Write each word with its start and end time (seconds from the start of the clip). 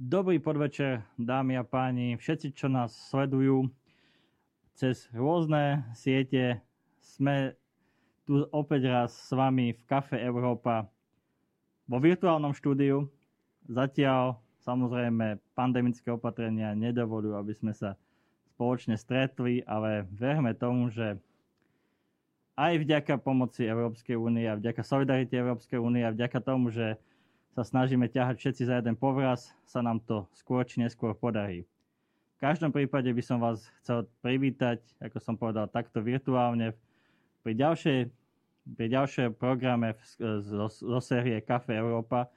Dobrý 0.00 0.40
podvečer, 0.40 1.04
dámy 1.20 1.60
a 1.60 1.64
páni, 1.68 2.16
všetci, 2.16 2.56
čo 2.56 2.72
nás 2.72 2.88
sledujú 3.12 3.68
cez 4.72 5.04
rôzne 5.12 5.84
siete. 5.92 6.56
Sme 7.04 7.52
tu 8.24 8.48
opäť 8.48 8.88
raz 8.88 9.12
s 9.12 9.28
vami 9.36 9.76
v 9.76 9.82
Kafe 9.84 10.16
Európa 10.24 10.88
vo 11.84 12.00
virtuálnom 12.00 12.56
štúdiu. 12.56 13.12
Zatiaľ 13.68 14.40
samozrejme 14.64 15.36
pandemické 15.52 16.08
opatrenia 16.08 16.72
nedovolujú, 16.72 17.36
aby 17.36 17.52
sme 17.52 17.76
sa 17.76 17.92
spoločne 18.56 18.96
stretli, 18.96 19.60
ale 19.68 20.08
verme 20.16 20.56
tomu, 20.56 20.88
že 20.88 21.20
aj 22.56 22.88
vďaka 22.88 23.20
pomoci 23.20 23.68
Európskej 23.68 24.16
únie 24.16 24.48
a 24.48 24.56
vďaka 24.56 24.80
solidarite 24.80 25.36
Európskej 25.36 25.76
únie 25.76 26.08
a 26.08 26.16
vďaka 26.16 26.40
tomu, 26.40 26.72
že 26.72 26.96
sa 27.54 27.62
snažíme 27.66 28.06
ťahať 28.06 28.36
všetci 28.38 28.62
za 28.66 28.78
jeden 28.78 28.94
povraz, 28.94 29.50
sa 29.66 29.82
nám 29.82 29.98
to 30.02 30.26
skôr 30.34 30.62
či 30.62 30.82
neskôr 30.82 31.14
podarí. 31.14 31.66
V 32.36 32.48
každom 32.48 32.72
prípade 32.72 33.12
by 33.12 33.22
som 33.22 33.42
vás 33.42 33.68
chcel 33.84 34.08
privítať, 34.24 34.80
ako 35.02 35.18
som 35.20 35.34
povedal, 35.36 35.68
takto 35.68 36.00
virtuálne 36.00 36.72
pri 37.44 37.52
ďalšej 37.52 37.98
pri 38.76 38.86
ďalšej 38.92 39.34
programe 39.40 39.96
zo, 40.20 40.68
zo 40.68 41.00
série 41.00 41.40
Café 41.42 41.80
Európa, 41.80 42.28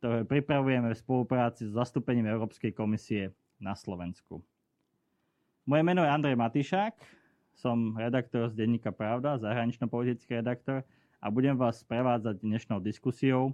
ktoré 0.00 0.26
pripravujeme 0.26 0.92
v 0.92 0.98
spolupráci 0.98 1.68
s 1.68 1.76
zastúpením 1.76 2.28
Európskej 2.28 2.72
komisie 2.74 3.32
na 3.60 3.76
Slovensku. 3.76 4.42
Moje 5.68 5.82
meno 5.84 6.02
je 6.02 6.10
Andrej 6.10 6.36
Matišák, 6.36 6.96
som 7.54 7.94
redaktor 7.94 8.48
z 8.50 8.56
denníka 8.56 8.90
Pravda, 8.90 9.36
zahranično-politický 9.38 10.40
redaktor 10.40 10.82
a 11.20 11.26
budem 11.28 11.54
vás 11.54 11.84
prevádzať 11.84 12.40
dnešnou 12.40 12.80
diskusiou, 12.80 13.52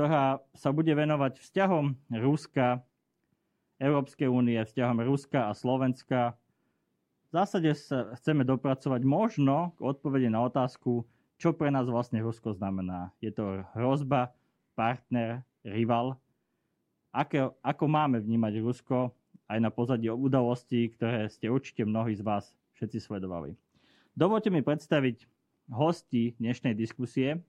ktorá 0.00 0.40
sa 0.56 0.72
bude 0.72 0.96
venovať 0.96 1.44
vzťahom 1.44 1.92
Ruska, 2.24 2.80
Európskej 3.76 4.32
únie, 4.32 4.56
vzťahom 4.56 5.04
Ruska 5.04 5.44
a 5.44 5.52
Slovenska. 5.52 6.40
V 7.28 7.36
zásade 7.36 7.68
sa 7.76 8.08
chceme 8.16 8.48
dopracovať 8.48 9.04
možno 9.04 9.76
k 9.76 9.84
odpovede 9.84 10.32
na 10.32 10.40
otázku, 10.40 11.04
čo 11.36 11.52
pre 11.52 11.68
nás 11.68 11.84
vlastne 11.84 12.16
Rusko 12.24 12.56
znamená. 12.56 13.12
Je 13.20 13.28
to 13.28 13.60
hrozba, 13.76 14.32
partner, 14.72 15.44
rival? 15.68 16.16
Ako, 17.12 17.60
ako 17.60 17.84
máme 17.84 18.24
vnímať 18.24 18.56
Rusko 18.56 19.12
aj 19.52 19.58
na 19.60 19.68
pozadí 19.68 20.08
udalostí, 20.08 20.96
ktoré 20.96 21.28
ste 21.28 21.52
určite 21.52 21.84
mnohí 21.84 22.16
z 22.16 22.24
vás 22.24 22.56
všetci 22.80 23.04
sledovali. 23.04 23.52
Dovolte 24.16 24.48
mi 24.48 24.64
predstaviť 24.64 25.28
hosti 25.68 26.40
dnešnej 26.40 26.72
diskusie. 26.72 27.44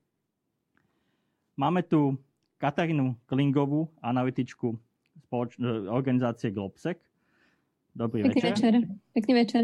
Máme 1.55 1.87
tu 1.87 2.19
Katarínu 2.61 3.17
Klingovú, 3.25 3.89
analytičku 4.05 4.77
spoloč- 5.25 5.57
e, 5.57 5.89
organizácie 5.89 6.53
Globsec. 6.53 7.01
Dobrý 7.97 8.21
Pekný 8.29 8.37
večer. 8.37 8.53
večer. 8.53 8.73
Pekný 9.17 9.33
večer. 9.33 9.63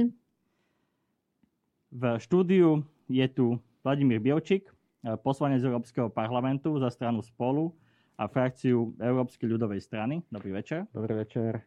V 1.93 2.03
štúdiu 2.17 2.81
je 3.05 3.27
tu 3.29 3.61
Vladimír 3.85 4.17
Bielčík, 4.17 4.65
e, 4.65 5.13
poslanec 5.21 5.61
Európskeho 5.61 6.09
parlamentu 6.09 6.81
za 6.81 6.89
stranu 6.89 7.21
Spolu 7.21 7.69
a 8.17 8.25
frakciu 8.25 8.97
Európskej 8.97 9.45
ľudovej 9.45 9.77
strany. 9.85 10.25
Dobrý 10.33 10.57
večer. 10.57 10.89
Dobrý 10.89 11.21
večer. 11.21 11.61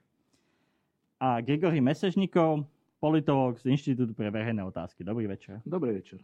A 1.22 1.38
Grigory 1.46 1.78
Mesežníkov, 1.78 2.66
politolog 2.98 3.54
z 3.62 3.70
Inštitútu 3.70 4.18
pre 4.18 4.34
verejné 4.34 4.66
otázky. 4.66 5.06
Dobrý 5.06 5.30
večer. 5.30 5.62
Dobrý 5.62 5.94
večer. 5.94 6.18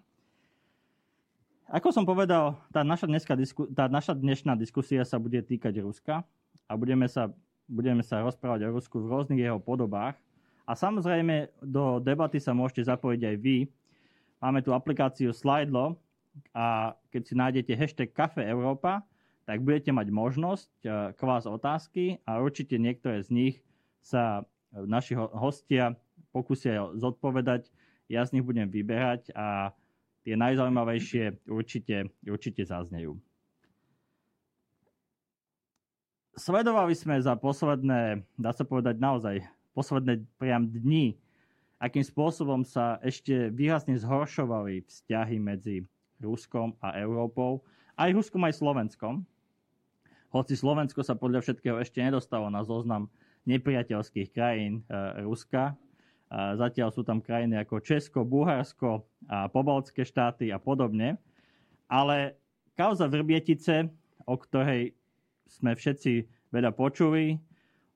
Ako 1.67 1.91
som 1.91 2.07
povedal, 2.07 2.55
tá 2.71 2.87
naša, 2.87 3.11
disku, 3.35 3.67
tá 3.75 3.91
naša 3.91 4.15
dnešná 4.15 4.55
diskusia 4.55 5.03
sa 5.03 5.19
bude 5.19 5.43
týkať 5.43 5.83
Ruska 5.83 6.23
a 6.71 6.73
budeme 6.79 7.11
sa, 7.11 7.35
budeme 7.67 8.07
sa 8.07 8.23
rozprávať 8.23 8.71
o 8.71 8.79
Rusku 8.79 9.03
v 9.03 9.11
rôznych 9.11 9.43
jeho 9.43 9.59
podobách. 9.59 10.15
A 10.63 10.79
samozrejme 10.79 11.51
do 11.59 11.99
debaty 11.99 12.39
sa 12.39 12.55
môžete 12.55 12.87
zapojiť 12.87 13.19
aj 13.19 13.37
vy. 13.43 13.67
Máme 14.39 14.63
tu 14.63 14.71
aplikáciu 14.71 15.35
Slidelo 15.35 15.99
a 16.55 16.95
keď 17.11 17.23
si 17.27 17.35
nájdete 17.35 17.73
hashtag 17.75 18.15
Kafe 18.15 18.47
Európa, 18.47 19.03
tak 19.43 19.59
budete 19.67 19.91
mať 19.91 20.07
možnosť 20.15 20.71
e, 20.87 20.89
k 21.19 21.21
vás 21.27 21.51
otázky 21.51 22.23
a 22.31 22.39
určite 22.39 22.79
niektoré 22.79 23.27
z 23.27 23.31
nich 23.35 23.55
sa 24.07 24.47
naši 24.71 25.19
hostia 25.19 25.99
pokúsia 26.31 26.95
zodpovedať. 26.95 27.71
Ja 28.07 28.23
z 28.23 28.39
nich 28.39 28.47
budem 28.47 28.71
vyberať 28.71 29.35
a 29.35 29.75
tie 30.27 30.35
najzaujímavejšie 30.35 31.47
určite, 31.47 32.11
určite 32.27 32.67
zaznejú. 32.67 33.15
Sledovali 36.35 36.99
sme 36.99 37.17
za 37.23 37.39
posledné, 37.39 38.27
dá 38.35 38.51
sa 38.51 38.67
povedať 38.67 38.99
naozaj, 38.99 39.47
posledné 39.73 40.27
priam 40.37 40.67
dni, 40.67 41.15
akým 41.79 42.03
spôsobom 42.03 42.67
sa 42.67 42.99
ešte 43.07 43.55
výrazne 43.55 43.95
zhoršovali 43.97 44.83
vzťahy 44.85 45.39
medzi 45.39 45.87
Ruskom 46.19 46.75
a 46.83 46.99
Európou, 46.99 47.63
aj 47.95 48.13
Ruskom, 48.13 48.43
aj 48.45 48.59
Slovenskom. 48.59 49.23
Hoci 50.35 50.59
Slovensko 50.59 51.07
sa 51.07 51.15
podľa 51.17 51.41
všetkého 51.47 51.79
ešte 51.81 52.03
nedostalo 52.03 52.51
na 52.51 52.67
zoznam 52.67 53.09
nepriateľských 53.47 54.35
krajín 54.35 54.83
e, 54.91 55.23
Ruska, 55.25 55.79
Zatiaľ 56.33 56.91
sú 56.91 57.07
tam 57.07 57.23
krajiny 57.23 57.55
ako 57.63 57.79
Česko, 57.79 58.27
Bulharsko 58.27 59.07
a 59.31 59.47
pobaltské 59.47 60.03
štáty 60.03 60.51
a 60.51 60.59
podobne. 60.59 61.23
Ale 61.87 62.35
kauza 62.75 63.07
Vrbietice, 63.07 63.87
o 64.27 64.35
ktorej 64.35 64.99
sme 65.47 65.79
všetci 65.79 66.27
veľa 66.51 66.75
počuli, 66.75 67.39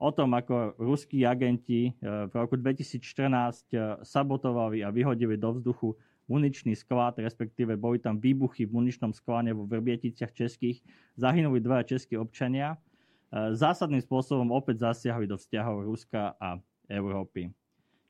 o 0.01 0.09
tom, 0.09 0.33
ako 0.33 0.81
ruskí 0.81 1.29
agenti 1.29 1.93
e, 1.93 2.03
v 2.03 2.33
roku 2.33 2.57
2014 2.57 3.05
e, 3.05 4.01
sabotovali 4.01 4.81
a 4.81 4.89
vyhodili 4.89 5.37
do 5.37 5.53
vzduchu 5.53 5.93
muničný 6.25 6.73
sklad, 6.73 7.21
respektíve 7.21 7.77
boli 7.77 8.01
tam 8.01 8.17
výbuchy 8.17 8.65
v 8.65 8.73
muničnom 8.73 9.13
sklade 9.13 9.53
vo 9.53 9.69
Vrbieticiach 9.69 10.33
českých, 10.33 10.81
zahynuli 11.21 11.61
dvaja 11.61 11.85
českí 11.85 12.17
občania. 12.17 12.81
E, 13.29 13.53
zásadným 13.53 14.01
spôsobom 14.01 14.49
opäť 14.57 14.89
zasiahli 14.89 15.29
do 15.29 15.37
vzťahov 15.37 15.85
Ruska 15.85 16.33
a 16.41 16.57
Európy. 16.89 17.53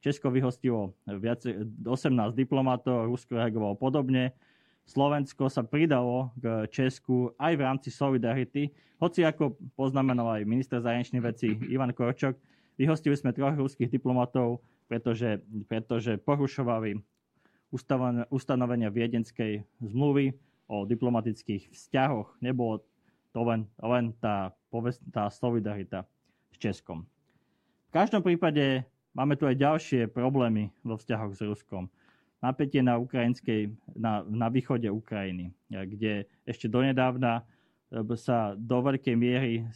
Česko 0.00 0.32
vyhostilo 0.32 0.96
viac, 1.06 1.44
18 1.44 2.32
diplomatov, 2.32 3.08
Rusko 3.12 3.36
reagovalo 3.36 3.76
podobne. 3.76 4.32
Slovensko 4.88 5.52
sa 5.52 5.62
pridalo 5.62 6.32
k 6.40 6.66
Česku 6.72 7.36
aj 7.36 7.52
v 7.54 7.62
rámci 7.62 7.88
Solidarity, 7.92 8.72
hoci 9.00 9.24
ako 9.24 9.56
poznamenal 9.78 10.40
aj 10.40 10.48
minister 10.48 10.82
zahraničných 10.82 11.24
vecí 11.24 11.56
Ivan 11.72 11.94
Korčok, 11.94 12.36
vyhostili 12.76 13.16
sme 13.16 13.32
troch 13.32 13.56
ruských 13.56 13.88
diplomatov, 13.88 14.60
pretože, 14.90 15.40
pretože 15.70 16.18
porušovali 16.20 17.00
ustanovenia 18.34 18.90
Viedenskej 18.90 19.62
zmluvy 19.78 20.34
o 20.66 20.82
diplomatických 20.84 21.70
vzťahoch. 21.70 22.42
Nebolo 22.42 22.82
to 23.30 23.40
len, 23.46 23.70
len 23.78 24.10
tá, 24.18 24.50
tá 25.14 25.30
solidarita 25.30 26.02
s 26.50 26.56
Českom. 26.58 27.06
V 27.88 27.90
každom 27.94 28.26
prípade 28.26 28.82
Máme 29.10 29.34
tu 29.34 29.46
aj 29.46 29.58
ďalšie 29.58 30.00
problémy 30.06 30.70
vo 30.86 30.94
vzťahoch 30.94 31.34
s 31.34 31.42
Ruskom. 31.42 31.90
Napätie 32.40 32.80
na, 32.80 32.96
ukrajinskej, 32.96 33.74
na, 33.92 34.24
na 34.24 34.48
východe 34.48 34.88
Ukrajiny, 34.88 35.52
kde 35.68 36.24
ešte 36.48 36.72
donedávna 36.72 37.42
e, 37.92 38.16
sa 38.16 38.56
do 38.56 38.80
veľkej 38.80 39.12
miery, 39.12 39.68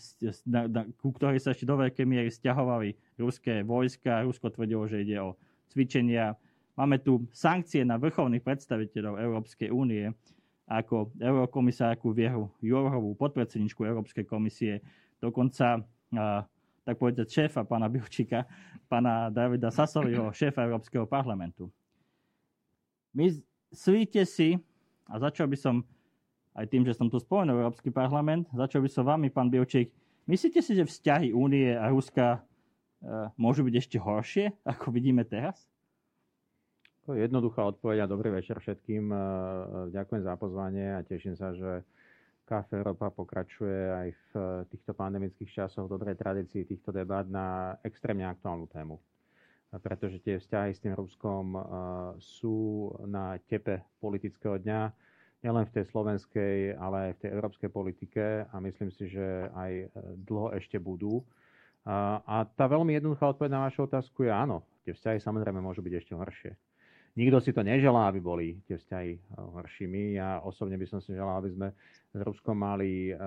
na, 0.49 0.65
na, 0.65 0.81
ku 0.97 1.13
ktorej 1.13 1.45
sa 1.45 1.53
ešte 1.53 1.69
do 1.69 1.77
veľkej 1.77 2.07
miery 2.09 2.33
stiahovali 2.33 2.97
ruské 3.21 3.61
vojska. 3.61 4.25
Rusko 4.25 4.49
tvrdilo, 4.49 4.89
že 4.89 5.05
ide 5.05 5.21
o 5.21 5.37
cvičenia. 5.69 6.39
Máme 6.79 7.05
tu 7.05 7.29
sankcie 7.37 7.85
na 7.85 8.01
vrcholných 8.01 8.41
predstaviteľov 8.41 9.21
Európskej 9.21 9.69
únie, 9.69 10.09
ako 10.65 11.13
eurokomisárku 11.21 12.17
Vieru 12.17 12.49
Jourovú, 12.65 13.13
podpredsedničku 13.21 13.85
Európskej 13.85 14.25
komisie, 14.25 14.81
dokonca 15.21 15.85
tak 16.85 17.01
povedať 17.01 17.27
šéfa 17.33 17.65
pána 17.65 17.89
Bilčíka, 17.89 18.45
pána 18.87 19.33
Davida 19.33 19.73
Sasoliho, 19.73 20.31
šéfa 20.37 20.69
Európskeho 20.69 21.09
parlamentu. 21.09 21.73
Myslíte 23.17 24.29
si, 24.29 24.61
a 25.09 25.17
začal 25.17 25.49
by 25.49 25.57
som 25.57 25.75
aj 26.55 26.71
tým, 26.71 26.85
že 26.87 26.95
som 26.95 27.09
tu 27.09 27.17
spomenul 27.19 27.67
Európsky 27.67 27.89
parlament, 27.89 28.47
začal 28.53 28.85
by 28.85 28.91
som 28.93 29.09
vami, 29.09 29.33
pán 29.33 29.49
Bilčík, 29.49 29.91
myslíte 30.29 30.61
si, 30.61 30.77
že 30.77 30.87
vzťahy 30.87 31.33
Únie 31.35 31.73
a 31.75 31.91
Ruska 31.91 32.39
e, 32.39 32.41
môžu 33.41 33.67
byť 33.67 33.75
ešte 33.75 33.97
horšie, 33.99 34.53
ako 34.63 34.95
vidíme 34.95 35.25
teraz? 35.27 35.67
To 37.05 37.13
je 37.13 37.27
jednoduchá 37.29 37.69
odpoveď 37.69 38.05
a 38.05 38.11
dobrý 38.11 38.33
večer 38.33 38.61
všetkým. 38.61 39.13
E, 39.13 39.17
e, 39.17 39.21
ďakujem 39.93 40.23
za 40.25 40.35
pozvanie 40.41 40.95
a 40.95 41.05
teším 41.05 41.35
sa, 41.37 41.53
že 41.53 41.85
Kafe 42.45 42.77
Európa 42.77 43.09
pokračuje 43.09 43.81
aj 43.89 44.09
v 44.13 44.29
eh, 44.37 44.45
týchto 44.69 44.93
pandemických 44.93 45.65
časoch 45.65 45.89
v 45.89 45.97
dobrej 45.97 46.21
tradícii 46.21 46.69
týchto 46.69 46.93
debát 46.93 47.25
na 47.25 47.81
extrémne 47.81 48.29
aktuálnu 48.29 48.69
tému. 48.69 49.01
Pretože 49.75 50.23
tie 50.23 50.39
vzťahy 50.39 50.71
s 50.77 50.83
tým 50.85 50.93
Ruskom 50.93 51.57
eh, 51.57 51.63
sú 52.21 52.93
na 53.09 53.41
tepe 53.49 53.81
politického 53.97 54.61
dňa, 54.61 54.81
nielen 55.41 55.65
v 55.69 55.75
tej 55.77 55.85
slovenskej, 55.89 56.57
ale 56.77 56.97
aj 57.09 57.13
v 57.17 57.21
tej 57.25 57.31
európskej 57.33 57.71
politike 57.73 58.25
a 58.49 58.57
myslím 58.61 58.93
si, 58.93 59.09
že 59.09 59.49
aj 59.57 59.73
eh, 59.81 59.89
dlho 60.21 60.53
ešte 60.53 60.77
budú. 60.77 61.25
A 61.85 62.49
tá 62.57 62.65
veľmi 62.65 62.97
jednoduchá 62.97 63.37
odpoveď 63.37 63.61
na 63.61 63.69
vašu 63.69 63.85
otázku 63.85 64.25
je 64.25 64.33
áno. 64.33 64.65
Tie 64.89 64.97
vzťahy 64.97 65.21
samozrejme 65.21 65.61
môžu 65.61 65.85
byť 65.85 65.93
ešte 66.01 66.17
horšie. 66.17 66.57
Nikto 67.15 67.39
si 67.39 67.55
to 67.55 67.63
neželá, 67.63 68.11
aby 68.11 68.19
boli 68.19 68.47
tie 68.67 68.75
vzťahy 68.75 69.13
eh, 69.15 69.21
horšími. 69.39 70.19
Ja 70.19 70.43
osobne 70.43 70.75
by 70.75 70.87
som 70.91 70.99
si 70.99 71.15
želal, 71.15 71.39
aby 71.39 71.51
sme 71.55 71.69
s 72.11 72.19
Ruskom 72.19 72.59
mali 72.59 73.15
eh, 73.15 73.19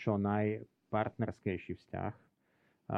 čo 0.00 0.16
najpartnerskejší 0.16 1.76
vzťah. 1.76 2.12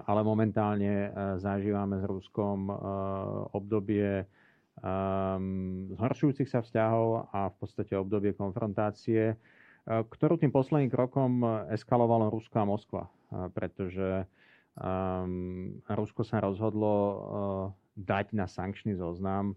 Ale 0.07 0.23
momentálne 0.23 0.95
eh, 1.07 1.11
zažívame 1.43 1.99
s 1.99 2.07
Ruskom 2.07 2.71
obdobie 3.51 4.23
ehm, 4.23 5.91
zhoršujúcich 5.99 6.47
sa 6.47 6.63
vzťahov 6.63 7.35
a 7.35 7.51
v 7.51 7.55
podstate 7.59 7.99
obdobie 7.99 8.31
konfrontácie, 8.39 9.35
ktorú 9.91 10.39
tým 10.39 10.55
posledným 10.55 10.95
krokom 10.95 11.43
eskalovalo 11.75 12.31
Rusko 12.31 12.63
a 12.63 12.69
Moskva. 12.69 13.03
Pretože 13.57 14.29
um, 14.77 15.81
Rusko 15.89 16.23
sa 16.23 16.39
rozhodlo 16.39 16.95
dať 17.97 18.37
na 18.37 18.47
sankčný 18.47 18.95
zoznam 18.95 19.57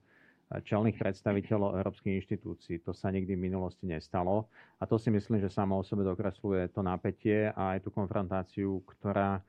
čelných 0.61 1.01
predstaviteľov 1.01 1.81
európskych 1.81 2.13
inštitúcií. 2.21 2.85
To 2.85 2.93
sa 2.93 3.09
nikdy 3.09 3.33
v 3.33 3.45
minulosti 3.49 3.89
nestalo 3.89 4.45
a 4.77 4.85
to 4.85 5.01
si 5.01 5.09
myslím, 5.09 5.41
že 5.41 5.49
samo 5.49 5.81
o 5.81 5.87
sebe 5.87 6.05
dokresluje 6.05 6.69
to 6.69 6.85
napätie 6.85 7.49
a 7.49 7.73
aj 7.73 7.87
tú 7.87 7.89
konfrontáciu, 7.89 8.85
ktorá 8.85 9.41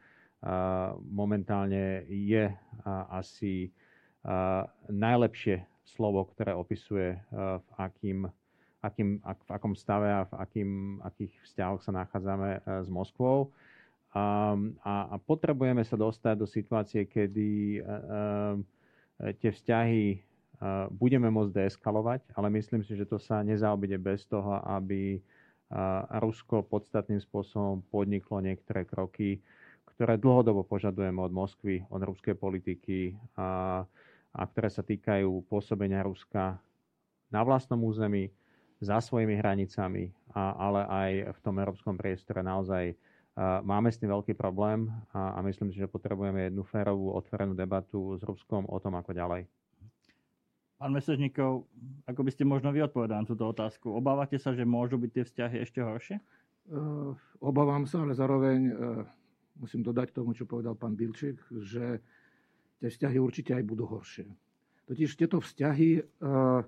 momentálne 1.08 2.04
je 2.08 2.52
asi 3.12 3.72
najlepšie 4.88 5.64
slovo, 5.84 6.28
ktoré 6.32 6.52
opisuje 6.56 7.16
v 7.32 7.68
akým, 7.76 8.28
akým, 8.84 9.20
v 9.20 9.50
akom 9.52 9.72
stave 9.76 10.08
a 10.08 10.28
v 10.28 10.32
akým, 10.40 10.70
akých 11.00 11.32
vzťahoch 11.48 11.80
sa 11.80 11.92
nachádzame 11.96 12.60
s 12.64 12.88
Moskvou. 12.92 13.52
A, 14.14 14.54
a, 14.84 15.16
potrebujeme 15.24 15.82
sa 15.82 15.98
dostať 15.98 16.34
do 16.38 16.46
situácie, 16.46 17.08
kedy 17.08 17.80
tie 19.40 19.50
vzťahy 19.50 20.33
budeme 20.92 21.28
môcť 21.28 21.64
deeskalovať, 21.64 22.32
ale 22.36 22.48
myslím 22.56 22.80
si, 22.80 22.96
že 22.96 23.04
to 23.04 23.20
sa 23.20 23.44
nezaobide 23.44 24.00
bez 24.00 24.24
toho, 24.24 24.64
aby 24.64 25.20
Rusko 26.20 26.64
podstatným 26.64 27.20
spôsobom 27.20 27.84
podniklo 27.88 28.40
niektoré 28.40 28.88
kroky, 28.88 29.44
ktoré 29.94 30.16
dlhodobo 30.16 30.64
požadujeme 30.64 31.20
od 31.20 31.32
Moskvy, 31.34 31.84
od 31.90 32.02
ruskej 32.02 32.34
politiky 32.34 33.14
a, 33.36 33.82
a 34.34 34.42
ktoré 34.48 34.68
sa 34.70 34.82
týkajú 34.82 35.46
pôsobenia 35.46 36.02
Ruska 36.02 36.58
na 37.28 37.40
vlastnom 37.42 37.80
území, 37.82 38.30
za 38.82 39.00
svojimi 39.00 39.38
hranicami, 39.38 40.12
a, 40.34 40.52
ale 40.60 40.80
aj 40.84 41.10
v 41.34 41.38
tom 41.40 41.56
európskom 41.56 41.96
priestore 41.96 42.44
naozaj 42.44 42.92
máme 43.64 43.90
s 43.90 43.98
tým 43.98 44.12
veľký 44.12 44.38
problém 44.38 44.86
a, 45.10 45.38
a 45.38 45.42
myslím 45.42 45.74
si, 45.74 45.82
že 45.82 45.90
potrebujeme 45.90 46.46
jednu 46.50 46.62
férovú, 46.62 47.10
otvorenú 47.14 47.56
debatu 47.56 48.14
s 48.14 48.22
Ruskom 48.22 48.66
o 48.70 48.78
tom, 48.78 48.94
ako 48.94 49.10
ďalej. 49.10 49.48
Pán 50.84 50.92
Mesežníkov, 50.92 51.64
ako 52.04 52.20
by 52.20 52.28
ste 52.28 52.44
možno 52.44 52.68
vy 52.68 52.84
odpovedali 52.84 53.16
na 53.16 53.24
túto 53.24 53.48
otázku? 53.48 53.88
Obávate 53.88 54.36
sa, 54.36 54.52
že 54.52 54.68
môžu 54.68 55.00
byť 55.00 55.10
tie 55.16 55.24
vzťahy 55.24 55.56
ešte 55.64 55.80
horšie? 55.80 56.20
Uh, 56.68 57.16
obávam 57.40 57.88
sa, 57.88 58.04
ale 58.04 58.12
zároveň 58.12 58.58
uh, 58.68 59.00
musím 59.56 59.80
dodať 59.80 60.12
k 60.12 60.16
tomu, 60.20 60.36
čo 60.36 60.44
povedal 60.44 60.76
pán 60.76 60.92
Bilček, 60.92 61.40
že 61.64 62.04
tie 62.84 62.88
vzťahy 62.92 63.16
určite 63.16 63.56
aj 63.56 63.64
budú 63.64 63.88
horšie. 63.88 64.28
Totiž 64.84 65.16
tieto 65.16 65.40
vzťahy 65.40 66.04
uh, 66.04 66.60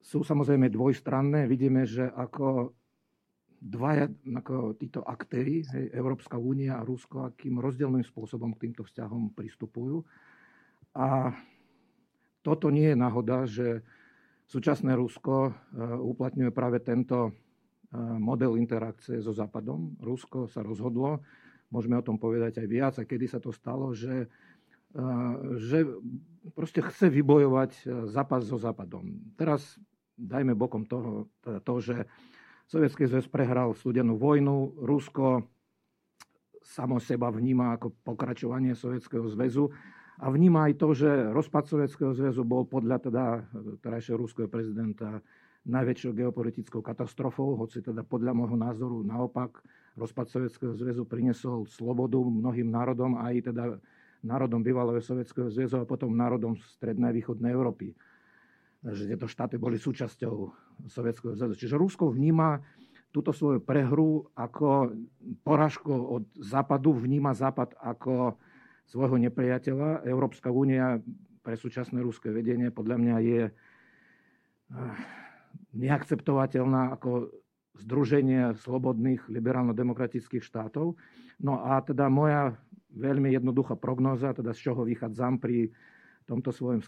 sú 0.00 0.24
samozrejme 0.24 0.72
dvojstranné. 0.72 1.44
Vidíme, 1.44 1.84
že 1.84 2.08
ako 2.08 2.72
dvaja 3.60 4.08
ako 4.32 4.80
títo 4.80 5.04
aktéry, 5.04 5.60
hej, 5.68 5.92
Európska 5.92 6.40
únia 6.40 6.80
a 6.80 6.86
Rusko, 6.88 7.28
akým 7.28 7.60
rozdielným 7.60 8.00
spôsobom 8.00 8.56
k 8.56 8.72
týmto 8.72 8.88
vzťahom 8.88 9.36
pristupujú. 9.36 10.08
A 10.96 11.36
toto 12.40 12.72
nie 12.72 12.92
je 12.92 12.96
náhoda, 12.96 13.44
že 13.44 13.84
súčasné 14.50 14.96
Rusko 14.98 15.36
e, 15.46 15.52
uplatňuje 16.00 16.50
práve 16.50 16.82
tento 16.82 17.30
e, 17.30 17.32
model 18.18 18.58
interakcie 18.58 19.22
so 19.22 19.30
Západom. 19.30 19.94
Rusko 20.02 20.50
sa 20.50 20.64
rozhodlo, 20.66 21.22
môžeme 21.70 21.94
o 21.94 22.06
tom 22.06 22.18
povedať 22.18 22.64
aj 22.64 22.66
viac, 22.66 22.94
a 22.98 23.06
kedy 23.06 23.30
sa 23.30 23.38
to 23.38 23.54
stalo, 23.54 23.94
že, 23.94 24.26
e, 24.92 25.06
že 25.60 25.86
proste 26.56 26.82
chce 26.82 27.12
vybojovať 27.12 27.86
Západ 28.10 28.42
so 28.42 28.58
Západom. 28.58 29.36
Teraz 29.38 29.78
dajme 30.18 30.58
bokom 30.58 30.84
toho, 30.84 31.30
teda 31.44 31.60
to, 31.62 31.74
že 31.78 31.96
Sovietský 32.70 33.06
zväz 33.10 33.26
prehral 33.26 33.74
studenú 33.74 34.14
vojnu, 34.14 34.78
Rusko 34.82 35.42
samo 36.60 37.02
seba 37.02 37.32
vníma 37.32 37.74
ako 37.74 37.90
pokračovanie 38.06 38.78
Sovietskeho 38.78 39.26
zväzu 39.26 39.72
a 40.20 40.26
vníma 40.28 40.68
aj 40.68 40.74
to, 40.76 40.92
že 40.92 41.08
rozpad 41.32 41.64
Sovietskeho 41.64 42.12
zväzu 42.12 42.44
bol 42.44 42.68
podľa 42.68 43.08
teda 43.08 43.24
terajšieho 43.80 44.20
ruského 44.20 44.48
prezidenta 44.52 45.24
najväčšou 45.64 46.12
geopolitickou 46.12 46.80
katastrofou, 46.84 47.56
hoci 47.56 47.80
teda 47.80 48.04
podľa 48.04 48.36
môjho 48.36 48.56
názoru 48.56 49.00
naopak 49.00 49.64
rozpad 49.96 50.28
Sovietskeho 50.28 50.76
zväzu 50.76 51.08
priniesol 51.08 51.64
slobodu 51.64 52.20
mnohým 52.20 52.68
národom, 52.68 53.16
aj 53.16 53.52
teda 53.52 53.64
národom 54.20 54.60
bývalého 54.60 55.00
Sovietskeho 55.00 55.48
zväzu 55.48 55.80
a 55.80 55.88
potom 55.88 56.12
národom 56.12 56.56
strednej 56.76 57.12
a 57.12 57.16
východnej 57.16 57.52
Európy. 57.56 57.96
Že 58.84 59.16
tieto 59.16 59.28
štáty 59.28 59.56
boli 59.56 59.80
súčasťou 59.80 60.34
Sovietskeho 60.88 61.32
zväzu. 61.36 61.56
Čiže 61.56 61.80
Rusko 61.80 62.12
vníma 62.12 62.60
túto 63.08 63.32
svoju 63.32 63.60
prehru 63.60 64.28
ako 64.36 64.96
poražku 65.44 65.90
od 65.92 66.24
západu, 66.36 66.92
vníma 66.94 67.32
západ 67.36 67.76
ako 67.80 68.36
svojho 68.90 69.16
nepriateľa. 69.22 70.02
Európska 70.02 70.50
únia 70.50 70.98
pre 71.46 71.54
súčasné 71.54 72.02
ruské 72.02 72.34
vedenie 72.34 72.74
podľa 72.74 72.96
mňa 72.98 73.16
je 73.22 73.42
eh, 73.46 73.54
neakceptovateľná 75.78 76.98
ako 76.98 77.30
združenie 77.80 78.58
slobodných 78.60 79.30
liberálno-demokratických 79.30 80.44
štátov. 80.44 80.98
No 81.40 81.52
a 81.64 81.80
teda 81.80 82.12
moja 82.12 82.58
veľmi 82.92 83.32
jednoduchá 83.32 83.78
prognóza, 83.78 84.34
teda 84.34 84.52
z 84.52 84.68
čoho 84.68 84.82
vychádzam 84.84 85.40
pri 85.40 85.72
tomto 86.28 86.52
svojom 86.52 86.84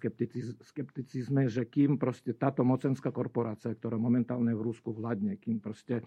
skepticizme, 0.61 1.49
že 1.49 1.66
kým 1.66 1.97
proste 1.97 2.37
táto 2.37 2.62
mocenská 2.62 3.11
korporácia, 3.11 3.75
ktorá 3.75 3.97
momentálne 3.97 4.52
v 4.52 4.71
Rusku 4.71 4.94
vládne, 4.94 5.35
kým 5.40 5.59
proste 5.59 6.04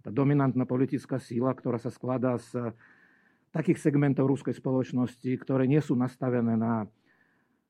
tá 0.00 0.08
dominantná 0.14 0.64
politická 0.64 1.18
síla, 1.18 1.52
ktorá 1.52 1.76
sa 1.76 1.90
skladá 1.90 2.38
z 2.38 2.72
takých 3.48 3.80
segmentov 3.80 4.28
ruskej 4.28 4.56
spoločnosti, 4.56 5.30
ktoré 5.40 5.64
nie 5.64 5.80
sú 5.80 5.96
nastavené 5.96 6.54
na, 6.54 6.84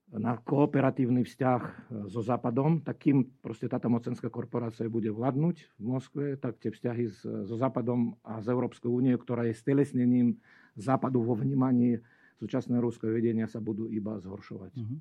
na 0.08 0.40
kooperatívny 0.40 1.22
vzťah 1.24 1.62
e, 1.62 1.72
so 2.08 2.24
Západom, 2.24 2.80
tak 2.80 3.04
kým 3.04 3.28
proste 3.44 3.68
táto 3.68 3.92
mocenská 3.92 4.32
korporácia 4.32 4.88
bude 4.88 5.12
vládnuť 5.12 5.56
v 5.76 5.82
Moskve, 5.84 6.24
tak 6.40 6.56
tie 6.58 6.72
vzťahy 6.72 7.04
so 7.44 7.54
Západom 7.60 8.16
a 8.24 8.40
z 8.40 8.48
Európskou 8.48 8.88
únie, 8.88 9.12
ktorá 9.14 9.44
je 9.44 9.54
stelesnením 9.54 10.40
Západu 10.80 11.20
vo 11.20 11.36
vnímaní 11.36 12.00
súčasného 12.40 12.80
ruského 12.80 13.12
vedenia, 13.12 13.50
sa 13.50 13.60
budú 13.60 13.90
iba 13.92 14.16
zhoršovať. 14.16 14.72
Mm-hmm. 14.78 14.98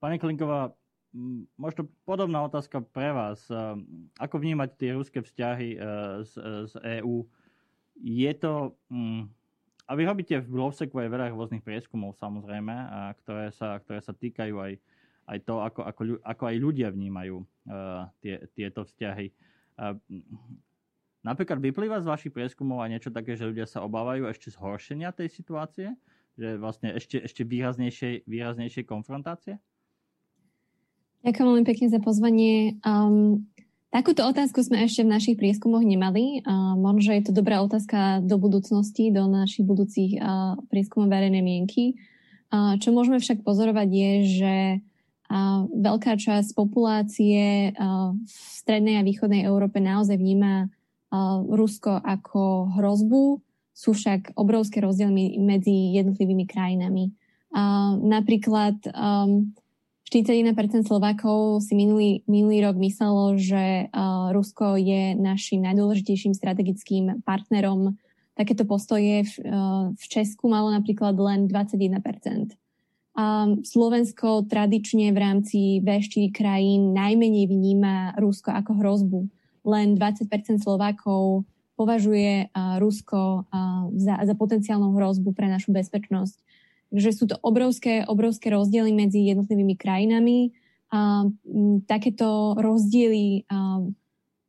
Pani 0.00 0.16
Klinková, 0.22 0.72
možno 1.56 1.88
podobná 2.04 2.44
otázka 2.48 2.80
pre 2.80 3.12
vás. 3.12 3.44
E, 3.52 3.54
ako 4.16 4.40
vnímať 4.40 4.68
tie 4.80 4.90
ruské 4.96 5.20
vzťahy 5.20 5.68
e, 5.76 5.78
z, 6.24 6.32
z 6.72 6.74
EÚ? 7.00 7.28
Je 8.00 8.32
to... 8.40 8.72
a 9.86 9.94
vy 9.94 10.02
robíte 10.02 10.42
v 10.42 10.50
Glowseku 10.50 10.98
aj 10.98 11.08
veľa 11.08 11.26
rôznych 11.30 11.62
prieskumov 11.62 12.18
samozrejme, 12.18 12.74
a 12.74 13.14
ktoré, 13.22 13.54
sa, 13.54 13.78
ktoré 13.78 14.02
sa 14.02 14.10
týkajú 14.10 14.54
aj, 14.58 14.72
aj 15.30 15.38
to, 15.46 15.54
ako, 15.62 15.80
ako, 15.86 16.00
ako 16.26 16.42
aj 16.50 16.56
ľudia 16.58 16.88
vnímajú 16.90 17.38
uh, 17.38 18.10
tie, 18.18 18.42
tieto 18.58 18.82
vzťahy. 18.82 19.30
Uh, 19.78 19.94
napríklad 21.22 21.62
vyplýva 21.62 22.02
z 22.02 22.10
vašich 22.10 22.34
prieskumov 22.34 22.82
aj 22.82 22.98
niečo 22.98 23.10
také, 23.14 23.38
že 23.38 23.46
ľudia 23.46 23.70
sa 23.70 23.86
obávajú 23.86 24.26
ešte 24.26 24.50
zhoršenia 24.50 25.14
tej 25.14 25.30
situácie? 25.30 25.94
Že 26.34 26.58
vlastne 26.58 26.92
ešte, 26.92 27.22
ešte 27.22 27.46
výraznejšej, 27.46 28.26
výraznejšej 28.26 28.84
konfrontácie? 28.84 29.62
Ďakujem 31.22 31.46
veľmi 31.46 31.66
pekne 31.66 31.86
za 31.90 31.98
pozvanie. 32.02 32.78
Um, 32.82 33.50
Takúto 33.96 34.28
otázku 34.28 34.60
sme 34.60 34.84
ešte 34.84 35.08
v 35.08 35.12
našich 35.16 35.36
prieskumoch 35.40 35.80
nemali. 35.80 36.44
Možno, 36.76 37.00
že 37.00 37.16
je 37.16 37.24
to 37.24 37.32
dobrá 37.32 37.64
otázka 37.64 38.20
do 38.20 38.36
budúcnosti, 38.36 39.08
do 39.08 39.24
našich 39.24 39.64
budúcich 39.64 40.20
prieskumov 40.68 41.08
verejnej 41.08 41.40
mienky. 41.40 41.96
Čo 42.52 42.92
môžeme 42.92 43.16
však 43.16 43.40
pozorovať 43.40 43.88
je, 43.88 44.12
že 44.28 44.54
veľká 45.80 46.12
časť 46.20 46.52
populácie 46.52 47.72
v 47.72 48.28
strednej 48.28 49.00
a 49.00 49.06
východnej 49.08 49.48
Európe 49.48 49.80
naozaj 49.80 50.20
vníma 50.20 50.68
Rusko 51.48 51.96
ako 51.96 52.76
hrozbu. 52.76 53.40
Sú 53.72 53.96
však 53.96 54.36
obrovské 54.36 54.84
rozdiely 54.84 55.40
medzi 55.40 55.96
jednotlivými 55.96 56.44
krajinami. 56.44 57.16
Napríklad 58.04 58.76
41% 60.06 60.86
Slovákov 60.86 61.66
si 61.66 61.74
minulý, 61.74 62.22
minulý 62.30 62.62
rok 62.62 62.78
myslelo, 62.78 63.34
že 63.34 63.90
Rusko 64.30 64.78
je 64.78 65.18
našim 65.18 65.66
najdôležitejším 65.66 66.30
strategickým 66.30 67.26
partnerom 67.26 67.98
takéto 68.38 68.62
postoje 68.68 69.26
v, 69.26 69.34
v 69.96 70.04
Česku 70.06 70.46
malo 70.46 70.70
napríklad 70.70 71.16
len 71.18 71.50
21%. 71.50 72.54
A 73.16 73.48
Slovensko 73.64 74.44
tradične 74.44 75.08
v 75.10 75.18
rámci 75.18 75.58
V4 75.80 76.30
krajín 76.30 76.92
najmenej 76.92 77.48
vníma 77.48 78.14
Rusko 78.20 78.52
ako 78.52 78.76
hrozbu. 78.78 79.20
Len 79.66 79.96
20% 79.96 80.60
Slovákov 80.60 81.48
považuje 81.74 82.52
Rusko 82.54 83.48
za, 83.96 84.14
za 84.20 84.34
potenciálnu 84.36 84.94
hrozbu 84.94 85.32
pre 85.32 85.48
našu 85.48 85.72
bezpečnosť. 85.72 86.45
Takže 86.96 87.12
sú 87.12 87.28
to 87.28 87.36
obrovské, 87.44 88.08
obrovské 88.08 88.48
rozdiely 88.48 88.88
medzi 88.96 89.20
jednotlivými 89.28 89.76
krajinami. 89.76 90.56
A 90.88 91.28
takéto 91.84 92.56
rozdiely 92.56 93.44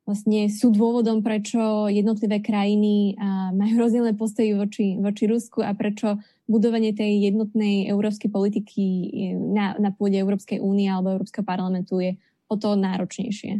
vlastne 0.07 0.47
sú 0.47 0.71
dôvodom, 0.71 1.19
prečo 1.19 1.91
jednotlivé 1.91 2.39
krajiny 2.39 3.19
majú 3.51 3.83
rozdielne 3.83 4.15
postoji 4.15 4.55
voči, 4.55 4.95
voči 4.95 5.27
Rusku 5.27 5.59
a 5.59 5.75
prečo 5.75 6.23
budovanie 6.47 6.95
tej 6.95 7.27
jednotnej 7.27 7.91
európskej 7.91 8.31
politiky 8.31 8.83
na, 9.35 9.75
na 9.75 9.91
pôde 9.91 10.15
Európskej 10.15 10.63
únie 10.63 10.87
alebo 10.87 11.19
Európskeho 11.19 11.43
parlamentu 11.43 11.99
je 11.99 12.15
o 12.47 12.55
to 12.55 12.79
náročnejšie. 12.79 13.59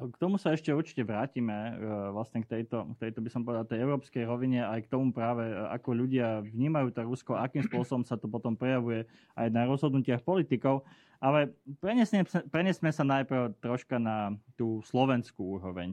K 0.00 0.16
tomu 0.16 0.40
sa 0.40 0.56
ešte 0.56 0.72
určite 0.72 1.04
vrátime, 1.04 1.52
e, 1.52 1.72
vlastne 2.16 2.40
k 2.40 2.48
tejto, 2.48 2.88
k 2.96 3.08
tejto 3.08 3.20
by 3.20 3.28
som 3.28 3.44
povedal, 3.44 3.68
tej 3.68 3.84
európskej 3.84 4.24
rovine, 4.24 4.64
aj 4.64 4.88
k 4.88 4.92
tomu 4.96 5.12
práve, 5.12 5.44
e, 5.44 5.52
ako 5.52 5.92
ľudia 5.92 6.40
vnímajú 6.40 6.88
to 6.88 7.04
Rusko, 7.04 7.36
akým 7.36 7.60
spôsobom 7.68 8.00
sa 8.08 8.16
to 8.16 8.24
potom 8.24 8.56
prejavuje 8.56 9.04
aj 9.36 9.52
na 9.52 9.68
rozhodnutiach 9.68 10.24
politikov. 10.24 10.88
Ale 11.20 11.52
prenesme, 11.84 12.24
prenesme 12.48 12.88
sa 12.88 13.04
najprv 13.04 13.60
troška 13.60 14.00
na 14.00 14.32
tú 14.56 14.80
slovenskú 14.88 15.60
úroveň. 15.60 15.92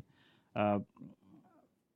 Uh, 0.55 0.79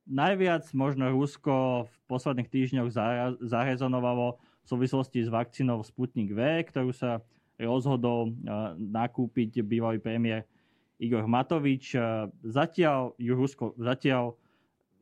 najviac 0.04 0.68
možno 0.76 1.08
Rusko 1.16 1.88
v 1.88 1.94
posledných 2.12 2.52
týždňoch 2.52 2.92
zarezonovalo 3.40 4.36
v 4.36 4.66
súvislosti 4.68 5.24
s 5.24 5.32
vakcínou 5.32 5.80
Sputnik 5.80 6.36
V, 6.36 6.60
ktorú 6.68 6.92
sa 6.92 7.24
rozhodol 7.56 8.36
nakúpiť 8.76 9.64
bývalý 9.64 9.96
premiér 9.96 10.44
Igor 11.02 11.26
Matovič. 11.26 11.98
Uh, 11.98 12.30
zatiaľ 12.46 13.18
ju 13.18 13.34
zatiaľ 13.82 14.38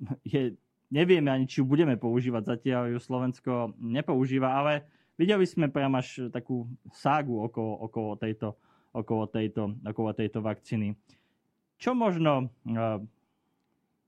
je, 0.32 0.56
nevieme 0.88 1.28
ani, 1.28 1.44
či 1.44 1.60
ju 1.60 1.68
budeme 1.68 2.00
používať, 2.00 2.56
zatiaľ 2.56 2.96
ju 2.96 2.98
Slovensko 2.98 3.76
nepoužíva, 3.76 4.56
ale 4.56 4.88
Videli 5.20 5.44
sme 5.44 5.68
priam 5.68 5.92
až 6.00 6.32
takú 6.32 6.64
ságu 6.96 7.44
okolo, 7.44 7.84
okolo, 7.84 8.16
tejto, 8.16 8.56
okolo, 8.96 9.28
tejto, 9.28 9.76
okolo 9.84 10.16
tejto 10.16 10.40
vakcíny. 10.40 10.96
Čo 11.76 11.92
možno, 11.92 12.48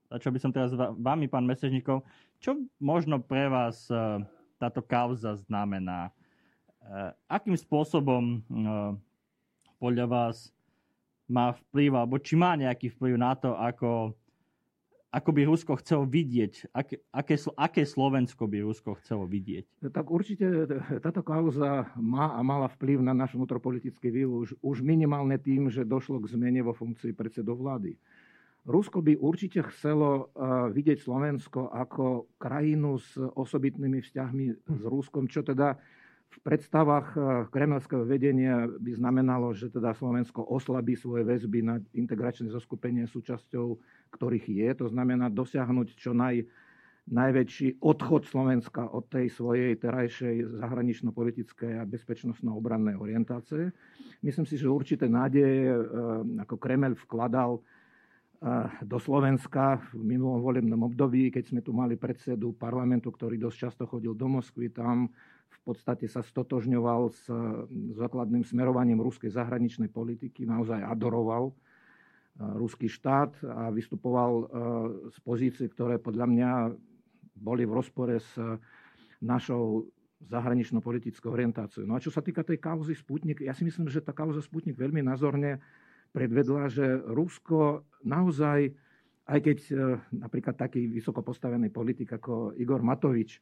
začal 0.09 0.33
by 0.33 0.39
som 0.41 0.49
teraz 0.49 0.73
vami, 0.73 1.29
pán 1.29 1.45
Mesežníkov, 1.45 2.01
čo 2.41 2.57
možno 2.81 3.21
pre 3.21 3.45
vás 3.45 3.85
táto 4.57 4.81
kauza 4.81 5.37
znamená? 5.37 6.09
Akým 7.29 7.61
spôsobom 7.61 8.41
podľa 9.77 10.09
vás 10.09 10.49
má 11.29 11.55
vplyv, 11.55 11.91
alebo 11.95 12.19
či 12.19 12.35
má 12.35 12.55
nejaký 12.57 12.91
vplyv 12.97 13.15
na 13.15 13.33
to, 13.37 13.55
ako 13.55 14.11
ako 15.13 15.29
by 15.29 15.45
Rusko 15.45 15.77
chcelo 15.77 16.09
vidieť, 16.09 16.73
aké, 16.73 16.97
aké, 17.53 17.85
Slovensko 17.85 18.49
by 18.49 18.65
Rusko 18.65 18.97
chcelo 18.97 19.29
vidieť? 19.29 19.93
Tak 19.93 20.09
určite 20.09 20.65
táto 21.05 21.21
kauza 21.21 21.85
má 22.01 22.33
a 22.33 22.41
mala 22.41 22.65
vplyv 22.65 22.97
na 23.05 23.13
náš 23.13 23.37
vnútropolitický 23.37 24.09
vývoj 24.09 24.37
už, 24.41 24.49
už 24.65 24.77
minimálne 24.81 25.37
tým, 25.37 25.69
že 25.69 25.85
došlo 25.85 26.17
k 26.17 26.33
zmene 26.33 26.65
vo 26.65 26.73
funkcii 26.73 27.13
predsedov 27.13 27.61
vlády. 27.61 27.93
Rusko 28.65 29.05
by 29.05 29.21
určite 29.21 29.61
chcelo 29.69 30.33
vidieť 30.73 31.05
Slovensko 31.05 31.69
ako 31.69 32.33
krajinu 32.41 32.97
s 32.97 33.13
osobitnými 33.13 34.01
vzťahmi 34.01 34.45
s 34.65 34.81
Ruskom, 34.81 35.29
čo 35.29 35.45
teda 35.45 35.77
v 36.33 36.37
predstavách 36.41 37.13
kremelského 37.53 38.01
vedenia 38.09 38.65
by 38.65 38.91
znamenalo, 38.97 39.53
že 39.53 39.69
teda 39.69 39.93
Slovensko 39.93 40.41
oslabí 40.41 40.97
svoje 40.97 41.21
väzby 41.21 41.59
na 41.61 41.77
integračné 41.93 42.49
zoskupenie 42.49 43.05
súčasťou 43.05 43.77
ktorých 44.13 44.45
je. 44.45 44.69
To 44.85 44.87
znamená 44.93 45.33
dosiahnuť 45.33 45.97
čo 45.97 46.13
naj, 46.13 46.45
najväčší 47.09 47.81
odchod 47.81 48.29
Slovenska 48.29 48.85
od 48.93 49.09
tej 49.09 49.33
svojej 49.33 49.75
terajšej 49.75 50.61
zahranično-politickej 50.61 51.81
a 51.81 51.89
bezpečnostno-obrannej 51.89 52.95
orientácie. 52.95 53.73
Myslím 54.21 54.45
si, 54.45 54.55
že 54.55 54.71
určité 54.71 55.09
nádeje, 55.09 55.73
e, 55.73 55.79
ako 56.45 56.55
Kremel 56.61 56.95
vkladal 56.95 57.59
e, 57.59 57.61
do 58.85 59.01
Slovenska 59.01 59.83
v 59.91 60.15
minulom 60.15 60.39
volebnom 60.39 60.87
období, 60.87 61.27
keď 61.33 61.43
sme 61.49 61.59
tu 61.65 61.75
mali 61.75 61.99
predsedu 61.99 62.55
parlamentu, 62.55 63.11
ktorý 63.11 63.35
dosť 63.35 63.57
často 63.57 63.83
chodil 63.83 64.15
do 64.15 64.29
Moskvy, 64.31 64.71
tam 64.71 65.11
podstate 65.63 66.11
sa 66.11 66.19
stotožňoval 66.19 67.01
s 67.11 67.23
základným 67.95 68.43
smerovaním 68.43 68.99
ruskej 68.99 69.31
zahraničnej 69.31 69.87
politiky, 69.87 70.43
naozaj 70.43 70.83
adoroval 70.83 71.55
ruský 72.37 72.89
štát 72.89 73.45
a 73.45 73.69
vystupoval 73.69 74.49
z 75.13 75.17
pozícií, 75.21 75.69
ktoré 75.69 76.01
podľa 76.01 76.25
mňa 76.25 76.51
boli 77.37 77.63
v 77.63 77.75
rozpore 77.77 78.17
s 78.17 78.33
našou 79.21 79.85
zahranično-politickou 80.29 81.35
orientáciou. 81.35 81.83
No 81.83 81.99
a 81.99 82.03
čo 82.03 82.11
sa 82.11 82.23
týka 82.23 82.43
tej 82.43 82.59
kauzy 82.59 82.95
Sputnik, 82.95 83.43
ja 83.43 83.51
si 83.51 83.67
myslím, 83.67 83.91
že 83.91 84.03
tá 84.03 84.15
kauza 84.15 84.39
Sputnik 84.39 84.79
veľmi 84.79 85.03
názorne 85.03 85.59
predvedla, 86.15 86.71
že 86.71 87.01
Rusko 87.03 87.83
naozaj, 88.05 88.71
aj 89.27 89.39
keď 89.43 89.57
e, 89.67 89.73
napríklad 90.15 90.55
taký 90.55 90.87
vysoko 90.87 91.25
postavený 91.25 91.73
politik 91.73 92.15
ako 92.15 92.55
Igor 92.55 92.85
Matovič 92.85 93.41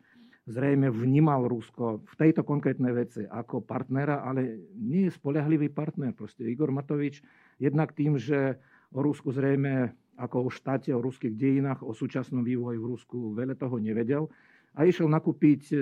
zrejme 0.49 0.89
vnímal 0.89 1.45
Rusko 1.45 2.01
v 2.01 2.13
tejto 2.17 2.41
konkrétnej 2.41 2.93
veci 2.93 3.21
ako 3.25 3.61
partnera, 3.61 4.25
ale 4.25 4.71
nie 4.73 5.05
je 5.07 5.13
spolehlivý 5.13 5.69
partner. 5.69 6.13
Proste 6.17 6.45
Igor 6.47 6.73
Matovič 6.73 7.21
jednak 7.61 7.93
tým, 7.93 8.17
že 8.17 8.57
O 8.91 8.99
Rusku 8.99 9.31
zrejme 9.31 9.95
ako 10.19 10.47
o 10.47 10.49
štáte, 10.51 10.91
o 10.91 10.99
ruských 10.99 11.31
dejinách, 11.31 11.79
o 11.79 11.95
súčasnom 11.95 12.43
vývoji 12.43 12.75
v 12.75 12.89
Rusku 12.91 13.17
veľa 13.31 13.55
toho 13.55 13.79
nevedel 13.79 14.27
a 14.75 14.83
išiel 14.83 15.07
nakúpiť 15.07 15.61
e, 15.71 15.75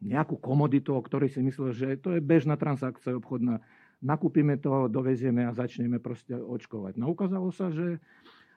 nejakú 0.00 0.38
komoditu, 0.38 0.94
o 0.94 1.02
ktorej 1.02 1.34
si 1.34 1.42
myslel, 1.42 1.74
že 1.74 1.88
to 1.98 2.14
je 2.14 2.22
bežná 2.22 2.54
transakcia 2.54 3.18
obchodná. 3.18 3.58
Nakúpime 4.00 4.56
to, 4.56 4.86
dovezieme 4.86 5.44
a 5.44 5.52
začneme 5.52 5.98
proste 5.98 6.38
očkovať. 6.38 6.96
No 6.96 7.12
ukázalo 7.12 7.50
sa, 7.52 7.68
že 7.68 8.00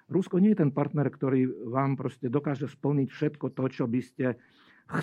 Rusko 0.07 0.37
nie 0.37 0.53
je 0.53 0.61
ten 0.63 0.71
partner, 0.71 1.09
ktorý 1.09 1.49
vám 1.73 1.97
proste 1.97 2.29
dokáže 2.29 2.69
splniť 2.69 3.09
všetko 3.09 3.51
to, 3.51 3.63
čo 3.73 3.89
by 3.89 4.01
ste 4.05 4.25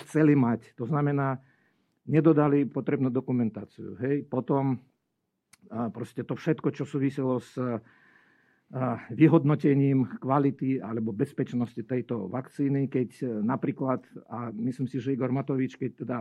chceli 0.01 0.37
mať. 0.37 0.77
To 0.77 0.85
znamená, 0.85 1.41
nedodali 2.05 2.65
potrebnú 2.65 3.09
dokumentáciu. 3.13 3.97
Hej? 4.01 4.25
Potom 4.27 4.81
proste 5.93 6.25
to 6.25 6.33
všetko, 6.33 6.73
čo 6.73 6.83
súviselo 6.83 7.39
s 7.39 7.55
vyhodnotením 9.11 10.23
kvality 10.23 10.79
alebo 10.79 11.11
bezpečnosti 11.11 11.83
tejto 11.83 12.31
vakcíny, 12.31 12.87
keď 12.87 13.09
e, 13.19 13.25
napríklad, 13.43 13.99
a 14.31 14.47
myslím 14.55 14.87
si, 14.87 14.95
že 15.03 15.11
Igor 15.11 15.27
Matovič, 15.27 15.75
keď 15.75 15.91
teda 15.91 16.17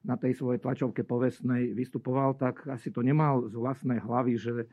na 0.00 0.16
tej 0.16 0.40
svojej 0.40 0.64
tlačovke 0.64 1.04
povestnej 1.04 1.76
vystupoval, 1.76 2.40
tak 2.40 2.64
asi 2.66 2.88
to 2.88 3.04
nemal 3.04 3.44
z 3.44 3.54
vlastnej 3.60 4.00
hlavy, 4.00 4.40
že, 4.40 4.66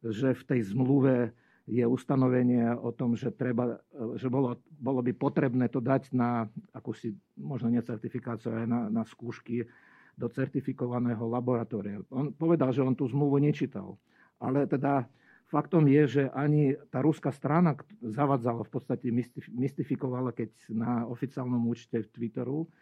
že 0.00 0.32
v 0.32 0.42
tej 0.48 0.60
zmluve 0.72 1.36
je 1.66 1.86
ustanovenie 1.86 2.74
o 2.74 2.90
tom, 2.90 3.14
že, 3.14 3.30
treba, 3.30 3.78
že 4.18 4.26
bolo, 4.26 4.58
bolo 4.82 5.00
by 5.00 5.14
potrebné 5.14 5.70
to 5.70 5.78
dať 5.78 6.10
na 6.10 6.50
akúsi, 6.74 7.14
možno 7.38 7.70
necertifikáciu, 7.70 8.50
aj 8.50 8.66
na, 8.66 8.80
na 8.90 9.02
skúšky 9.06 9.66
do 10.18 10.26
certifikovaného 10.28 11.22
laboratória. 11.24 12.02
On 12.10 12.34
povedal, 12.34 12.74
že 12.74 12.82
on 12.82 12.98
tú 12.98 13.06
zmluvu 13.06 13.38
nečítal. 13.38 13.96
Ale 14.42 14.66
teda 14.66 15.06
Faktom 15.52 15.84
je, 15.84 16.02
že 16.08 16.22
ani 16.32 16.72
tá 16.88 17.04
ruská 17.04 17.28
strana 17.28 17.76
zavadzala, 18.00 18.64
v 18.64 18.72
podstate 18.72 19.12
mystifikovala, 19.52 20.32
keď 20.32 20.48
na 20.72 21.04
oficiálnom 21.04 21.68
účte 21.68 22.00
v 22.00 22.08
Twitteru 22.08 22.72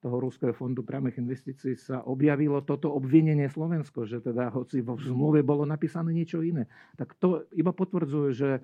toho 0.00 0.16
Ruského 0.16 0.56
fondu 0.56 0.80
priamých 0.80 1.20
investícií 1.20 1.76
sa 1.76 2.00
objavilo 2.08 2.64
toto 2.64 2.88
obvinenie 2.96 3.46
Slovensko, 3.52 4.08
že 4.08 4.24
teda 4.24 4.48
hoci 4.48 4.80
vo 4.80 4.96
zmluve 4.96 5.44
bolo 5.44 5.68
napísané 5.68 6.16
niečo 6.16 6.40
iné. 6.40 6.64
Tak 6.96 7.20
to 7.20 7.44
iba 7.52 7.70
potvrdzuje, 7.76 8.28
že 8.32 8.50
e, 8.56 8.60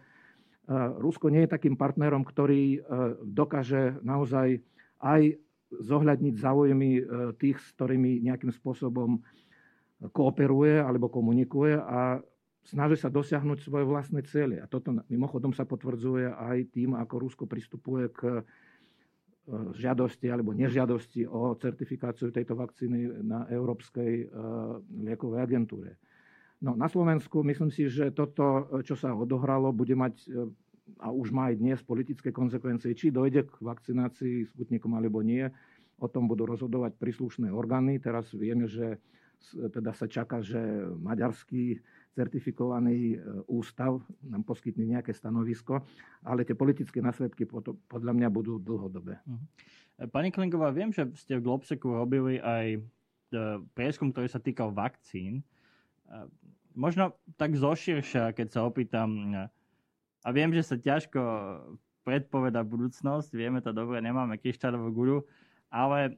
Rusko 0.97 1.29
nie 1.29 1.45
je 1.45 1.53
takým 1.53 1.77
partnerom, 1.77 2.25
ktorý 2.25 2.63
e, 2.77 2.79
dokáže 3.21 4.01
naozaj 4.01 4.65
aj 5.05 5.37
zohľadniť 5.77 6.35
záujmy 6.41 6.91
e, 6.97 7.03
tých, 7.37 7.61
s 7.61 7.69
ktorými 7.77 8.25
nejakým 8.25 8.51
spôsobom 8.57 9.21
kooperuje 10.17 10.81
alebo 10.81 11.13
komunikuje 11.13 11.77
a 11.77 12.21
snaží 12.65 12.97
sa 12.97 13.13
dosiahnuť 13.13 13.59
svoje 13.61 13.85
vlastné 13.85 14.25
cieľe. 14.25 14.65
A 14.65 14.67
toto 14.67 14.93
mimochodom 15.13 15.53
sa 15.53 15.69
potvrdzuje 15.69 16.33
aj 16.33 16.59
tým, 16.73 16.97
ako 16.97 17.15
Rusko 17.29 17.45
pristupuje 17.45 18.09
k 18.13 18.41
žiadosti 19.79 20.27
alebo 20.27 20.51
nežiadosti 20.51 21.23
o 21.27 21.55
certifikáciu 21.55 22.35
tejto 22.35 22.59
vakcíny 22.59 23.23
na 23.23 23.47
Európskej 23.47 24.13
e, 24.23 24.27
liekovej 25.07 25.41
agentúre. 25.43 25.95
No, 26.59 26.75
na 26.75 26.91
Slovensku 26.91 27.47
myslím 27.47 27.71
si, 27.71 27.87
že 27.87 28.11
toto, 28.11 28.67
čo 28.83 28.99
sa 28.99 29.15
odohralo, 29.15 29.71
bude 29.71 29.95
mať 29.95 30.15
e, 30.27 30.51
a 31.03 31.11
už 31.11 31.35
má 31.35 31.51
aj 31.51 31.59
dnes 31.59 31.79
politické 31.83 32.31
konsekvencie, 32.31 32.95
či 32.95 33.11
dojde 33.11 33.47
k 33.47 33.55
vakcinácii 33.59 34.47
Sputnikom 34.55 34.95
alebo 34.95 35.23
nie. 35.23 35.47
O 35.97 36.07
tom 36.07 36.29
budú 36.29 36.45
rozhodovať 36.45 36.97
príslušné 37.01 37.49
orgány. 37.49 37.97
Teraz 37.97 38.29
vieme, 38.37 38.69
že 38.69 39.01
teda 39.53 39.93
sa 39.93 40.09
čaká, 40.09 40.41
že 40.41 40.59
maďarský 40.97 41.81
certifikovaný 42.17 43.15
e, 43.15 43.19
ústav 43.47 44.01
nám 44.25 44.43
poskytne 44.49 44.89
nejaké 44.97 45.13
stanovisko, 45.13 45.85
ale 46.25 46.49
tie 46.49 46.57
politické 46.57 47.05
následky 47.05 47.45
podľa 47.89 48.13
mňa 48.17 48.29
budú 48.33 48.57
dlhodobé. 48.57 49.21
Mhm. 49.29 49.47
Pani 50.13 50.29
Klingová, 50.29 50.73
viem, 50.73 50.93
že 50.93 51.09
ste 51.17 51.41
v 51.41 51.45
Globseku 51.45 51.97
robili 51.97 52.41
aj 52.41 52.67
e, 52.77 52.81
prieskum, 53.73 54.13
ktorý 54.13 54.29
sa 54.29 54.41
týkal 54.41 54.73
vakcín. 54.73 55.41
Možno 56.77 57.17
tak 57.35 57.57
zoširšia, 57.59 58.31
keď 58.31 58.49
sa 58.53 58.61
opýtam, 58.63 59.35
a 60.23 60.29
viem, 60.31 60.55
že 60.55 60.63
sa 60.63 60.79
ťažko 60.79 61.19
predpoveda 62.07 62.63
budúcnosť, 62.63 63.31
vieme 63.35 63.59
to 63.59 63.75
dobre, 63.75 63.99
nemáme 63.99 64.39
kryštáľovú 64.39 64.89
guru, 64.95 65.19
ale 65.71 66.17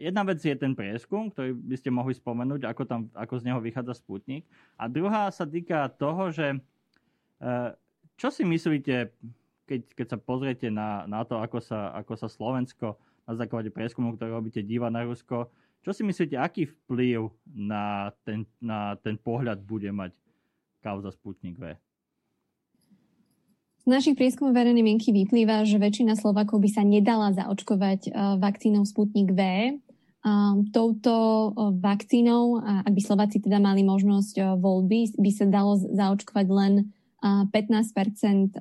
jedna 0.00 0.22
vec 0.24 0.40
je 0.40 0.56
ten 0.56 0.72
prieskum, 0.72 1.28
ktorý 1.28 1.52
by 1.52 1.76
ste 1.76 1.90
mohli 1.92 2.14
spomenúť, 2.16 2.64
ako, 2.64 2.82
tam, 2.86 3.00
ako 3.12 3.34
z 3.40 3.46
neho 3.50 3.60
vychádza 3.60 3.98
Sputnik. 3.98 4.46
A 4.80 4.88
druhá 4.88 5.28
sa 5.28 5.44
týka 5.44 5.90
toho, 5.96 6.32
že 6.32 6.56
e, 6.56 6.58
čo 8.16 8.28
si 8.32 8.42
myslíte, 8.46 9.12
keď, 9.66 9.80
keď 9.92 10.06
sa 10.16 10.18
pozriete 10.18 10.68
na, 10.72 11.04
na 11.04 11.26
to, 11.26 11.42
ako 11.42 11.58
sa, 11.60 11.92
ako 11.98 12.14
sa 12.16 12.28
Slovensko 12.30 12.96
na 13.26 13.34
základe 13.34 13.68
prieskumu, 13.74 14.14
ktorý 14.14 14.38
robíte, 14.38 14.62
díva 14.62 14.88
na 14.88 15.02
Rusko, 15.02 15.50
čo 15.82 15.90
si 15.94 16.02
myslíte, 16.02 16.34
aký 16.34 16.66
vplyv 16.66 17.30
na 17.54 18.10
ten, 18.26 18.42
na 18.58 18.98
ten 18.98 19.14
pohľad 19.14 19.62
bude 19.62 19.86
mať 19.94 20.10
kauza 20.82 21.14
Sputnik 21.14 21.54
V? 21.58 21.78
Z 23.86 23.94
našich 23.94 24.18
prieskumov 24.18 24.50
verejnej 24.50 24.82
mienky 24.82 25.14
vyplýva, 25.14 25.62
že 25.62 25.78
väčšina 25.78 26.18
Slovakov 26.18 26.58
by 26.58 26.74
sa 26.74 26.82
nedala 26.82 27.30
zaočkovať 27.30 28.10
e, 28.10 28.34
vakcínou 28.42 28.82
Sputnik 28.82 29.30
V. 29.30 29.40
Touto 30.74 31.14
e, 31.14 31.48
vakcínou, 31.78 32.58
ak 32.58 32.90
by 32.90 32.98
Slováci 32.98 33.38
teda 33.38 33.62
mali 33.62 33.86
možnosť 33.86 34.34
e, 34.42 34.44
voľby, 34.58 35.14
by 35.22 35.30
sa 35.30 35.46
dalo 35.46 35.78
zaočkovať 35.78 36.46
len 36.50 36.90
15% 37.22 38.58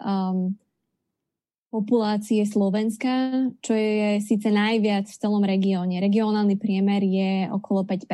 populácie 1.73 2.45
Slovenska, 2.45 3.49
čo 3.65 3.73
je 3.73 4.21
síce 4.21 4.45
najviac 4.53 5.09
v 5.09 5.19
celom 5.25 5.41
regióne. 5.41 6.05
Regionálny 6.05 6.53
priemer 6.53 7.01
je 7.01 7.49
okolo 7.49 7.81
5 7.81 8.05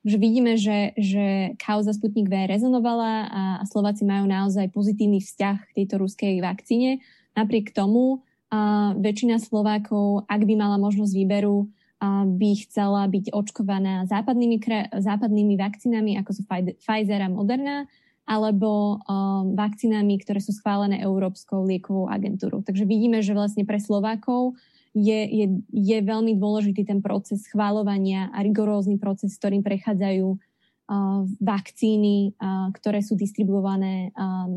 že 0.00 0.16
vidíme, 0.16 0.56
že, 0.56 0.96
že 0.96 1.56
kauza 1.60 1.92
Sputnik 1.92 2.32
V 2.32 2.48
rezonovala 2.48 3.12
a, 3.28 3.42
Slováci 3.68 4.08
majú 4.08 4.24
naozaj 4.24 4.72
pozitívny 4.72 5.20
vzťah 5.20 5.56
k 5.70 5.74
tejto 5.82 6.00
ruskej 6.00 6.40
vakcíne. 6.40 7.04
Napriek 7.36 7.76
tomu 7.76 8.24
a 8.50 8.92
väčšina 8.98 9.38
Slovákov, 9.38 10.26
ak 10.26 10.42
by 10.42 10.54
mala 10.58 10.74
možnosť 10.80 11.14
výberu, 11.14 11.70
a 12.00 12.24
by 12.24 12.50
chcela 12.64 13.04
byť 13.06 13.30
očkovaná 13.30 14.08
západnými, 14.08 14.56
západnými 15.04 15.54
vakcínami, 15.60 16.16
ako 16.16 16.30
sú 16.32 16.42
Pfizer 16.80 17.20
a 17.20 17.28
Moderna, 17.28 17.84
alebo 18.24 18.96
um, 19.04 19.52
vakcínami, 19.58 20.16
ktoré 20.22 20.40
sú 20.40 20.56
schválené 20.56 21.02
Európskou 21.02 21.66
liekovou 21.66 22.08
agentúrou. 22.08 22.64
Takže 22.64 22.88
vidíme, 22.88 23.20
že 23.20 23.36
vlastne 23.36 23.68
pre 23.68 23.76
Slovákov 23.82 24.56
je, 24.94 25.20
je, 25.22 25.46
je 25.70 25.98
veľmi 26.02 26.34
dôležitý 26.34 26.82
ten 26.82 26.98
proces 26.98 27.46
schváľovania 27.46 28.34
a 28.34 28.42
rigorózny 28.42 28.98
proces, 28.98 29.38
ktorým 29.38 29.62
prechádzajú 29.62 30.26
uh, 30.34 31.22
vakcíny, 31.38 32.34
uh, 32.34 32.74
ktoré 32.74 32.98
sú 32.98 33.14
distribuované 33.14 34.10
uh, 34.10 34.50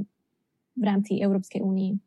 v 0.73 0.83
rámci 0.83 1.21
Európskej 1.21 1.61
únie. 1.61 2.01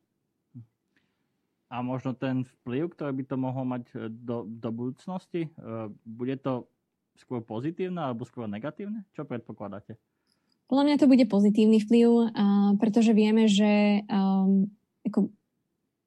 A 1.71 1.83
možno 1.83 2.15
ten 2.15 2.47
vplyv, 2.63 2.95
ktorý 2.95 3.13
by 3.23 3.25
to 3.27 3.37
mohol 3.39 3.67
mať 3.67 3.85
e, 3.91 4.07
do, 4.07 4.47
do 4.47 4.71
budúcnosti, 4.71 5.51
uh, 5.59 5.91
bude 6.07 6.39
to 6.39 6.71
skôr 7.19 7.43
pozitívne 7.43 7.99
alebo 7.99 8.23
skôr 8.23 8.47
negatívne? 8.47 9.03
Čo 9.15 9.27
predpokladáte? 9.27 9.99
Podľa 10.67 10.85
mňa 10.87 10.97
to 10.99 11.11
bude 11.11 11.27
pozitívny 11.31 11.79
vplyv, 11.83 12.09
uh, 12.11 12.27
pretože 12.79 13.15
vieme, 13.15 13.47
že 13.47 14.03
um, 14.11 14.67
ako 15.07 15.31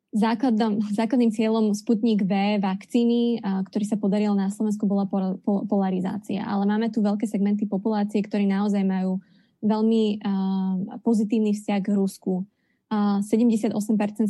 Základom, 0.10 0.82
základným 1.00 1.30
cieľom 1.30 1.72
Sputnik 1.78 2.26
V 2.26 2.58
vakcíny, 2.58 3.42
ktorý 3.44 3.86
sa 3.86 3.98
podaril 3.98 4.34
na 4.34 4.50
Slovensku, 4.50 4.90
bola 4.90 5.06
polarizácia. 5.44 6.42
Ale 6.46 6.66
máme 6.66 6.90
tu 6.90 7.06
veľké 7.06 7.30
segmenty 7.30 7.70
populácie, 7.70 8.26
ktorí 8.26 8.50
naozaj 8.50 8.82
majú 8.82 9.22
veľmi 9.60 10.24
pozitívny 11.04 11.52
vzťah 11.54 11.80
k 11.84 11.94
Rusku. 11.94 12.48
78% 12.90 13.70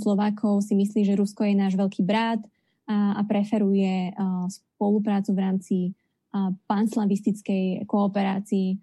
Slovákov 0.01 0.67
si 0.67 0.75
myslí, 0.75 1.07
že 1.07 1.15
Rusko 1.15 1.47
je 1.47 1.55
náš 1.55 1.79
veľký 1.79 2.03
brat 2.03 2.43
a 2.89 3.21
preferuje 3.23 4.11
spoluprácu 4.49 5.31
v 5.31 5.39
rámci 5.39 5.77
panslavistickej 6.67 7.87
kooperácii. 7.87 8.75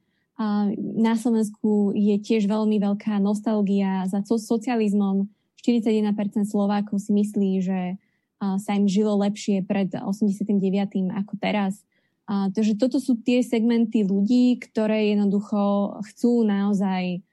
Na 0.97 1.13
Slovensku 1.19 1.93
je 1.93 2.17
tiež 2.23 2.49
veľmi 2.49 2.81
veľká 2.81 3.21
nostalgia 3.21 4.07
za 4.09 4.25
socializmom, 4.25 5.29
41% 5.67 6.47
Slovákov 6.47 7.03
si 7.03 7.11
myslí, 7.11 7.51
že 7.59 7.99
sa 8.39 8.71
im 8.79 8.87
žilo 8.87 9.19
lepšie 9.19 9.67
pred 9.67 9.91
89. 9.91 10.63
ako 11.11 11.35
teraz. 11.43 11.83
Takže 12.29 12.79
toto 12.79 13.03
sú 13.03 13.19
tie 13.19 13.43
segmenty 13.43 14.07
ľudí, 14.07 14.63
ktoré 14.63 15.11
jednoducho 15.11 15.99
chcú 16.13 16.47
naozaj 16.47 17.27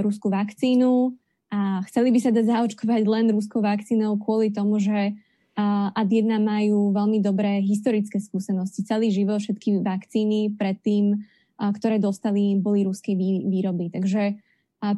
ruskú 0.00 0.30
vakcínu 0.32 1.12
a 1.52 1.84
chceli 1.90 2.14
by 2.14 2.18
sa 2.22 2.30
dať 2.30 2.44
zaočkovať 2.48 3.02
len 3.04 3.28
ruskou 3.34 3.60
vakcínou 3.60 4.16
kvôli 4.16 4.54
tomu, 4.54 4.78
že 4.78 5.12
AD1 5.58 6.42
majú 6.42 6.90
veľmi 6.90 7.22
dobré 7.22 7.62
historické 7.62 8.18
skúsenosti. 8.18 8.82
Celý 8.86 9.10
život 9.14 9.38
všetky 9.38 9.82
vakcíny 9.82 10.54
predtým, 10.54 11.22
ktoré 11.58 12.02
dostali, 12.02 12.58
boli 12.58 12.82
ruskej 12.82 13.14
výroby. 13.46 13.90
Takže 13.90 14.38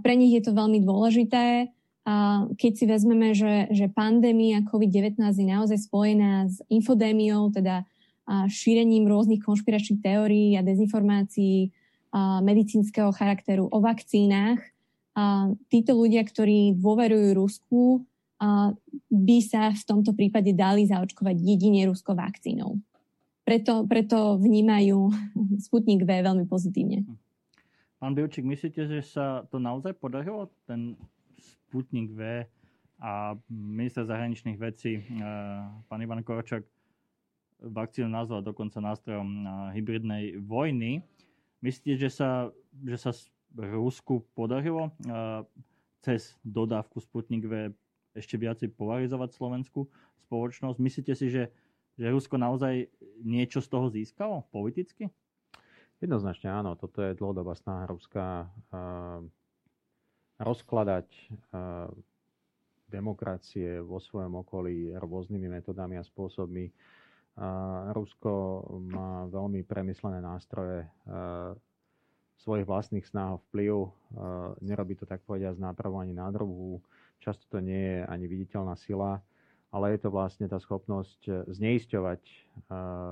pre 0.01 0.13
nich 0.17 0.33
je 0.33 0.43
to 0.49 0.57
veľmi 0.57 0.81
dôležité. 0.81 1.73
Keď 2.55 2.73
si 2.79 2.85
vezmeme, 2.87 3.35
že, 3.35 3.67
že 3.75 3.91
pandémia 3.91 4.63
COVID-19 4.63 5.19
je 5.19 5.47
naozaj 5.51 5.91
spojená 5.91 6.47
s 6.47 6.63
infodémiou, 6.71 7.51
teda 7.51 7.83
šírením 8.47 9.11
rôznych 9.11 9.43
konšpiračných 9.43 10.03
teórií 10.03 10.55
a 10.55 10.63
dezinformácií 10.63 11.75
medicínskeho 12.47 13.11
charakteru 13.11 13.67
o 13.67 13.79
vakcínach, 13.83 14.63
títo 15.67 15.93
ľudia, 15.99 16.23
ktorí 16.23 16.79
dôverujú 16.79 17.29
Rusku, 17.35 17.83
by 19.09 19.39
sa 19.41 19.73
v 19.73 19.85
tomto 19.89 20.13
prípade 20.13 20.53
dali 20.53 20.85
zaočkovať 20.85 21.37
jedine 21.41 21.89
ruskou 21.89 22.13
vakcínou. 22.13 22.77
Preto, 23.47 23.87
preto 23.87 24.37
vnímajú 24.37 25.11
Sputnik 25.65 26.05
V 26.05 26.11
veľmi 26.11 26.45
pozitívne. 26.45 27.07
Pán 27.97 28.13
Bilčík, 28.13 28.45
myslíte, 28.45 28.85
že 28.85 29.01
sa 29.01 29.49
to 29.49 29.57
naozaj 29.57 29.97
podarilo, 29.97 30.53
ten 30.69 31.01
Sputnik 31.67 32.15
V 32.15 32.47
a 33.03 33.37
minister 33.51 34.07
zahraničných 34.07 34.57
vecí, 34.57 35.03
eh, 35.03 35.05
pán 35.91 36.01
Ivan 36.01 36.23
Korčak, 36.25 36.65
vakcínu 37.61 38.09
nazval 38.09 38.41
dokonca 38.47 38.81
nástrojom 38.81 39.29
eh, 39.29 39.49
hybridnej 39.77 40.25
vojny. 40.41 41.03
Myslíte, 41.61 41.99
že 41.99 42.11
sa, 42.13 42.31
že 42.87 42.97
sa 42.97 43.11
Rusku 43.57 44.25
podarilo 44.33 44.95
eh, 45.05 45.43
cez 46.01 46.39
dodávku 46.47 47.03
Sputnik 47.03 47.45
V 47.45 47.75
ešte 48.17 48.41
viacej 48.41 48.73
polarizovať 48.73 49.37
slovenskú 49.37 49.91
spoločnosť? 50.25 50.79
Myslíte 50.81 51.13
si, 51.13 51.29
že, 51.29 51.53
že 52.01 52.07
Rusko 52.09 52.41
naozaj 52.41 52.89
niečo 53.21 53.61
z 53.61 53.69
toho 53.69 53.93
získalo 53.93 54.49
politicky? 54.49 55.13
Jednoznačne 56.01 56.53
áno, 56.53 56.77
toto 56.77 57.01
je 57.01 57.17
dlhodobá 57.17 57.57
snaha 57.57 57.89
Ruska 57.89 58.53
rozkladať 60.37 61.09
demokracie 62.87 63.83
vo 63.83 63.99
svojom 63.99 64.47
okolí 64.47 64.95
rôznymi 64.95 65.49
metodami 65.51 65.99
a 65.99 66.07
spôsobmi. 66.07 66.71
Rusko 67.93 68.33
má 68.89 69.29
veľmi 69.29 69.67
premyslené 69.67 70.23
nástroje 70.25 70.89
svojich 72.41 72.69
vlastných 72.69 73.05
snách 73.05 73.37
o 73.37 73.43
vplyv. 73.51 73.75
Nerobí 74.63 74.95
to 74.97 75.05
tak 75.05 75.25
povediať 75.27 75.59
z 75.59 75.65
nápravu 75.67 75.99
ani 75.99 76.15
nádrobu. 76.15 76.81
Často 77.19 77.45
to 77.49 77.59
nie 77.59 77.99
je 77.99 77.99
ani 78.07 78.25
viditeľná 78.29 78.77
sila, 78.77 79.19
ale 79.73 79.97
je 79.97 80.07
to 80.07 80.15
vlastne 80.15 80.47
tá 80.47 80.61
schopnosť 80.63 81.49
zneisťovať 81.49 82.23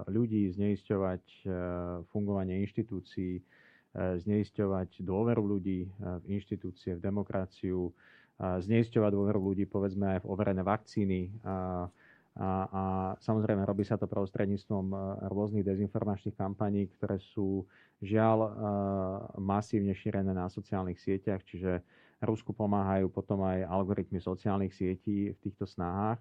ľudí, 0.09 0.55
zneisťovať 0.55 1.25
fungovanie 2.15 2.63
inštitúcií, 2.63 3.43
zneisťovať 3.95 5.01
dôveru 5.07 5.43
ľudí 5.43 5.87
v 5.99 6.25
inštitúcie, 6.27 6.99
v 6.99 7.05
demokraciu, 7.05 7.95
zneisťovať 8.39 9.11
dôveru 9.15 9.39
ľudí 9.39 9.65
povedzme 9.71 10.19
aj 10.19 10.27
v 10.27 10.29
overené 10.31 10.67
vakcíny. 10.67 11.31
A, 11.47 11.87
a, 12.35 12.49
a 12.67 12.83
samozrejme 13.23 13.63
robí 13.63 13.87
sa 13.87 13.95
to 13.95 14.11
prostredníctvom 14.11 14.91
rôznych 15.31 15.63
dezinformačných 15.63 16.35
kampaní, 16.35 16.91
ktoré 16.99 17.23
sú 17.23 17.63
žiaľ 18.03 18.51
masívne 19.39 19.95
šírené 19.95 20.35
na 20.35 20.51
sociálnych 20.51 20.99
sieťach, 20.99 21.47
čiže 21.47 21.79
Rusku 22.25 22.57
pomáhajú 22.57 23.13
potom 23.13 23.45
aj 23.45 23.69
algoritmy 23.69 24.19
sociálnych 24.19 24.75
sietí 24.75 25.31
v 25.31 25.39
týchto 25.45 25.69
snahách. 25.69 26.19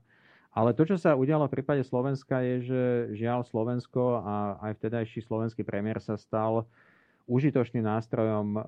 Ale 0.54 0.70
to, 0.78 0.86
čo 0.86 1.02
sa 1.02 1.18
udialo 1.18 1.50
v 1.50 1.56
prípade 1.58 1.82
Slovenska, 1.82 2.46
je, 2.46 2.56
že 2.70 2.82
žiaľ 3.18 3.42
Slovensko 3.42 4.22
a 4.22 4.62
aj 4.70 4.78
vtedajší 4.78 5.26
slovenský 5.26 5.66
premiér 5.66 5.98
sa 5.98 6.14
stal 6.14 6.70
užitočným 7.24 7.88
nástrojom 7.88 8.60
uh, 8.60 8.64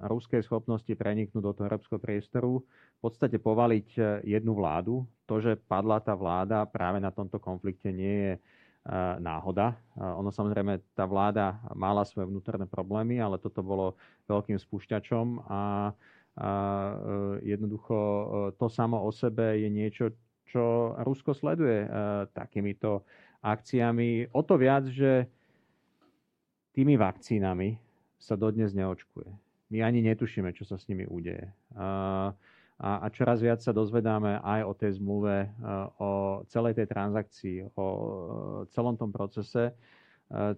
ruskej 0.00 0.40
schopnosti 0.40 0.88
preniknúť 0.88 1.42
do 1.44 1.52
toho 1.52 1.68
európskeho 1.68 2.00
priestoru, 2.00 2.64
v 2.64 3.00
podstate 3.00 3.36
povaliť 3.40 3.88
eh, 3.96 4.04
jednu 4.36 4.56
vládu. 4.56 5.04
To, 5.24 5.40
že 5.40 5.56
padla 5.56 6.00
tá 6.00 6.12
vláda 6.12 6.64
práve 6.68 7.00
na 7.00 7.12
tomto 7.12 7.36
konflikte, 7.36 7.92
nie 7.92 8.16
je 8.16 8.32
uh, 8.36 9.20
náhoda. 9.20 9.76
Ono 9.96 10.32
samozrejme, 10.32 10.80
tá 10.96 11.04
vláda 11.04 11.60
mala 11.76 12.04
svoje 12.08 12.32
vnútorné 12.32 12.64
problémy, 12.64 13.20
ale 13.20 13.36
toto 13.36 13.60
bolo 13.60 13.96
veľkým 14.24 14.56
spúšťačom 14.56 15.44
a, 15.44 15.52
a 15.52 15.62
jednoducho 17.44 17.96
to 18.56 18.66
samo 18.72 19.04
o 19.04 19.12
sebe 19.12 19.60
je 19.60 19.68
niečo, 19.68 20.04
čo 20.48 20.96
Rusko 21.04 21.36
sleduje 21.36 21.84
takýmito 22.32 23.04
akciami. 23.44 24.32
O 24.32 24.40
to 24.40 24.56
viac, 24.56 24.88
že 24.88 25.28
tými 26.80 26.96
vakcínami 26.96 27.76
sa 28.16 28.40
dodnes 28.40 28.72
neočkuje. 28.72 29.28
My 29.68 29.84
ani 29.84 30.00
netušíme, 30.00 30.48
čo 30.56 30.64
sa 30.64 30.80
s 30.80 30.88
nimi 30.88 31.04
udeje. 31.04 31.52
A, 31.76 32.24
a 32.80 33.06
čoraz 33.12 33.44
viac 33.44 33.60
sa 33.60 33.76
dozvedáme 33.76 34.40
aj 34.40 34.60
o 34.64 34.72
tej 34.72 34.96
zmluve, 34.96 35.52
o 36.00 36.40
celej 36.48 36.80
tej 36.80 36.88
transakcii, 36.88 37.76
o 37.76 37.86
celom 38.72 38.96
tom 38.96 39.12
procese. 39.12 39.76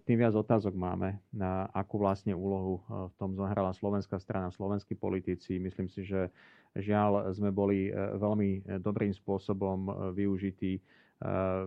Tým 0.06 0.22
viac 0.22 0.38
otázok 0.38 0.78
máme, 0.78 1.18
na 1.34 1.66
akú 1.74 1.98
vlastne 1.98 2.38
úlohu 2.38 2.86
v 2.86 3.14
tom 3.18 3.34
zohrala 3.34 3.74
slovenská 3.74 4.22
strana, 4.22 4.54
slovenskí 4.54 4.94
politici. 4.94 5.58
Myslím 5.58 5.90
si, 5.90 6.06
že 6.06 6.30
žiaľ 6.78 7.34
sme 7.34 7.50
boli 7.50 7.88
e, 7.88 7.92
veľmi 8.16 8.80
dobrým 8.80 9.12
spôsobom 9.12 10.12
využití 10.16 10.80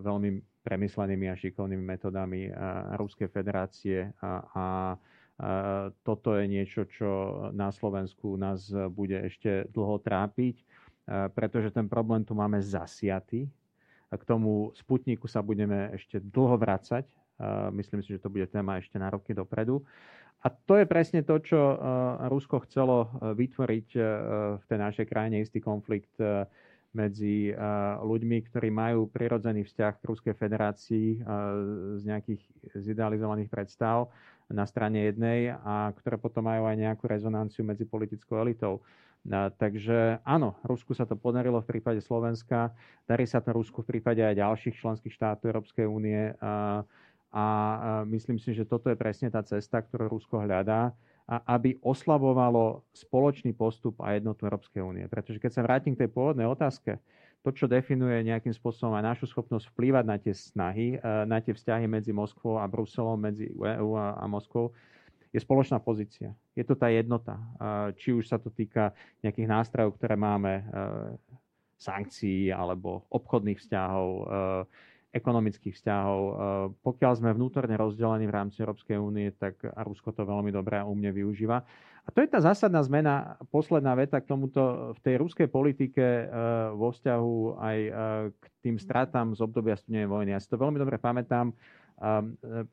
veľmi 0.04 0.44
premyslenými 0.66 1.32
a 1.32 1.40
šikovnými 1.40 1.86
metodami 1.86 2.50
Ruskej 2.98 3.30
federácie 3.30 4.12
a, 4.20 4.32
a 4.52 4.66
toto 6.08 6.32
je 6.40 6.48
niečo, 6.48 6.88
čo 6.88 7.10
na 7.52 7.68
Slovensku 7.70 8.40
nás 8.40 8.72
bude 8.92 9.20
ešte 9.20 9.68
dlho 9.76 10.00
trápiť, 10.00 10.64
pretože 11.36 11.76
ten 11.76 11.92
problém 11.92 12.24
tu 12.24 12.32
máme 12.32 12.64
zasiatý. 12.64 13.52
K 14.10 14.24
tomu 14.24 14.72
Sputniku 14.80 15.28
sa 15.28 15.44
budeme 15.44 15.92
ešte 15.92 16.24
dlho 16.24 16.56
vracať. 16.56 17.04
Myslím 17.76 18.00
si, 18.00 18.16
že 18.16 18.24
to 18.24 18.32
bude 18.32 18.48
téma 18.48 18.80
ešte 18.80 18.96
na 18.96 19.12
roky 19.12 19.36
dopredu. 19.36 19.84
A 20.40 20.48
to 20.48 20.80
je 20.80 20.88
presne 20.88 21.20
to, 21.20 21.36
čo 21.44 21.60
Rusko 22.32 22.64
chcelo 22.64 23.12
vytvoriť 23.36 23.88
v 24.56 24.64
tej 24.64 24.80
našej 24.80 25.06
krajine, 25.10 25.44
istý 25.44 25.60
konflikt 25.60 26.16
medzi 26.96 27.52
ľuďmi, 28.00 28.38
ktorí 28.48 28.72
majú 28.72 29.12
prirodzený 29.12 29.68
vzťah 29.68 29.94
k 30.00 30.08
Ruskej 30.08 30.34
federácii 30.34 31.20
z 32.00 32.04
nejakých 32.08 32.42
zidealizovaných 32.80 33.52
predstav 33.52 34.08
na 34.48 34.64
strane 34.64 35.12
jednej 35.12 35.52
a 35.52 35.92
ktoré 36.00 36.16
potom 36.16 36.48
majú 36.48 36.72
aj 36.72 36.80
nejakú 36.80 37.04
rezonanciu 37.06 37.68
medzi 37.68 37.84
politickou 37.84 38.40
elitou. 38.40 38.80
Takže 39.58 40.22
áno, 40.22 40.54
Rusku 40.62 40.94
sa 40.94 41.10
to 41.10 41.18
podarilo 41.18 41.58
v 41.58 41.76
prípade 41.76 41.98
Slovenska, 41.98 42.70
darí 43.10 43.26
sa 43.26 43.42
to 43.42 43.58
Rusku 43.58 43.82
v 43.82 43.98
prípade 43.98 44.22
aj 44.22 44.38
ďalších 44.38 44.78
členských 44.78 45.18
štátov 45.18 45.50
Európskej 45.50 45.90
únie 45.90 46.30
a 47.36 47.46
myslím 48.06 48.38
si, 48.38 48.54
že 48.54 48.70
toto 48.70 48.88
je 48.88 48.96
presne 48.96 49.34
tá 49.34 49.42
cesta, 49.42 49.82
ktorú 49.82 50.14
Rusko 50.14 50.46
hľadá 50.46 50.94
a 51.26 51.58
aby 51.58 51.82
oslabovalo 51.82 52.86
spoločný 52.94 53.58
postup 53.58 53.98
a 53.98 54.14
jednotu 54.14 54.46
Európskej 54.46 54.82
únie. 54.86 55.06
Pretože 55.10 55.42
keď 55.42 55.52
sa 55.58 55.66
vrátim 55.66 55.98
k 55.98 56.06
tej 56.06 56.10
pôvodnej 56.14 56.46
otázke, 56.46 57.02
to, 57.42 57.50
čo 57.54 57.70
definuje 57.70 58.26
nejakým 58.26 58.54
spôsobom 58.54 58.94
aj 58.98 59.06
našu 59.14 59.26
schopnosť 59.30 59.70
vplývať 59.74 60.06
na 60.06 60.18
tie 60.18 60.34
snahy, 60.34 60.98
e, 60.98 61.00
na 61.30 61.38
tie 61.42 61.54
vzťahy 61.54 61.86
medzi 61.86 62.10
Moskvou 62.10 62.58
a 62.58 62.66
Bruselom, 62.66 63.22
medzi 63.22 63.50
EU 63.54 63.94
a, 63.94 64.26
Moskvou, 64.26 64.74
je 65.30 65.38
spoločná 65.42 65.78
pozícia. 65.78 66.34
Je 66.58 66.66
to 66.66 66.74
tá 66.74 66.90
jednota. 66.90 67.38
E, 67.38 67.46
či 68.02 68.18
už 68.18 68.26
sa 68.26 68.42
to 68.42 68.50
týka 68.50 68.94
nejakých 69.22 69.50
nástrojov, 69.50 69.98
ktoré 69.98 70.18
máme, 70.18 70.62
e, 70.62 70.64
sankcií 71.76 72.50
alebo 72.50 73.04
obchodných 73.12 73.60
vzťahov, 73.60 74.10
ekonomických 75.16 75.74
vzťahov. 75.80 76.22
Eh, 76.22 76.34
pokiaľ 76.84 77.12
sme 77.16 77.32
vnútorne 77.32 77.80
rozdelení 77.80 78.28
v 78.28 78.36
rámci 78.36 78.60
Európskej 78.60 79.00
únie, 79.00 79.32
tak 79.32 79.64
Rusko 79.64 80.12
to 80.12 80.28
veľmi 80.28 80.52
dobre 80.52 80.76
a 80.76 80.84
umne 80.84 81.10
využíva. 81.16 81.64
A 82.06 82.10
to 82.14 82.22
je 82.22 82.30
tá 82.30 82.38
zásadná 82.38 82.86
zmena, 82.86 83.40
posledná 83.50 83.98
veta 83.98 84.22
k 84.22 84.30
tomuto 84.30 84.94
v 84.94 85.00
tej 85.02 85.16
ruskej 85.18 85.48
politike 85.48 86.04
eh, 86.04 86.28
vo 86.76 86.92
vzťahu 86.92 87.36
aj 87.58 87.78
eh, 87.80 87.92
k 88.36 88.46
tým 88.60 88.76
stratám 88.76 89.32
z 89.34 89.40
obdobia 89.40 89.80
studenej 89.80 90.12
vojny. 90.12 90.36
Ja 90.36 90.44
si 90.44 90.52
to 90.52 90.60
veľmi 90.60 90.78
dobre 90.78 91.00
pamätám. 91.00 91.56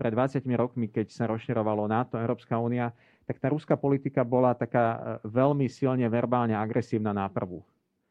Pred 0.03 0.19
20 0.19 0.43
rokmi, 0.59 0.91
keď 0.91 1.15
sa 1.15 1.31
rozširovalo 1.31 1.87
NATO, 1.87 2.19
Európska 2.19 2.59
únia, 2.59 2.91
tak 3.23 3.39
tá 3.39 3.55
ruská 3.55 3.79
politika 3.79 4.27
bola 4.27 4.51
taká 4.51 5.15
veľmi 5.23 5.71
silne 5.71 6.11
verbálne 6.11 6.59
agresívna 6.59 7.15
na 7.15 7.31
prvú. 7.31 7.63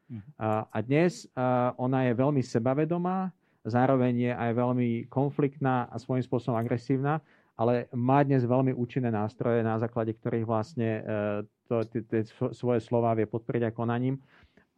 Mhm. 0.08 0.40
A 0.72 0.78
dnes 0.80 1.28
ona 1.76 2.08
je 2.08 2.16
veľmi 2.16 2.40
sebavedomá, 2.40 3.28
zároveň 3.64 4.30
je 4.30 4.32
aj 4.34 4.50
veľmi 4.58 4.88
konfliktná 5.06 5.86
a 5.90 5.96
svojím 5.98 6.26
spôsobom 6.26 6.58
agresívna, 6.58 7.22
ale 7.54 7.86
má 7.94 8.24
dnes 8.26 8.42
veľmi 8.42 8.74
účinné 8.74 9.12
nástroje, 9.12 9.62
na 9.62 9.78
základe 9.78 10.16
ktorých 10.16 10.46
vlastne 10.48 10.90
e, 10.98 12.02
tie 12.10 12.22
svoje 12.52 12.80
slova 12.82 13.14
vie 13.14 13.28
podporiť 13.28 13.70
aj 13.70 13.76
konaním. 13.76 14.18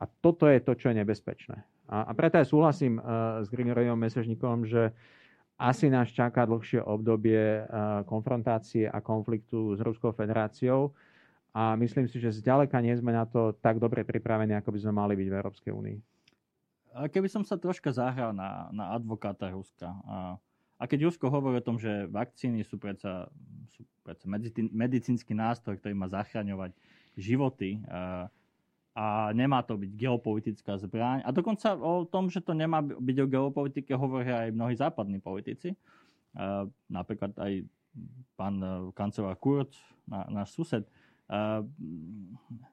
A 0.03 0.05
toto 0.07 0.51
je 0.51 0.61
to, 0.61 0.75
čo 0.75 0.91
je 0.93 1.01
nebezpečné. 1.01 1.65
A, 1.89 2.11
a 2.11 2.13
preto 2.13 2.41
aj 2.41 2.51
súhlasím 2.51 2.99
uh, 2.99 3.41
s 3.45 3.49
Grigoriom 3.49 3.97
Mesežníkom, 3.97 4.67
že 4.67 4.91
asi 5.55 5.87
nás 5.87 6.11
čaká 6.11 6.45
dlhšie 6.45 6.83
obdobie 6.83 7.63
uh, 7.63 8.03
konfrontácie 8.09 8.91
a 8.91 8.99
konfliktu 8.99 9.79
s 9.79 9.81
Ruskou 9.81 10.11
federáciou 10.11 10.93
a 11.55 11.79
myslím 11.79 12.11
si, 12.11 12.19
že 12.19 12.35
zďaleka 12.35 12.75
nie 12.83 12.97
sme 12.99 13.15
na 13.15 13.23
to 13.29 13.55
tak 13.63 13.79
dobre 13.79 14.03
pripravení, 14.03 14.59
ako 14.59 14.75
by 14.75 14.79
sme 14.83 14.93
mali 14.93 15.15
byť 15.15 15.29
v 15.31 15.37
Európskej 15.39 15.73
únii 15.73 16.14
keby 17.11 17.27
som 17.27 17.43
sa 17.43 17.59
troška 17.59 17.91
zahral 17.91 18.31
na, 18.31 18.71
na 18.71 18.95
advokáta 18.95 19.51
Ruska. 19.51 19.91
A, 20.07 20.39
a 20.79 20.83
keď 20.87 21.11
Rusko 21.11 21.27
hovorí 21.27 21.59
o 21.59 21.67
tom, 21.67 21.79
že 21.79 22.07
vakcíny 22.07 22.63
sú 22.63 22.79
predsa, 22.79 23.27
sú 23.75 23.83
predsa 24.07 24.31
medicínsky 24.71 25.35
nástroj, 25.35 25.83
ktorý 25.83 25.95
má 25.99 26.07
zachraňovať 26.07 26.71
životy 27.19 27.83
a, 27.91 28.31
a 28.95 29.35
nemá 29.35 29.63
to 29.67 29.75
byť 29.75 29.91
geopolitická 29.91 30.79
zbraň. 30.79 31.27
A 31.27 31.35
dokonca 31.35 31.75
o 31.75 32.07
tom, 32.07 32.31
že 32.31 32.39
to 32.39 32.55
nemá 32.55 32.79
byť 32.83 33.17
o 33.23 33.31
geopolitike, 33.31 33.91
hovoria 33.99 34.47
aj 34.47 34.51
mnohí 34.55 34.75
západní 34.79 35.19
politici. 35.19 35.75
A, 36.35 36.67
napríklad 36.87 37.35
aj 37.39 37.67
pán 38.39 38.59
e, 38.63 38.95
kancelár 38.95 39.39
Kurz, 39.39 39.75
náš 40.07 40.55
sused. 40.55 40.87
A, 41.27 41.63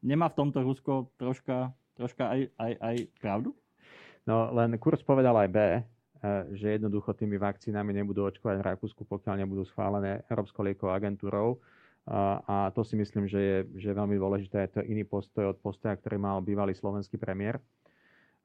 nemá 0.02 0.30
v 0.30 0.38
tomto 0.38 0.62
Rusko 0.62 1.10
troška, 1.18 1.74
troška 1.98 2.38
aj, 2.38 2.42
aj, 2.58 2.74
aj 2.82 2.96
pravdu? 3.18 3.58
No 4.28 4.54
len 4.54 4.78
Kurz 4.78 5.02
povedal 5.02 5.34
aj 5.34 5.50
B, 5.50 5.58
eh, 5.58 5.84
že 6.54 6.78
jednoducho 6.78 7.18
tými 7.18 7.42
vakcínami 7.42 7.94
nebudú 7.94 8.26
očkovať 8.30 8.56
v 8.62 8.68
Rakúsku, 8.74 9.02
pokiaľ 9.06 9.46
nebudú 9.46 9.66
schválené 9.66 10.22
Európskou 10.30 10.62
liekovou 10.66 10.94
agentúrou. 10.94 11.58
A 12.50 12.74
to 12.74 12.82
si 12.82 12.98
myslím, 12.98 13.30
že 13.30 13.38
je, 13.38 13.58
že 13.78 13.94
je 13.94 14.00
veľmi 14.00 14.18
dôležité. 14.18 14.66
Je 14.66 14.74
to 14.74 14.88
iný 14.90 15.06
postoj 15.06 15.54
od 15.54 15.58
postoja, 15.62 15.94
ktorý 15.94 16.18
mal 16.18 16.42
bývalý 16.42 16.74
slovenský 16.74 17.22
premiér. 17.22 17.62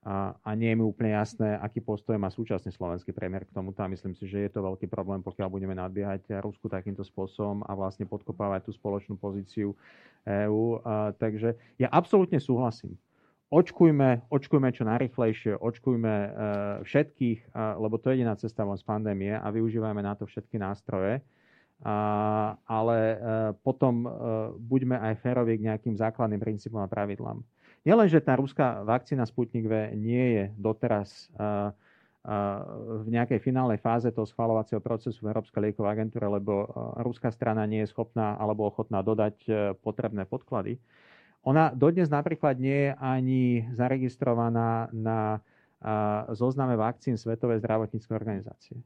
A, 0.07 0.37
a 0.39 0.55
nie 0.55 0.71
je 0.71 0.79
mi 0.79 0.85
úplne 0.85 1.17
jasné, 1.17 1.57
aký 1.59 1.81
postoj 1.81 2.15
má 2.15 2.29
súčasný 2.29 2.71
slovenský 2.71 3.11
premiér 3.17 3.49
k 3.49 3.57
tomuto. 3.57 3.81
A 3.81 3.89
myslím 3.89 4.13
si, 4.13 4.29
že 4.29 4.45
je 4.45 4.51
to 4.53 4.61
veľký 4.61 4.87
problém, 4.93 5.25
pokiaľ 5.25 5.49
budeme 5.49 5.73
nadbiehať 5.73 6.37
Rusku 6.45 6.69
takýmto 6.69 7.03
spôsobom 7.03 7.65
a 7.65 7.73
vlastne 7.73 8.05
podkopávať 8.05 8.69
tú 8.69 8.73
spoločnú 8.77 9.17
pozíciu 9.17 9.73
EÚ. 10.29 10.85
Takže 11.17 11.57
ja 11.81 11.89
absolútne 11.91 12.39
súhlasím 12.39 12.95
očkujme, 13.51 14.27
očkujme 14.31 14.69
čo 14.75 14.83
najrychlejšie, 14.87 15.59
očkujme 15.59 16.15
uh, 16.15 16.31
všetkých, 16.83 17.53
uh, 17.55 17.79
lebo 17.79 17.99
to 17.99 18.11
je 18.11 18.21
jediná 18.21 18.35
cesta 18.35 18.67
von 18.67 18.79
z 18.79 18.85
pandémie 18.85 19.35
a 19.35 19.47
využívajme 19.51 20.03
na 20.03 20.19
to 20.19 20.27
všetky 20.27 20.59
nástroje. 20.59 21.23
Ale 22.65 22.99
uh, 23.13 23.53
potom 23.61 24.09
uh, 24.09 24.13
buďme 24.57 24.97
aj 24.97 25.21
férovi 25.21 25.61
k 25.61 25.67
nejakým 25.69 25.95
základným 26.01 26.41
princípom 26.41 26.81
a 26.81 26.89
pravidlám. 26.89 27.45
Nielen, 27.85 28.09
že 28.09 28.25
tá 28.25 28.35
ruská 28.35 28.83
vakcína 28.83 29.29
Sputnik 29.29 29.69
V 29.71 29.95
nie 29.95 30.35
je 30.35 30.45
doteraz 30.59 31.31
v 32.99 33.07
nejakej 33.07 33.39
finálnej 33.39 33.79
fáze 33.79 34.11
toho 34.11 34.27
schvalovacieho 34.27 34.83
procesu 34.83 35.23
v 35.23 35.31
Európskej 35.31 35.71
liekovej 35.71 35.95
agentúre, 35.95 36.27
lebo 36.27 36.67
ruská 36.99 37.31
strana 37.31 37.63
nie 37.63 37.87
je 37.87 37.95
schopná 37.95 38.35
alebo 38.43 38.67
ochotná 38.67 39.07
dodať 39.07 39.39
potrebné 39.87 40.27
podklady. 40.27 40.83
Ona 41.47 41.71
dodnes 41.71 42.11
napríklad 42.11 42.59
nie 42.59 42.91
je 42.91 42.93
ani 42.99 43.43
zaregistrovaná 43.71 44.91
na 44.91 45.39
zozname 46.35 46.75
vakcín 46.75 47.15
Svetovej 47.15 47.63
zdravotníckej 47.63 48.11
organizácie. 48.11 48.83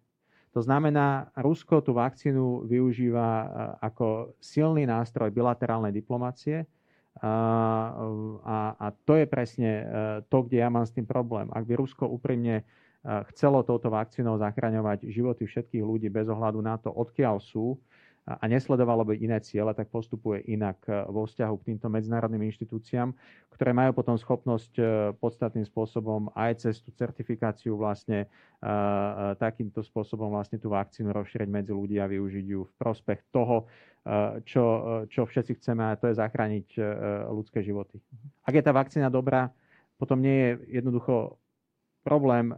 To 0.53 0.61
znamená, 0.61 1.31
Rusko 1.39 1.81
tú 1.81 1.95
vakcínu 1.95 2.67
využíva 2.67 3.49
ako 3.81 4.35
silný 4.43 4.85
nástroj 4.85 5.31
bilaterálnej 5.31 5.95
diplomácie 5.95 6.67
a, 7.23 7.33
a 8.77 8.87
to 9.07 9.15
je 9.15 9.27
presne 9.31 9.71
to, 10.27 10.39
kde 10.45 10.61
ja 10.61 10.69
mám 10.69 10.85
s 10.85 10.93
tým 10.93 11.07
problém. 11.07 11.49
Ak 11.55 11.65
by 11.65 11.79
Rusko 11.79 12.11
úprimne 12.11 12.67
chcelo 13.33 13.65
touto 13.65 13.89
vakcínou 13.89 14.37
zachraňovať 14.37 15.09
životy 15.09 15.47
všetkých 15.49 15.87
ľudí 15.87 16.13
bez 16.13 16.29
ohľadu 16.29 16.61
na 16.61 16.77
to, 16.77 16.93
odkiaľ 16.93 17.41
sú, 17.41 17.79
a 18.39 18.45
nesledovalo 18.47 19.03
by 19.03 19.19
iné 19.19 19.43
ciele, 19.43 19.75
tak 19.75 19.91
postupuje 19.91 20.47
inak 20.47 20.79
e, 20.87 21.03
vo 21.11 21.27
vzťahu 21.27 21.55
k 21.59 21.67
týmto 21.75 21.91
medzinárodným 21.91 22.47
inštitúciám, 22.47 23.11
ktoré 23.51 23.75
majú 23.75 23.97
potom 23.97 24.15
schopnosť 24.15 24.73
e, 24.79 24.83
podstatným 25.19 25.67
spôsobom 25.67 26.31
aj 26.39 26.63
cez 26.63 26.79
tú 26.79 26.95
certifikáciu 26.95 27.75
vlastne 27.75 28.27
e, 28.27 28.67
takýmto 29.43 29.83
spôsobom 29.83 30.31
vlastne 30.31 30.63
tú 30.63 30.71
vakcínu 30.71 31.11
rozšíriť 31.11 31.49
medzi 31.51 31.73
ľudí 31.75 31.99
a 31.99 32.07
využiť 32.07 32.47
ju 32.47 32.61
v 32.63 32.75
prospech 32.79 33.21
toho, 33.35 33.67
čo, 34.49 34.65
čo 35.13 35.29
všetci 35.29 35.61
chceme, 35.61 35.85
a 35.85 35.93
to 35.93 36.09
je 36.09 36.17
zachrániť 36.17 36.73
ľudské 37.29 37.61
životy. 37.61 38.01
Ak 38.49 38.57
je 38.57 38.65
tá 38.65 38.73
vakcína 38.73 39.13
dobrá, 39.13 39.53
potom 40.01 40.25
nie 40.25 40.33
je 40.33 40.81
jednoducho 40.81 41.37
problém 42.01 42.49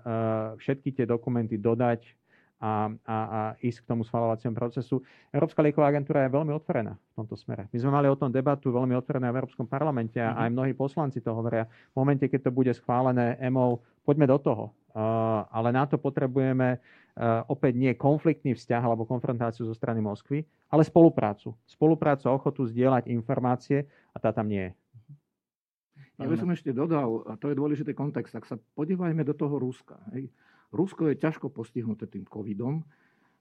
všetky 0.63 0.95
tie 0.95 1.03
dokumenty 1.03 1.59
dodať 1.59 2.22
a, 2.63 2.95
a, 3.03 3.17
a 3.19 3.41
ísť 3.59 3.83
k 3.83 3.89
tomu 3.91 4.07
schvalovaciemu 4.07 4.55
procesu. 4.55 5.03
Európska 5.35 5.67
lieková 5.67 5.91
agentúra 5.91 6.23
je 6.23 6.31
veľmi 6.31 6.55
otvorená 6.55 6.95
v 6.95 7.15
tomto 7.19 7.35
smere. 7.35 7.67
My 7.75 7.79
sme 7.83 7.91
mali 7.91 8.07
o 8.07 8.15
tom 8.15 8.31
debatu 8.31 8.71
veľmi 8.71 8.95
otvorené 8.95 9.35
v 9.35 9.43
Európskom 9.43 9.67
parlamente 9.67 10.23
a 10.23 10.31
mm-hmm. 10.31 10.43
aj 10.47 10.49
mnohí 10.55 10.73
poslanci 10.79 11.19
to 11.19 11.35
hovoria. 11.35 11.67
V 11.67 11.97
momente, 11.99 12.31
keď 12.31 12.49
to 12.49 12.51
bude 12.55 12.71
schválené 12.71 13.35
EMO, 13.43 13.83
poďme 14.07 14.31
do 14.31 14.39
toho. 14.39 14.65
Uh, 14.93 15.43
ale 15.51 15.75
na 15.75 15.89
to 15.89 15.97
potrebujeme 15.99 16.77
uh, 16.79 17.43
opäť 17.51 17.81
nie 17.81 17.97
konfliktný 17.99 18.55
vzťah 18.55 18.83
alebo 18.85 19.09
konfrontáciu 19.09 19.67
zo 19.67 19.75
strany 19.75 19.99
Moskvy, 20.05 20.45
ale 20.71 20.87
spoluprácu. 20.87 21.57
Spoluprácu 21.67 22.29
a 22.31 22.37
ochotu 22.37 22.69
zdieľať 22.69 23.11
informácie 23.11 23.89
a 24.15 24.17
tá 24.23 24.31
tam 24.31 24.53
nie 24.53 24.71
je. 24.71 24.73
Ja 26.21 26.29
by 26.29 26.37
som 26.39 26.53
ešte 26.55 26.71
dodal, 26.71 27.25
a 27.27 27.35
to 27.35 27.51
je 27.51 27.59
dôležitý 27.59 27.97
kontext, 27.97 28.37
tak 28.37 28.45
sa 28.47 28.55
podívajme 28.79 29.27
do 29.27 29.35
toho 29.35 29.59
Ruska. 29.59 29.99
Hej. 30.15 30.31
Rusko 30.73 31.13
je 31.13 31.21
ťažko 31.21 31.53
postihnuté 31.53 32.09
tým 32.09 32.25
covidom. 32.25 32.81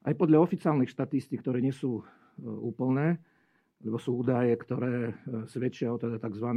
Aj 0.03 0.11
podľa 0.11 0.43
oficiálnych 0.43 0.91
štatistík, 0.91 1.39
ktoré 1.39 1.63
nie 1.63 1.71
sú 1.71 2.03
e, 2.03 2.03
úplné, 2.43 3.23
lebo 3.79 3.95
sú 3.95 4.19
údaje, 4.19 4.51
ktoré 4.59 5.09
e, 5.09 5.13
svedčia 5.47 5.95
o 5.95 5.97
teda 5.97 6.19
tzv. 6.19 6.47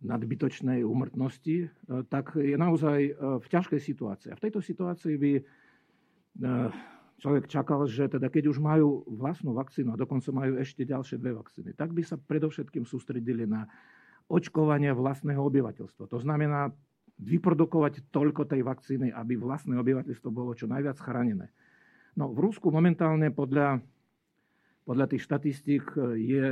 nadbytočnej 0.00 0.80
úmrtnosti, 0.80 1.56
e, 1.64 1.68
tak 2.08 2.40
je 2.40 2.56
naozaj 2.56 2.98
v 3.20 3.46
ťažkej 3.46 3.80
situácii. 3.84 4.28
A 4.32 4.38
v 4.40 4.44
tejto 4.48 4.64
situácii 4.64 5.14
by 5.20 5.32
človek 7.20 7.50
čakal, 7.50 7.84
že 7.84 8.08
teda 8.08 8.32
keď 8.32 8.48
už 8.48 8.62
majú 8.62 9.04
vlastnú 9.04 9.52
vakcínu 9.52 9.92
a 9.92 10.00
dokonca 10.00 10.32
majú 10.32 10.56
ešte 10.56 10.88
ďalšie 10.88 11.20
dve 11.20 11.36
vakcíny, 11.36 11.76
tak 11.76 11.92
by 11.92 12.00
sa 12.00 12.16
predovšetkým 12.16 12.88
sústredili 12.88 13.44
na 13.44 13.68
očkovanie 14.30 14.94
vlastného 14.94 15.42
obyvateľstva. 15.42 16.06
To 16.06 16.18
znamená 16.22 16.70
vyprodukovať 17.20 18.08
toľko 18.08 18.48
tej 18.48 18.64
vakcíny, 18.64 19.12
aby 19.12 19.36
vlastné 19.36 19.76
obyvateľstvo 19.76 20.28
bolo 20.32 20.56
čo 20.56 20.64
najviac 20.64 20.96
chránené. 20.96 21.52
No, 22.16 22.32
v 22.32 22.48
Rusku 22.48 22.72
momentálne 22.72 23.28
podľa, 23.30 23.84
podľa 24.88 25.06
tých 25.12 25.22
štatistík 25.28 25.84
e, 25.94 26.00
je 26.18 26.44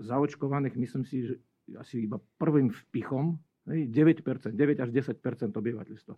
zaočkovaných, 0.00 0.78
myslím 0.78 1.04
si, 1.04 1.28
že 1.28 1.34
asi 1.76 2.06
iba 2.06 2.22
prvým 2.38 2.70
vpichom, 2.70 3.36
9%, 3.66 4.52
9 4.52 4.84
až 4.84 4.90
10% 4.92 5.56
obyvateľstva. 5.56 6.14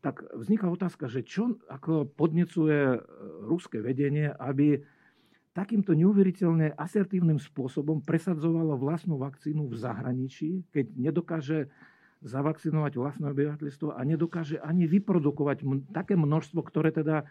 Tak 0.00 0.36
vzniká 0.36 0.68
otázka, 0.68 1.08
že 1.08 1.24
čo 1.24 1.56
ako 1.70 2.08
podnecuje 2.12 2.98
e, 2.98 3.00
ruské 3.46 3.80
vedenie, 3.80 4.28
aby 4.36 4.82
takýmto 5.56 5.96
neuveriteľne 5.96 6.76
asertívnym 6.76 7.40
spôsobom 7.40 8.04
presadzovalo 8.04 8.76
vlastnú 8.76 9.16
vakcínu 9.16 9.72
v 9.72 9.74
zahraničí, 9.80 10.68
keď 10.68 10.86
nedokáže 10.92 11.72
zavakcinovať 12.26 12.92
vlastné 12.98 13.30
obyvateľstvo 13.30 13.94
a 13.94 14.00
nedokáže 14.02 14.58
ani 14.58 14.90
vyprodukovať 14.90 15.62
také 15.94 16.18
množstvo, 16.18 16.58
ktoré 16.66 16.90
teda 16.90 17.22
e, 17.22 17.24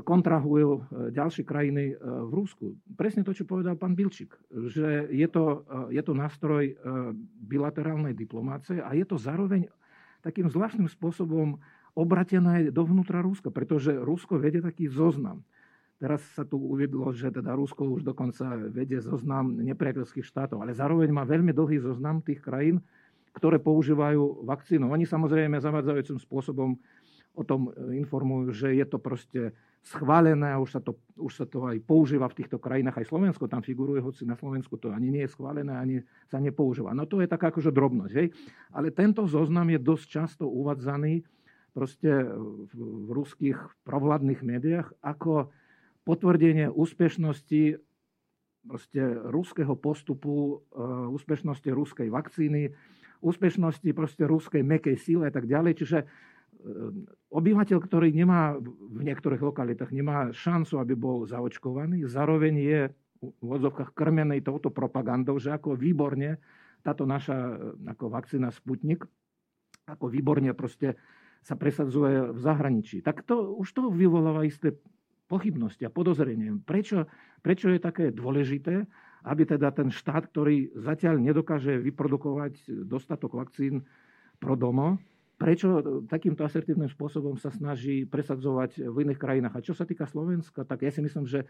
kontrahujú 0.00 0.70
e, 0.72 0.80
ďalšie 1.12 1.44
krajiny 1.44 1.92
e, 1.92 1.94
v 2.00 2.32
Rusku. 2.32 2.80
Presne 2.96 3.28
to, 3.28 3.36
čo 3.36 3.44
povedal 3.44 3.76
pán 3.76 3.92
Bilčík, 3.92 4.32
že 4.72 5.12
je 5.12 5.28
to, 5.28 5.68
je 5.92 6.00
to 6.00 6.12
nástroj 6.16 6.72
bilaterálnej 7.44 8.16
diplomácie 8.16 8.80
a 8.80 8.96
je 8.96 9.04
to 9.04 9.20
zároveň 9.20 9.68
takým 10.24 10.48
zvláštnym 10.48 10.88
spôsobom 10.88 11.60
obratené 11.92 12.72
dovnútra 12.72 13.20
Ruska, 13.20 13.52
pretože 13.52 13.92
Rusko 13.92 14.40
vedie 14.40 14.64
taký 14.64 14.88
zoznam. 14.88 15.44
Teraz 15.98 16.22
sa 16.38 16.46
tu 16.46 16.62
uvedlo, 16.62 17.10
že 17.10 17.26
teda 17.34 17.58
Rusko 17.58 17.98
už 17.98 18.06
dokonca 18.06 18.54
vedie 18.70 19.02
zoznam 19.02 19.58
nepriateľských 19.58 20.22
štátov, 20.22 20.62
ale 20.62 20.70
zároveň 20.70 21.10
má 21.10 21.26
veľmi 21.26 21.50
dlhý 21.50 21.82
zoznam 21.82 22.22
tých 22.22 22.38
krajín, 22.38 22.78
ktoré 23.38 23.62
používajú 23.62 24.42
vakcínu. 24.42 24.90
Oni 24.90 25.06
samozrejme 25.06 25.62
zavádzajúcim 25.62 26.18
spôsobom 26.18 26.74
o 27.38 27.42
tom 27.46 27.70
e, 27.70 28.02
informujú, 28.02 28.50
že 28.50 28.74
je 28.74 28.82
to 28.82 28.98
proste 28.98 29.54
schválené 29.86 30.50
a 30.50 30.58
už 30.58 30.74
sa, 30.74 30.80
to, 30.82 30.98
už 31.14 31.32
sa 31.32 31.46
to 31.46 31.62
aj 31.70 31.78
používa 31.86 32.26
v 32.26 32.42
týchto 32.42 32.58
krajinách. 32.58 32.98
Aj 32.98 33.06
Slovensko 33.06 33.46
tam 33.46 33.62
figuruje, 33.62 34.02
hoci 34.02 34.26
na 34.26 34.34
Slovensku 34.34 34.74
to 34.74 34.90
ani 34.90 35.14
nie 35.14 35.22
je 35.24 35.32
schválené, 35.32 35.70
ani 35.70 36.02
sa 36.26 36.42
nepoužíva. 36.42 36.90
No 36.92 37.06
to 37.06 37.22
je 37.22 37.30
taká 37.30 37.54
akože 37.54 37.70
drobnosť. 37.70 38.12
Hej? 38.18 38.34
Ale 38.74 38.90
tento 38.90 39.22
zoznam 39.30 39.70
je 39.70 39.78
dosť 39.78 40.06
často 40.10 40.44
uvádzaný 40.50 41.22
proste 41.70 42.10
v, 42.26 42.72
v 42.74 43.08
ruských 43.14 43.58
provladných 43.86 44.42
médiách 44.42 44.90
ako 44.98 45.54
potvrdenie 46.02 46.66
úspešnosti 46.74 47.78
proste 48.66 49.00
ruského 49.30 49.78
postupu, 49.78 50.66
e, 50.74 50.82
úspešnosti 51.14 51.70
ruskej 51.70 52.08
vakcíny, 52.10 52.74
úspešnosti 53.20 53.90
proste 53.94 54.24
ruskej 54.24 54.62
mekej 54.62 54.96
síle 54.98 55.28
a 55.28 55.32
tak 55.32 55.50
ďalej. 55.50 55.72
Čiže 55.82 55.98
e, 56.02 56.06
obyvateľ, 57.32 57.78
ktorý 57.78 58.08
nemá 58.14 58.56
v 58.58 59.00
niektorých 59.02 59.42
lokalitách 59.42 59.90
nemá 59.90 60.30
šancu, 60.30 60.78
aby 60.78 60.94
bol 60.94 61.26
zaočkovaný, 61.26 62.06
zároveň 62.06 62.54
je 62.58 62.80
v 63.18 63.48
odzovkách 63.50 63.98
krmenej 63.98 64.46
touto 64.46 64.70
propagandou, 64.70 65.42
že 65.42 65.50
ako 65.50 65.74
výborne 65.74 66.38
táto 66.86 67.02
naša 67.02 67.58
ako 67.82 68.06
vakcína 68.14 68.54
Sputnik, 68.54 69.02
ako 69.90 70.06
výborne 70.06 70.54
proste 70.54 70.94
sa 71.42 71.58
presadzuje 71.58 72.34
v 72.34 72.38
zahraničí. 72.38 73.02
Tak 73.02 73.26
to, 73.26 73.58
už 73.58 73.68
to 73.74 73.82
vyvoláva 73.90 74.46
isté 74.46 74.74
pochybnosti 75.28 75.84
a 75.84 75.92
podozrenie. 75.92 76.56
Prečo, 76.64 77.04
prečo 77.44 77.68
je 77.68 77.78
také 77.78 78.10
dôležité, 78.10 78.88
aby 79.26 79.42
teda 79.48 79.74
ten 79.74 79.90
štát, 79.90 80.30
ktorý 80.30 80.74
zatiaľ 80.78 81.18
nedokáže 81.18 81.78
vyprodukovať 81.82 82.86
dostatok 82.86 83.34
vakcín 83.34 83.86
pro 84.38 84.54
domo, 84.54 84.98
prečo 85.38 86.02
takýmto 86.10 86.42
asertívnym 86.42 86.90
spôsobom 86.90 87.38
sa 87.38 87.54
snaží 87.54 88.02
presadzovať 88.06 88.90
v 88.90 88.96
iných 89.06 89.22
krajinách. 89.22 89.54
A 89.54 89.64
čo 89.64 89.74
sa 89.74 89.86
týka 89.86 90.06
Slovenska, 90.06 90.66
tak 90.66 90.82
ja 90.82 90.90
si 90.90 90.98
myslím, 90.98 91.30
že 91.30 91.46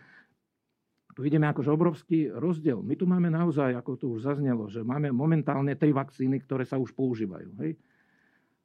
tu 1.16 1.24
vidíme 1.24 1.48
akože 1.50 1.72
obrovský 1.72 2.30
rozdiel. 2.30 2.84
My 2.84 2.94
tu 2.94 3.08
máme 3.08 3.32
naozaj, 3.32 3.74
ako 3.74 3.90
tu 3.98 4.06
už 4.14 4.28
zaznelo, 4.28 4.68
že 4.70 4.86
máme 4.86 5.10
momentálne 5.10 5.74
tri 5.74 5.90
vakcíny, 5.90 6.44
ktoré 6.46 6.68
sa 6.68 6.78
už 6.78 6.94
používajú. 6.94 7.58
Hej? 7.64 7.74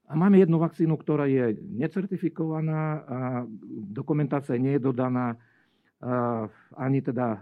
A 0.05 0.13
máme 0.13 0.37
jednu 0.37 0.59
vakcínu, 0.59 0.93
ktorá 0.99 1.25
je 1.25 1.55
necertifikovaná 1.71 2.83
a 3.07 3.19
dokumentácia 3.89 4.59
nie 4.59 4.75
je 4.75 4.85
dodaná 4.85 5.39
ani 6.75 6.99
teda 6.99 7.37
e, 7.37 7.39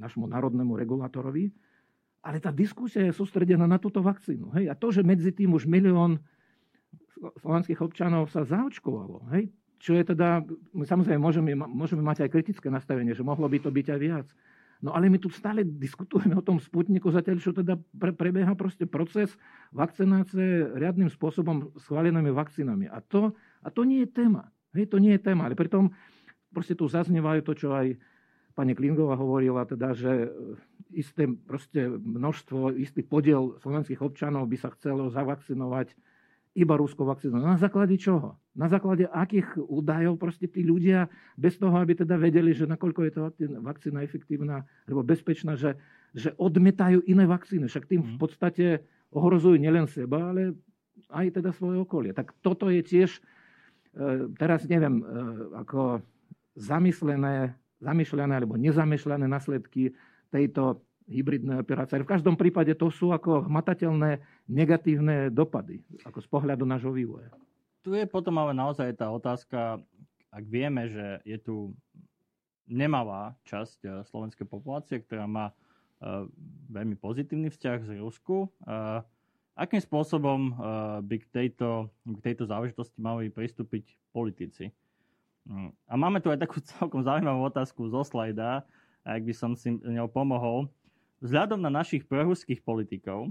našemu 0.00 0.24
národnému 0.30 0.72
regulátorovi. 0.76 1.52
Ale 2.22 2.38
tá 2.38 2.54
diskusia 2.54 3.02
je 3.04 3.12
sústredená 3.12 3.66
na 3.66 3.82
túto 3.82 3.98
vakcínu. 3.98 4.54
Hej? 4.54 4.70
A 4.70 4.74
to, 4.78 4.94
že 4.94 5.02
medzi 5.02 5.34
tým 5.34 5.52
už 5.52 5.66
milión 5.66 6.22
slovenských 7.42 7.82
občanov 7.82 8.30
sa 8.30 8.46
zaočkovalo, 8.46 9.30
hej? 9.34 9.50
čo 9.82 9.98
je 9.98 10.14
teda, 10.14 10.46
my 10.78 10.86
samozrejme 10.86 11.18
môžeme, 11.18 11.50
môžeme 11.58 12.02
mať 12.06 12.22
aj 12.22 12.30
kritické 12.30 12.70
nastavenie, 12.70 13.18
že 13.18 13.26
mohlo 13.26 13.50
by 13.50 13.58
to 13.58 13.74
byť 13.74 13.86
aj 13.90 13.98
viac. 13.98 14.28
No 14.82 14.94
ale 14.94 15.10
my 15.10 15.18
tu 15.18 15.30
stále 15.30 15.66
diskutujeme 15.66 16.38
o 16.38 16.42
tom 16.42 16.62
sputniku, 16.62 17.10
zatiaľ 17.10 17.38
čo 17.38 17.50
teda 17.50 17.78
pre, 17.98 18.14
prebieha 18.14 18.54
proste 18.54 18.86
proces 18.86 19.34
vakcinácie 19.74 20.74
riadnym 20.78 21.10
spôsobom 21.10 21.74
schválenými 21.78 22.30
vakcínami. 22.30 22.90
A 22.90 23.02
to, 23.02 23.34
a 23.62 23.70
to 23.74 23.82
nie 23.82 24.06
je 24.06 24.10
téma. 24.10 24.50
Hej, 24.74 24.90
to 24.90 24.98
nie 25.02 25.14
je 25.18 25.22
téma. 25.22 25.46
Ale 25.46 25.58
pritom 25.58 25.90
proste 26.52 26.76
tu 26.76 26.86
zaznievajú 26.86 27.40
to, 27.42 27.52
čo 27.56 27.68
aj 27.72 27.96
pani 28.52 28.76
Klingová 28.76 29.16
hovorila, 29.16 29.64
teda, 29.64 29.96
že 29.96 30.28
isté 30.92 31.24
proste 31.24 31.88
množstvo, 31.88 32.76
istý 32.76 33.00
podiel 33.00 33.56
slovenských 33.64 34.04
občanov 34.04 34.44
by 34.46 34.56
sa 34.60 34.68
chcelo 34.76 35.08
zavakcinovať 35.08 35.96
iba 36.52 36.76
ruskou 36.76 37.08
vakcínou. 37.08 37.40
Na 37.40 37.56
základe 37.56 37.96
čoho? 37.96 38.36
Na 38.52 38.68
základe 38.68 39.08
akých 39.08 39.56
údajov 39.56 40.20
proste 40.20 40.44
tí 40.44 40.60
ľudia, 40.60 41.08
bez 41.40 41.56
toho, 41.56 41.72
aby 41.80 41.96
teda 41.96 42.20
vedeli, 42.20 42.52
že 42.52 42.68
nakoľko 42.68 43.00
je 43.08 43.12
to 43.16 43.20
vakcína 43.64 44.04
efektívna 44.04 44.68
alebo 44.84 45.00
bezpečná, 45.00 45.56
že, 45.56 45.80
že 46.12 46.36
odmetajú 46.36 47.08
iné 47.08 47.24
vakcíny. 47.24 47.72
Však 47.72 47.88
tým 47.88 48.04
v 48.04 48.12
mhm. 48.16 48.20
podstate 48.20 48.66
ohrozujú 49.12 49.56
nielen 49.56 49.88
seba, 49.88 50.28
ale 50.28 50.52
aj 51.08 51.40
teda 51.40 51.56
svoje 51.56 51.80
okolie. 51.80 52.12
Tak 52.12 52.36
toto 52.44 52.68
je 52.68 52.84
tiež, 52.84 53.16
e, 53.16 54.28
teraz 54.36 54.68
neviem, 54.68 55.00
e, 55.00 55.04
ako 55.56 56.04
zamyslené, 56.56 57.56
zamýšľané 57.80 58.32
alebo 58.38 58.60
nezamýšľané 58.60 59.26
následky 59.26 59.96
tejto 60.32 60.84
hybridné 61.10 61.60
operácie. 61.60 62.00
V 62.00 62.08
každom 62.08 62.38
prípade 62.38 62.72
to 62.78 62.88
sú 62.88 63.10
ako 63.10 63.46
hmatateľné 63.50 64.22
negatívne 64.46 65.28
dopady, 65.28 65.82
ako 66.06 66.18
z 66.22 66.28
pohľadu 66.30 66.64
nášho 66.64 66.94
vývoja. 66.94 67.30
Tu 67.82 67.98
je 67.98 68.06
potom 68.06 68.38
ale 68.38 68.54
naozaj 68.54 68.94
tá 68.94 69.10
otázka, 69.10 69.82
ak 70.30 70.44
vieme, 70.46 70.86
že 70.86 71.18
je 71.26 71.38
tu 71.42 71.54
nemalá 72.70 73.34
časť 73.44 73.78
eh, 73.84 73.90
slovenskej 74.06 74.46
populácie, 74.46 75.02
ktorá 75.02 75.26
má 75.26 75.50
uh, 75.50 76.24
veľmi 76.70 76.94
pozitívny 76.96 77.50
vzťah 77.50 77.78
z 77.84 77.90
Rusku, 77.98 78.46
uh, 78.64 79.02
akým 79.52 79.82
spôsobom 79.84 80.56
by 81.04 81.16
k 81.20 81.26
tejto, 81.28 81.92
k 82.08 82.18
tejto 82.24 82.48
záležitosti 82.48 82.96
mali 82.96 83.28
pristúpiť 83.28 83.84
politici? 84.08 84.72
Mm. 85.42 85.74
A 85.90 85.94
máme 85.98 86.22
tu 86.22 86.30
aj 86.30 86.40
takú 86.42 86.62
celkom 86.78 87.02
zaujímavú 87.02 87.46
otázku 87.46 87.90
zo 87.90 88.02
slajda, 88.06 88.62
ak 89.02 89.22
by 89.26 89.34
som 89.34 89.58
si 89.58 89.74
ňou 89.74 90.06
pomohol. 90.06 90.70
Vzhľadom 91.22 91.58
na 91.58 91.70
našich 91.70 92.06
proruských 92.06 92.62
politikov, 92.62 93.30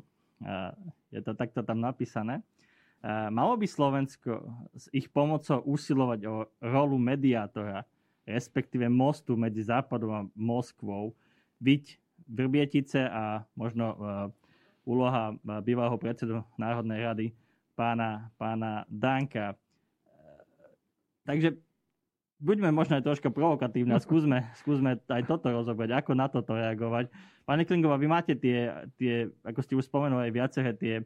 je 1.11 1.21
to 1.21 1.35
takto 1.35 1.59
tam 1.59 1.83
napísané, 1.83 2.39
malo 3.29 3.59
by 3.59 3.67
Slovensko 3.67 4.47
s 4.71 4.87
ich 4.95 5.11
pomocou 5.11 5.59
usilovať 5.67 6.19
o 6.27 6.47
rolu 6.63 6.95
mediátora, 6.95 7.83
respektíve 8.23 8.87
mostu 8.87 9.35
medzi 9.35 9.67
Západom 9.67 10.11
a 10.11 10.27
Moskvou, 10.39 11.11
byť 11.59 11.99
Vrbietice 12.31 13.11
a 13.11 13.43
možno 13.59 13.91
úloha 14.87 15.35
bývalého 15.61 15.99
predsedu 15.99 16.41
Národnej 16.55 16.99
rady 17.03 17.27
pána, 17.75 18.31
pána 18.39 18.85
Danka. 18.87 19.57
Takže 21.27 21.59
buďme 22.41 22.73
možno 22.73 22.97
aj 22.97 23.05
troška 23.05 23.29
provokatívne 23.29 23.95
skúsme, 24.01 24.49
skúsme 24.61 24.97
aj 24.97 25.23
toto 25.29 25.53
rozobrať, 25.53 25.93
ako 25.93 26.11
na 26.17 26.27
toto 26.27 26.57
reagovať. 26.57 27.13
Pani 27.45 27.63
Klingová, 27.63 28.01
vy 28.01 28.07
máte 28.09 28.33
tie, 28.33 28.73
tie 28.97 29.29
ako 29.45 29.59
ste 29.61 29.77
už 29.77 29.85
spomenuli, 29.85 30.27
aj 30.27 30.33
viaceré 30.33 30.71
tie 30.73 30.95
e, 30.99 31.03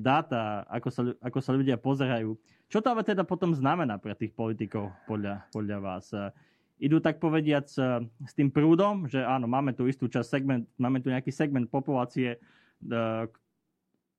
dáta, 0.00 0.64
ako 0.72 0.88
sa, 0.88 1.02
ako 1.20 1.38
sa 1.44 1.52
ľudia 1.52 1.76
pozerajú. 1.76 2.34
Čo 2.72 2.80
to 2.80 2.88
ale 2.88 3.04
teda 3.04 3.28
potom 3.28 3.52
znamená 3.52 4.00
pre 4.00 4.16
tých 4.16 4.32
politikov 4.32 4.90
podľa, 5.04 5.44
podľa 5.52 5.78
vás? 5.78 6.08
E, 6.10 6.32
idú 6.88 6.98
tak 6.98 7.20
povediac 7.20 7.68
e, 7.76 8.08
s 8.24 8.32
tým 8.32 8.48
prúdom, 8.48 9.04
že 9.06 9.20
áno, 9.20 9.44
máme 9.44 9.76
tu 9.76 9.84
istú 9.84 10.08
časť 10.08 10.28
segment, 10.28 10.64
máme 10.80 11.04
tu 11.04 11.12
nejaký 11.12 11.28
segment 11.28 11.68
populácie 11.68 12.40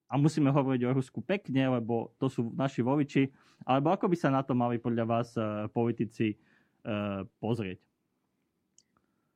a 0.07 0.13
musíme 0.19 0.53
hovoriť 0.53 0.81
o 0.85 0.95
Rusku 0.95 1.19
pekne, 1.25 1.79
lebo 1.79 2.13
to 2.21 2.29
sú 2.29 2.53
naši 2.53 2.85
voliči, 2.85 3.23
alebo 3.65 3.95
ako 3.95 4.11
by 4.11 4.17
sa 4.19 4.29
na 4.29 4.43
to 4.43 4.53
mali 4.53 4.77
podľa 4.77 5.05
vás 5.07 5.33
uh, 5.35 5.65
politici 5.71 6.35
uh, 6.35 7.23
pozrieť? 7.39 7.79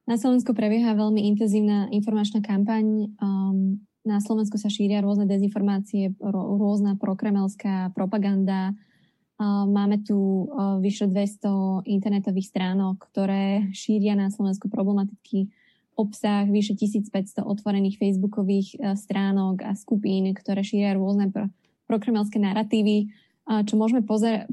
Na 0.08 0.15
Slovensku 0.15 0.56
prebieha 0.56 0.95
veľmi 0.95 1.27
intenzívna 1.27 1.91
informačná 1.91 2.39
kampaň. 2.39 3.12
Um, 3.19 3.84
na 4.08 4.23
Slovensku 4.23 4.56
sa 4.56 4.71
šíria 4.71 5.03
rôzne 5.03 5.27
dezinformácie, 5.27 6.15
rôzna 6.23 6.95
prokremelská 6.95 7.91
propaganda. 7.91 8.71
Uh, 9.36 9.67
máme 9.67 9.99
tu 10.08 10.47
uh, 10.47 10.80
vyše 10.80 11.12
200 11.12 11.84
internetových 11.84 12.47
stránok, 12.56 13.03
ktoré 13.12 13.67
šíria 13.75 14.15
na 14.15 14.32
Slovensku 14.32 14.71
problematiky 14.71 15.51
obsah, 15.97 16.45
vyše 16.45 16.77
1500 16.77 17.41
otvorených 17.41 17.97
facebookových 17.97 18.77
stránok 18.95 19.65
a 19.65 19.73
skupín, 19.73 20.29
ktoré 20.38 20.62
šíria 20.62 20.93
rôzne 20.93 21.33
pro- 21.33 21.49
prokremelské 21.89 22.38
narratívy 22.38 23.10
čo 23.47 23.79
môžeme 23.79 24.03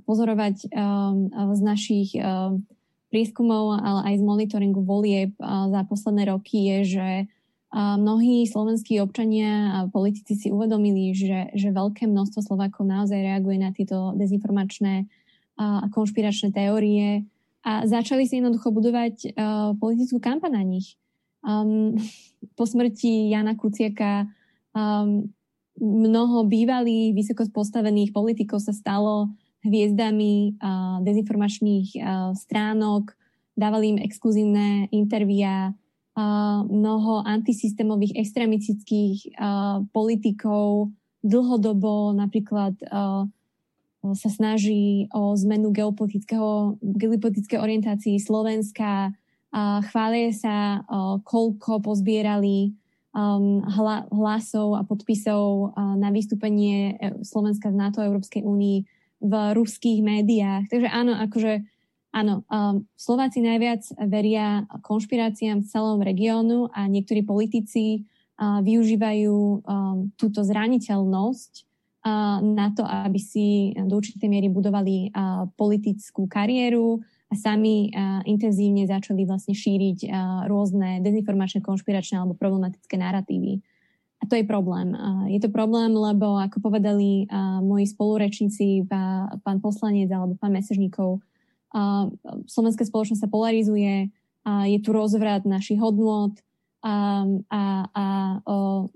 pozorovať 0.07 0.71
um, 0.71 1.27
z 1.51 1.61
našich 1.67 2.15
um, 2.15 2.63
prieskumov, 3.11 3.79
ale 3.83 4.15
aj 4.15 4.15
z 4.19 4.25
monitoringu 4.27 4.83
volieb 4.83 5.35
za 5.39 5.83
posledné 5.87 6.35
roky 6.35 6.67
je, 6.67 6.99
že 6.99 7.09
mnohí 7.75 8.47
slovenskí 8.47 8.99
občania 9.03 9.71
a 9.71 9.79
politici 9.91 10.39
si 10.39 10.49
uvedomili, 10.51 11.11
že, 11.11 11.51
že 11.59 11.75
veľké 11.75 12.07
množstvo 12.11 12.43
Slovákov 12.43 12.87
naozaj 12.87 13.19
reaguje 13.19 13.59
na 13.59 13.71
tieto 13.75 14.15
dezinformačné 14.19 15.11
a 15.59 15.87
konšpiračné 15.91 16.55
teórie 16.55 17.27
a 17.67 17.87
začali 17.87 18.27
si 18.27 18.39
jednoducho 18.39 18.71
budovať 18.71 19.35
politickú 19.79 20.19
kampaň 20.23 20.59
na 20.59 20.63
nich. 20.63 20.95
Um, 21.45 22.01
po 22.57 22.65
smrti 22.65 23.29
Jana 23.29 23.53
Kuciaka 23.55 24.25
um, 24.73 25.29
mnoho 25.81 26.49
bývalých 26.49 27.13
vysoko 27.13 27.45
postavených 27.53 28.17
politikov 28.17 28.65
sa 28.65 28.73
stalo 28.73 29.29
hviezdami 29.65 30.57
uh, 30.61 31.01
dezinformačných 31.05 31.89
uh, 31.97 32.33
stránok, 32.37 33.13
dávali 33.57 33.97
im 33.97 33.99
exkluzívne 34.01 34.89
intervia, 34.93 35.73
uh, 35.73 36.61
mnoho 36.65 37.25
antisystémových 37.25 38.17
extremistických 38.19 39.37
uh, 39.37 39.85
politikov 39.91 40.93
dlhodobo 41.25 42.13
napríklad 42.13 42.77
uh, 42.93 43.25
sa 44.13 44.29
snaží 44.29 45.09
o 45.17 45.33
zmenu 45.33 45.73
geopolitického, 45.73 46.77
geopolitickej 46.85 47.57
orientácii 47.57 48.21
Slovenska, 48.21 49.17
chvália 49.87 50.35
sa, 50.35 50.83
koľko 51.23 51.79
pozbierali 51.79 52.75
um, 53.15 53.63
hla, 53.63 54.11
hlasov 54.11 54.75
a 54.75 54.83
podpisov 54.83 55.73
na 55.79 56.11
vystúpenie 56.11 56.99
e, 56.99 57.23
Slovenska 57.23 57.71
z 57.71 57.77
NATO 57.79 58.03
a 58.03 58.11
Európskej 58.11 58.43
únii 58.43 58.79
v 59.25 59.33
ruských 59.55 60.03
médiách. 60.03 60.67
Takže 60.69 60.89
áno, 60.91 61.15
akože 61.17 61.63
áno, 62.11 62.43
um, 62.51 62.83
Slováci 62.99 63.41
najviac 63.41 63.87
veria 64.11 64.67
konšpiráciám 64.83 65.63
v 65.63 65.71
celom 65.71 66.03
regiónu 66.03 66.69
a 66.75 66.91
niektorí 66.91 67.23
politici 67.23 68.05
využívajú 68.35 69.37
um, 69.39 70.11
túto 70.19 70.43
zraniteľnosť 70.43 71.71
na 72.45 72.69
to, 72.77 72.85
aby 72.85 73.17
si 73.17 73.73
do 73.73 73.97
určitej 73.97 74.29
miery 74.29 74.53
budovali 74.53 75.09
politickú 75.57 76.29
kariéru, 76.29 77.01
sami 77.37 77.91
uh, 77.91 78.23
intenzívne 78.27 78.89
začali 78.89 79.27
vlastne 79.29 79.55
šíriť 79.55 79.99
uh, 80.07 80.11
rôzne 80.49 81.03
dezinformačné, 81.05 81.61
konšpiračné 81.63 82.19
alebo 82.19 82.39
problematické 82.39 82.99
narratívy. 82.99 83.63
A 84.23 84.31
to 84.31 84.41
je 84.41 84.47
problém. 84.49 84.97
Je 85.29 85.37
to 85.37 85.53
problém, 85.53 85.93
lebo 85.93 86.41
ako 86.41 86.65
povedali 86.65 87.29
uh, 87.29 87.61
moji 87.61 87.85
spolurečníci, 87.85 88.89
pá, 88.89 89.29
pán 89.45 89.61
poslanec 89.61 90.09
alebo 90.09 90.33
pán 90.41 90.49
Mesežníkov, 90.55 91.21
slovenská 92.47 92.87
spoločnosť 92.87 93.21
sa 93.21 93.29
polarizuje, 93.29 94.09
je 94.47 94.79
tu 94.79 94.95
rozvrat 94.95 95.43
našich 95.43 95.83
hodnôt 95.83 96.31
a, 96.87 97.27
a 97.51 97.65
uh, 98.47 98.87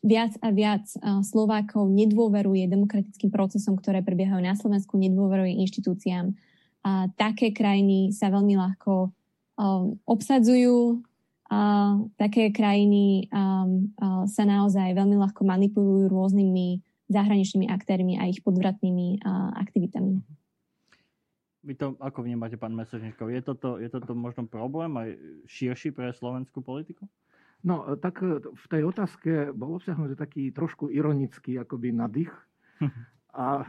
viac 0.00 0.32
a 0.40 0.48
viac 0.48 0.88
Slovákov 1.24 1.92
nedôveruje 1.92 2.64
demokratickým 2.70 3.28
procesom, 3.28 3.76
ktoré 3.76 4.00
prebiehajú 4.00 4.40
na 4.40 4.56
Slovensku, 4.56 4.96
nedôveruje 4.96 5.60
inštitúciám 5.60 6.32
a 6.88 7.12
také 7.12 7.52
krajiny 7.52 8.16
sa 8.16 8.32
veľmi 8.32 8.56
ľahko 8.56 9.12
um, 9.60 10.00
obsadzujú. 10.08 11.04
A 11.48 11.92
také 12.16 12.52
krajiny 12.52 13.28
um, 13.28 13.92
uh, 14.00 14.24
sa 14.28 14.44
naozaj 14.44 14.96
veľmi 14.96 15.16
ľahko 15.16 15.44
manipulujú 15.44 16.08
rôznymi 16.08 16.80
zahraničnými 17.08 17.68
aktérmi 17.72 18.20
a 18.20 18.28
ich 18.28 18.40
podvratnými 18.40 19.20
uh, 19.20 19.52
aktivitami. 19.56 20.20
Vy 21.64 21.74
to 21.76 21.96
ako 22.00 22.24
vnímate, 22.24 22.56
pán 22.56 22.72
Mesežníkov? 22.72 23.28
Je 23.28 23.44
toto, 23.44 23.76
je 23.76 23.88
toto 23.92 24.16
možno 24.16 24.48
problém 24.48 24.88
aj 24.96 25.08
širší 25.44 25.92
pre 25.92 26.08
slovenskú 26.16 26.64
politiku? 26.64 27.04
No, 27.60 27.84
tak 27.98 28.22
e, 28.22 28.38
v 28.40 28.66
tej 28.70 28.82
otázke 28.86 29.50
bol 29.52 29.76
obsiahnutý 29.76 30.14
taký 30.14 30.54
trošku 30.54 30.88
ironický 30.88 31.58
akoby 31.58 31.90
nadych. 31.92 32.32
A 33.34 33.66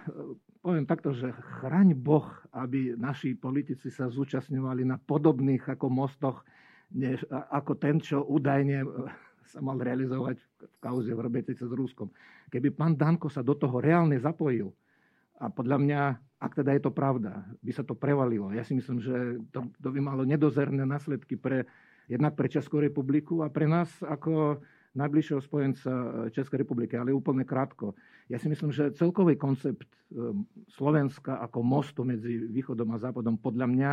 poviem 0.60 0.86
takto, 0.86 1.16
že 1.16 1.32
chraň 1.60 1.96
Boh, 1.96 2.28
aby 2.52 2.96
naši 2.96 3.36
politici 3.36 3.88
sa 3.90 4.12
zúčastňovali 4.12 4.84
na 4.84 5.00
podobných 5.00 5.64
ako 5.68 5.88
mostoch, 5.88 6.44
než, 6.92 7.24
ako 7.32 7.78
ten, 7.78 8.02
čo 8.02 8.26
údajne 8.26 8.84
e, 8.84 8.88
sa 9.46 9.62
mal 9.62 9.78
realizovať 9.78 10.42
v 10.42 10.78
kauze 10.82 11.12
v 11.14 11.24
Robetice 11.24 11.64
s 11.66 11.74
Ruskom. 11.74 12.10
Keby 12.50 12.74
pán 12.74 12.98
Danko 12.98 13.30
sa 13.30 13.46
do 13.46 13.54
toho 13.54 13.78
reálne 13.78 14.18
zapojil, 14.18 14.74
a 15.40 15.48
podľa 15.48 15.78
mňa, 15.80 16.02
ak 16.44 16.52
teda 16.52 16.76
je 16.76 16.84
to 16.84 16.92
pravda, 16.92 17.48
by 17.64 17.72
sa 17.72 17.88
to 17.88 17.96
prevalilo. 17.96 18.52
Ja 18.52 18.68
si 18.68 18.76
myslím, 18.76 19.00
že 19.00 19.40
to, 19.56 19.72
to 19.80 19.90
by 19.96 20.00
malo 20.04 20.28
nedozerné 20.28 20.84
následky 20.84 21.40
pre, 21.40 21.64
jednak 22.12 22.36
pre 22.36 22.52
Českú 22.52 22.84
republiku 22.84 23.40
a 23.40 23.48
pre 23.48 23.64
nás 23.64 23.88
ako 24.04 24.60
najbližšieho 24.98 25.42
spojenca 25.44 25.92
e, 25.92 26.06
Českej 26.34 26.66
republiky, 26.66 26.98
ale 26.98 27.14
úplne 27.14 27.46
krátko. 27.46 27.94
Ja 28.26 28.42
si 28.42 28.50
myslím, 28.50 28.74
že 28.74 28.94
celkový 28.98 29.38
koncept 29.38 29.86
e, 29.86 30.34
Slovenska 30.74 31.38
ako 31.46 31.62
mostu 31.62 32.02
medzi 32.02 32.50
východom 32.50 32.90
a 32.94 33.02
západom, 33.02 33.38
podľa 33.38 33.68
mňa, 33.70 33.92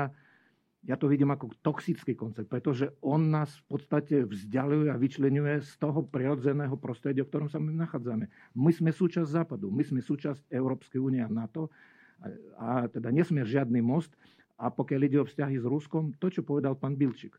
ja 0.87 0.97
to 0.97 1.11
vidím 1.11 1.35
ako 1.35 1.51
toxický 1.61 2.15
koncept, 2.15 2.47
pretože 2.47 2.95
on 3.03 3.29
nás 3.29 3.51
v 3.67 3.77
podstate 3.77 4.23
vzdialuje 4.23 4.89
a 4.89 5.01
vyčlenuje 5.01 5.61
z 5.67 5.73
toho 5.83 6.07
prirodzeného 6.07 6.79
prostredia, 6.79 7.27
v 7.27 7.31
ktorom 7.35 7.49
sa 7.51 7.59
my 7.59 7.75
nachádzame. 7.75 8.31
My 8.55 8.71
sme 8.71 8.95
súčasť 8.95 9.27
západu, 9.27 9.69
my 9.69 9.83
sme 9.83 9.99
súčasť 9.99 10.47
Európskej 10.49 11.03
únie 11.03 11.21
a 11.21 11.29
NATO 11.29 11.69
a 12.57 12.87
teda 12.89 13.13
nesme 13.13 13.45
žiadny 13.45 13.83
most. 13.83 14.15
A 14.57 14.73
pokiaľ 14.73 15.01
ide 15.05 15.19
o 15.21 15.29
vzťahy 15.29 15.61
s 15.61 15.69
Ruskom, 15.69 16.17
to, 16.17 16.33
čo 16.33 16.41
povedal 16.41 16.81
pán 16.81 16.97
Bilčík, 16.97 17.37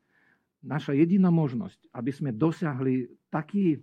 naša 0.63 0.97
jediná 0.97 1.29
možnosť, 1.29 1.91
aby 1.93 2.11
sme 2.13 2.29
dosiahli 2.33 3.09
taký 3.29 3.81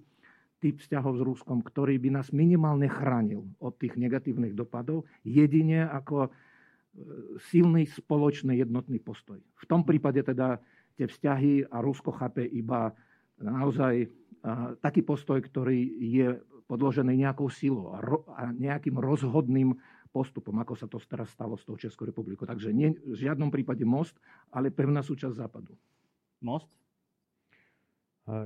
typ 0.58 0.80
vzťahov 0.80 1.20
s 1.20 1.22
Ruskom, 1.22 1.60
ktorý 1.60 2.00
by 2.00 2.20
nás 2.20 2.32
minimálne 2.32 2.88
chránil 2.88 3.44
od 3.60 3.76
tých 3.76 4.00
negatívnych 4.00 4.56
dopadov, 4.56 5.04
jedine 5.20 5.84
ako 5.84 6.26
e, 6.26 6.30
silný 7.52 7.84
spoločný 7.84 8.56
jednotný 8.56 8.96
postoj. 8.96 9.38
V 9.38 9.64
tom 9.68 9.84
prípade 9.84 10.24
teda 10.24 10.56
tie 10.96 11.04
vzťahy 11.04 11.68
a 11.68 11.84
Rusko 11.84 12.16
chápe 12.16 12.48
iba 12.48 12.94
naozaj 13.42 14.08
taký 14.84 15.00
postoj, 15.00 15.40
ktorý 15.40 15.88
je 16.00 16.36
podložený 16.68 17.16
nejakou 17.16 17.48
silou 17.48 17.96
a 18.36 18.52
nejakým 18.52 18.96
rozhodným 18.96 19.76
postupom, 20.12 20.54
ako 20.62 20.74
sa 20.78 20.86
to 20.86 21.00
teraz 21.02 21.32
stalo 21.34 21.58
s 21.58 21.66
tou 21.66 21.74
Českou 21.74 22.06
republikou. 22.06 22.46
Takže 22.46 22.70
nie, 22.70 22.94
v 22.94 23.18
žiadnom 23.18 23.50
prípade 23.50 23.82
most, 23.82 24.14
ale 24.54 24.70
pevná 24.70 25.02
súčasť 25.02 25.34
západu. 25.34 25.74
Most? 26.44 26.68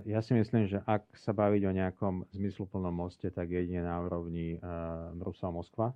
Ja 0.07 0.19
si 0.23 0.35
myslím, 0.35 0.67
že 0.67 0.83
ak 0.83 1.07
sa 1.15 1.31
baviť 1.31 1.63
o 1.71 1.77
nejakom 1.77 2.27
zmysluplnom 2.35 2.91
moste, 2.91 3.31
tak 3.31 3.55
jedine 3.55 3.87
na 3.87 4.03
úrovni 4.03 4.59
uh, 4.59 5.15
Brusel-Moskva. 5.15 5.95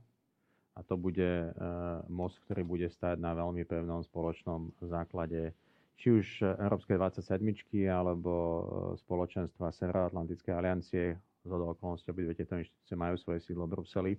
A 0.79 0.81
to 0.87 0.95
bude 0.95 1.51
uh, 1.51 1.99
most, 2.07 2.39
ktorý 2.47 2.63
bude 2.63 2.87
stať 2.87 3.19
na 3.19 3.35
veľmi 3.35 3.67
pevnom 3.67 4.07
spoločnom 4.07 4.71
základe 4.87 5.51
či 5.99 6.09
už 6.11 6.27
Európskej 6.43 6.99
27 6.99 7.43
alebo 7.87 8.33
spoločenstva 9.07 9.71
Severoatlantickej 9.71 10.51
aliancie, 10.51 11.15
z 11.43 11.51
okolností 11.51 12.11
obidve 12.11 12.39
tieto 12.39 12.59
inštitúcie 12.59 12.99
majú 12.99 13.15
svoje 13.19 13.43
sídlo 13.43 13.67
v 13.67 13.73
Bruseli. 13.79 14.13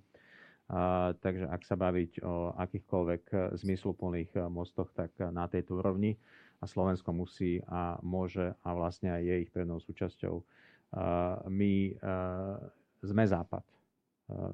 A, 0.71 1.11
takže 1.19 1.43
ak 1.47 1.63
sa 1.67 1.75
baviť 1.75 2.23
o 2.23 2.55
akýchkoľvek 2.55 3.55
zmysluplných 3.59 4.31
mostoch, 4.47 4.91
tak 4.95 5.11
na 5.19 5.47
tejto 5.51 5.75
úrovni 5.79 6.15
a 6.60 6.66
Slovensko 6.68 7.10
musí 7.16 7.64
a 7.66 7.97
môže 8.04 8.54
a 8.62 8.70
vlastne 8.76 9.10
aj 9.14 9.22
je 9.24 9.36
ich 9.47 9.51
pevnou 9.54 9.80
súčasťou. 9.82 10.36
My 11.49 11.74
sme 13.01 13.24
Západ. 13.26 13.66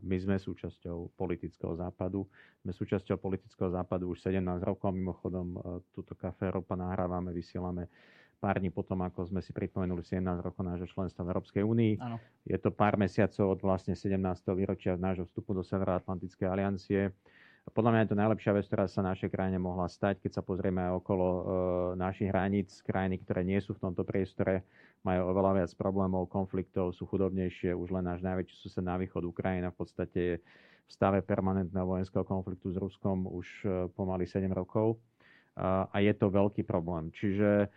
My 0.02 0.18
sme 0.18 0.42
súčasťou 0.42 1.14
politického 1.14 1.78
západu. 1.78 2.26
Sme 2.66 2.74
súčasťou 2.74 3.22
politického 3.22 3.70
západu 3.70 4.10
už 4.12 4.26
17 4.26 4.42
rokov. 4.66 4.92
Mimochodom, 4.92 5.56
túto 5.94 6.18
kafé 6.18 6.50
Európa 6.50 6.74
nahrávame, 6.74 7.30
vysielame 7.30 7.86
pár 8.42 8.58
dní 8.64 8.72
potom, 8.72 8.98
ako 9.04 9.30
sme 9.30 9.44
si 9.44 9.52
pripomenuli 9.54 10.02
17 10.02 10.24
rokov 10.42 10.64
nášho 10.66 10.88
členstva 10.90 11.28
v 11.28 11.32
Európskej 11.36 11.64
únii. 11.64 11.94
Je 12.50 12.58
to 12.58 12.74
pár 12.74 12.98
mesiacov 12.98 13.56
od 13.56 13.60
vlastne 13.62 13.94
17. 13.94 14.18
výročia 14.58 14.98
nášho 14.98 15.30
vstupu 15.30 15.54
do 15.54 15.62
Severoatlantickej 15.62 16.48
aliancie. 16.50 17.14
Podľa 17.70 17.92
mňa 17.92 18.02
je 18.02 18.10
to 18.10 18.22
najlepšia 18.22 18.52
vec, 18.56 18.66
ktorá 18.66 18.86
sa 18.90 19.06
našej 19.06 19.30
krajine 19.30 19.62
mohla 19.62 19.86
stať, 19.86 20.24
keď 20.26 20.32
sa 20.40 20.44
pozrieme 20.44 20.90
okolo 20.90 21.28
e, 21.28 21.42
našich 22.02 22.32
hraníc, 22.32 22.82
krajiny, 22.82 23.22
ktoré 23.22 23.46
nie 23.46 23.62
sú 23.62 23.78
v 23.78 23.84
tomto 23.84 24.02
priestore, 24.02 24.66
majú 25.06 25.30
oveľa 25.30 25.64
viac 25.64 25.72
problémov, 25.78 26.32
konfliktov, 26.32 26.98
sú 26.98 27.06
chudobnejšie. 27.06 27.72
Už 27.78 27.94
len 27.94 28.10
náš 28.10 28.26
najväčší 28.26 28.56
sused 28.58 28.82
na 28.82 28.98
východ 28.98 29.22
Ukrajina 29.22 29.70
v 29.70 29.78
podstate 29.80 30.20
je 30.20 30.36
v 30.90 30.92
stave 30.92 31.22
permanentného 31.22 31.86
vojenského 31.86 32.26
konfliktu 32.26 32.74
s 32.74 32.78
Ruskom 32.82 33.30
už 33.30 33.48
e, 33.64 33.68
pomaly 33.94 34.26
7 34.26 34.50
rokov. 34.50 34.98
A 35.60 36.00
je 36.00 36.16
to 36.16 36.32
veľký 36.32 36.64
problém. 36.64 37.12
Čiže 37.12 37.68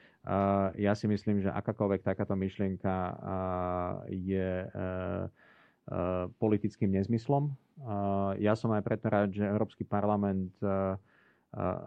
ja 0.78 0.92
si 0.94 1.06
myslím, 1.10 1.42
že 1.42 1.50
akákoľvek 1.50 2.06
takáto 2.06 2.38
myšlienka 2.38 2.94
je 4.06 4.62
e, 4.62 4.66
politickým 6.38 6.94
nezmyslom. 6.94 7.50
Ja 8.38 8.54
som 8.54 8.70
aj 8.70 8.82
preto 8.86 9.10
rád, 9.10 9.34
že 9.34 9.42
Európsky 9.42 9.82
parlament 9.82 10.54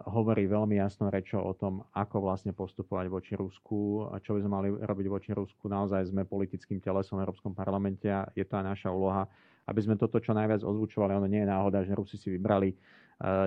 hovorí 0.06 0.46
veľmi 0.46 0.78
jasnou 0.78 1.10
rečou 1.10 1.42
o 1.42 1.50
tom, 1.50 1.82
ako 1.90 2.22
vlastne 2.22 2.54
postupovať 2.54 3.06
voči 3.10 3.32
Rusku 3.34 4.06
a 4.14 4.22
čo 4.22 4.38
by 4.38 4.44
sme 4.44 4.52
mali 4.52 4.68
robiť 4.70 5.06
voči 5.10 5.30
Rusku. 5.34 5.66
Naozaj 5.66 6.14
sme 6.14 6.22
politickým 6.22 6.78
telesom 6.78 7.18
v 7.18 7.26
Európskom 7.26 7.50
parlamente 7.50 8.06
a 8.06 8.30
je 8.38 8.46
to 8.46 8.54
aj 8.60 8.64
naša 8.76 8.88
úloha, 8.94 9.26
aby 9.66 9.80
sme 9.82 9.98
toto 9.98 10.22
čo 10.22 10.30
najviac 10.36 10.62
ozvučovali. 10.62 11.18
Ono 11.18 11.26
nie 11.26 11.42
je 11.42 11.50
náhoda, 11.50 11.82
že 11.82 11.98
Rusi 11.98 12.14
si 12.14 12.30
vybrali 12.30 12.78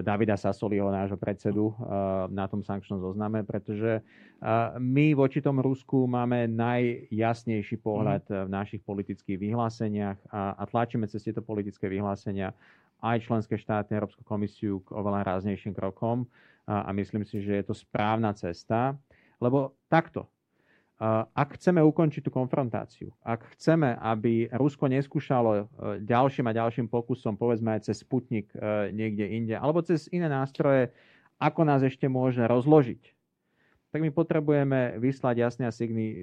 Davida 0.02 0.34
Sasoliho, 0.34 0.90
nášho 0.90 1.14
predsedu, 1.14 1.70
uh, 1.70 2.26
na 2.34 2.50
tom 2.50 2.66
sankčnom 2.66 2.98
zozname, 2.98 3.46
pretože 3.46 4.02
uh, 4.02 4.74
my 4.82 5.14
voči 5.14 5.46
tomu 5.46 5.62
Rusku 5.62 6.10
máme 6.10 6.50
najjasnejší 6.50 7.78
pohľad 7.78 8.26
mm. 8.26 8.36
v 8.46 8.50
našich 8.50 8.82
politických 8.82 9.38
vyhláseniach 9.38 10.18
a, 10.34 10.58
a 10.58 10.64
tlačíme 10.66 11.06
cez 11.06 11.22
tieto 11.22 11.46
politické 11.46 11.86
vyhlásenia 11.86 12.50
aj 13.06 13.30
členské 13.30 13.62
štáty, 13.62 13.94
Európsku 13.94 14.26
komisiu 14.26 14.82
k 14.82 14.90
oveľa 14.98 15.38
ráznejším 15.38 15.78
krokom 15.78 16.26
a, 16.66 16.90
a 16.90 16.92
myslím 16.98 17.22
si, 17.22 17.38
že 17.38 17.62
je 17.62 17.66
to 17.70 17.78
správna 17.78 18.34
cesta, 18.34 18.98
lebo 19.38 19.78
takto, 19.86 20.26
ak 21.32 21.56
chceme 21.56 21.80
ukončiť 21.80 22.28
tú 22.28 22.32
konfrontáciu, 22.32 23.16
ak 23.24 23.56
chceme, 23.56 23.96
aby 24.04 24.52
Rusko 24.52 24.92
neskúšalo 24.92 25.52
e, 25.56 25.64
ďalším 26.04 26.52
a 26.52 26.58
ďalším 26.60 26.92
pokusom, 26.92 27.40
povedzme 27.40 27.80
aj 27.80 27.88
cez 27.88 28.04
Sputnik 28.04 28.52
e, 28.52 28.92
niekde 28.92 29.24
inde, 29.32 29.56
alebo 29.56 29.80
cez 29.80 30.12
iné 30.12 30.28
nástroje, 30.28 30.92
ako 31.40 31.64
nás 31.64 31.80
ešte 31.88 32.12
môže 32.12 32.44
rozložiť, 32.44 33.00
tak 33.96 34.04
my 34.04 34.12
potrebujeme 34.12 35.00
vyslať 35.00 35.36
jasný 35.40 35.64
a 35.66 35.76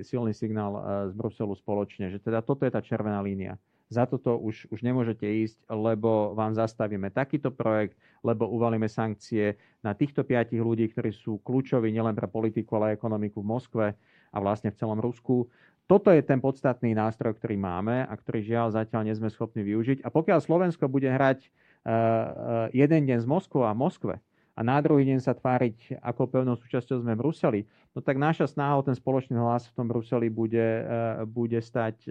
silný 0.04 0.32
signál 0.36 0.76
e, 0.76 0.80
z 1.08 1.12
Bruselu 1.16 1.56
spoločne, 1.56 2.12
že 2.12 2.20
teda 2.20 2.44
toto 2.44 2.68
je 2.68 2.76
tá 2.76 2.84
červená 2.84 3.24
línia. 3.24 3.56
Za 3.88 4.04
toto 4.04 4.36
už, 4.36 4.68
už 4.68 4.82
nemôžete 4.82 5.24
ísť, 5.24 5.62
lebo 5.72 6.34
vám 6.36 6.52
zastavíme 6.52 7.08
takýto 7.14 7.48
projekt, 7.54 7.96
lebo 8.20 8.44
uvalíme 8.50 8.90
sankcie 8.90 9.56
na 9.80 9.94
týchto 9.94 10.26
piatich 10.26 10.58
ľudí, 10.58 10.90
ktorí 10.90 11.14
sú 11.14 11.38
kľúčoví 11.40 11.94
nielen 11.94 12.12
pre 12.12 12.26
politiku, 12.28 12.76
ale 12.76 12.92
aj 12.92 12.98
ekonomiku 12.98 13.40
v 13.40 13.50
Moskve 13.56 13.86
a 14.32 14.36
vlastne 14.42 14.70
v 14.70 14.78
celom 14.78 14.98
Rusku. 14.98 15.46
Toto 15.86 16.10
je 16.10 16.18
ten 16.18 16.42
podstatný 16.42 16.98
nástroj, 16.98 17.38
ktorý 17.38 17.54
máme 17.54 18.02
a 18.02 18.12
ktorý 18.18 18.42
žiaľ 18.42 18.74
zatiaľ 18.74 19.06
nie 19.06 19.14
sme 19.14 19.30
schopní 19.30 19.62
využiť. 19.62 20.02
A 20.02 20.10
pokiaľ 20.10 20.42
Slovensko 20.42 20.90
bude 20.90 21.06
hrať 21.06 21.46
uh, 21.46 22.66
jeden 22.74 23.06
deň 23.06 23.22
z 23.22 23.26
Moskvou 23.30 23.62
a 23.62 23.70
Moskve 23.70 24.18
a 24.58 24.60
na 24.66 24.82
druhý 24.82 25.06
deň 25.06 25.22
sa 25.22 25.38
tváriť 25.38 26.02
ako 26.02 26.26
pevnou 26.26 26.58
súčasťou 26.58 27.06
sme 27.06 27.14
v 27.14 27.20
Bruseli, 27.22 27.60
no 27.94 28.02
tak 28.02 28.18
naša 28.18 28.50
snaha 28.50 28.82
o 28.82 28.82
ten 28.82 28.98
spoločný 28.98 29.38
hlas 29.38 29.70
v 29.70 29.74
tom 29.78 29.86
Bruseli 29.86 30.26
bude, 30.26 30.82
uh, 30.82 31.22
bude 31.22 31.62
stať 31.62 32.10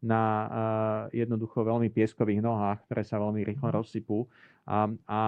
na 0.00 0.24
jednoducho 1.12 1.60
veľmi 1.60 1.92
pieskových 1.92 2.40
nohách, 2.40 2.88
ktoré 2.88 3.04
sa 3.04 3.20
veľmi 3.20 3.44
rýchlo 3.44 3.68
mhm. 3.68 3.74
rozsypú. 3.76 4.24
A, 4.64 4.88
a 5.04 5.20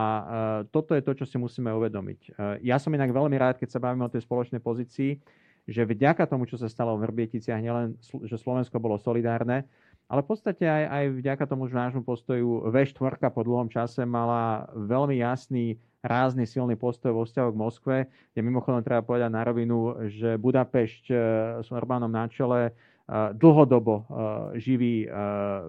toto 0.72 0.96
je 0.96 1.02
to, 1.04 1.12
čo 1.12 1.24
si 1.28 1.36
musíme 1.36 1.68
uvedomiť. 1.68 2.36
Ja 2.64 2.80
som 2.80 2.94
inak 2.94 3.10
veľmi 3.10 3.36
rád, 3.36 3.58
keď 3.58 3.68
sa 3.74 3.82
bavíme 3.82 4.06
o 4.06 4.12
tej 4.12 4.24
spoločnej 4.24 4.62
pozícii, 4.62 5.18
že 5.66 5.86
vďaka 5.86 6.26
tomu, 6.26 6.46
čo 6.50 6.58
sa 6.58 6.66
stalo 6.66 6.98
v 6.98 7.06
Vrbieticiach, 7.06 7.62
nielen, 7.62 7.94
že 8.02 8.36
Slovensko 8.38 8.82
bolo 8.82 8.98
solidárne, 8.98 9.66
ale 10.10 10.20
v 10.20 10.28
podstate 10.28 10.66
aj, 10.66 10.84
aj 10.90 11.04
vďaka 11.24 11.44
tomu, 11.48 11.70
že 11.70 11.78
nášmu 11.78 12.02
postoju 12.04 12.68
V4 12.68 13.16
po 13.32 13.42
dlhom 13.46 13.70
čase 13.72 14.04
mala 14.04 14.68
veľmi 14.74 15.16
jasný, 15.22 15.80
rázny, 16.02 16.44
silný 16.44 16.74
postoj 16.74 17.14
vo 17.14 17.22
vzťahu 17.22 17.48
k 17.48 17.60
Moskve, 17.62 17.96
kde 18.34 18.40
mimochodom 18.42 18.82
treba 18.82 19.06
povedať 19.06 19.30
na 19.30 19.46
rovinu, 19.46 19.94
že 20.10 20.34
Budapešť 20.34 21.04
s 21.62 21.68
Orbánom 21.70 22.10
na 22.10 22.26
čele 22.26 22.74
dlhodobo 23.12 24.08
živý 24.56 25.04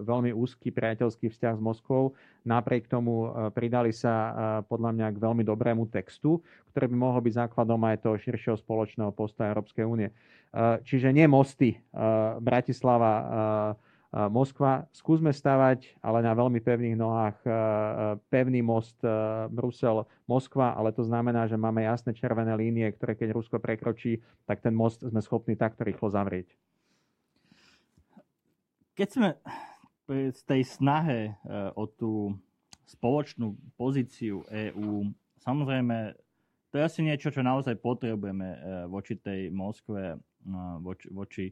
veľmi 0.00 0.32
úzky 0.32 0.72
priateľský 0.72 1.28
vzťah 1.28 1.60
s 1.60 1.62
Moskvou. 1.62 2.16
Napriek 2.48 2.88
tomu 2.88 3.28
pridali 3.52 3.92
sa 3.92 4.32
podľa 4.64 4.96
mňa 4.96 5.06
k 5.12 5.20
veľmi 5.20 5.44
dobrému 5.44 5.84
textu, 5.92 6.40
ktorý 6.72 6.88
by 6.88 6.96
mohol 6.96 7.20
byť 7.20 7.34
základom 7.44 7.80
aj 7.84 8.00
toho 8.00 8.16
širšieho 8.16 8.56
spoločného 8.56 9.12
postoja 9.12 9.52
Európskej 9.52 9.84
únie. 9.84 10.08
Čiže 10.88 11.12
nie 11.12 11.28
mosty 11.28 11.76
Bratislava, 12.40 13.12
Moskva. 14.14 14.86
Skúsme 14.94 15.34
stavať, 15.34 15.98
ale 15.98 16.22
na 16.22 16.38
veľmi 16.38 16.62
pevných 16.62 16.94
nohách, 16.94 17.34
pevný 18.30 18.62
most 18.62 18.94
Brusel, 19.50 20.06
Moskva, 20.30 20.70
ale 20.78 20.94
to 20.94 21.02
znamená, 21.02 21.50
že 21.50 21.58
máme 21.58 21.82
jasné 21.82 22.14
červené 22.14 22.54
línie, 22.54 22.86
ktoré 22.94 23.18
keď 23.18 23.34
Rusko 23.34 23.58
prekročí, 23.58 24.22
tak 24.46 24.62
ten 24.62 24.70
most 24.70 25.02
sme 25.02 25.18
schopní 25.18 25.58
takto 25.58 25.82
rýchlo 25.82 26.14
zavrieť 26.14 26.46
keď 28.94 29.08
sme 29.10 29.28
pri 30.06 30.30
tej 30.46 30.62
snahe 30.62 31.20
eh, 31.30 31.70
o 31.74 31.84
tú 31.90 32.34
spoločnú 32.84 33.56
pozíciu 33.74 34.44
EÚ, 34.46 35.08
samozrejme, 35.42 36.14
to 36.70 36.74
je 36.78 36.82
asi 36.86 37.00
niečo, 37.02 37.32
čo 37.32 37.42
naozaj 37.42 37.80
potrebujeme 37.82 38.48
eh, 38.48 38.58
voči 38.86 39.18
tej 39.18 39.50
Moskve, 39.50 40.14
eh, 40.14 40.74
voči, 40.80 41.06
voči, 41.10 41.44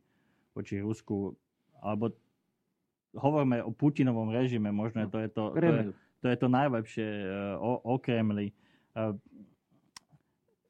voči 0.54 0.74
Rusku, 0.78 1.34
alebo 1.82 2.14
hovoríme 3.12 3.60
o 3.66 3.74
Putinovom 3.74 4.32
režime, 4.32 4.72
možno 4.72 5.04
to 5.10 5.20
je 5.20 5.28
to, 5.28 5.52
to, 5.52 5.60
je, 5.60 5.84
to, 6.24 6.26
je 6.32 6.36
to 6.38 6.48
najlepšie 6.48 7.08
o, 7.60 7.76
o 7.84 7.94
Kremli. 8.00 8.56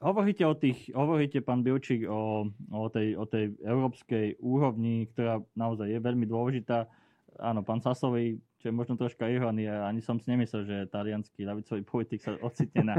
Hovoríte 0.03 0.43
o 0.43 0.59
tých, 0.59 0.91
hovoríte 0.91 1.39
pán 1.47 1.63
Bilčík 1.63 2.11
o, 2.11 2.51
o, 2.75 2.87
tej, 2.91 3.15
o 3.15 3.23
tej 3.23 3.55
európskej 3.63 4.43
úrovni, 4.43 5.07
ktorá 5.15 5.39
naozaj 5.55 5.95
je 5.95 6.01
veľmi 6.03 6.27
dôležitá. 6.27 6.91
Áno, 7.39 7.63
pán 7.63 7.79
Sasový, 7.79 8.43
čo 8.59 8.71
je 8.71 8.75
možno 8.75 8.99
troška 8.99 9.31
ironia, 9.31 9.87
ani 9.87 10.03
som 10.03 10.19
si 10.19 10.27
nemyslel, 10.35 10.67
že 10.67 10.91
talianský 10.91 11.47
ľavicový 11.47 11.83
politik 11.87 12.19
sa 12.19 12.35
ocitne 12.43 12.83
na, 12.83 12.97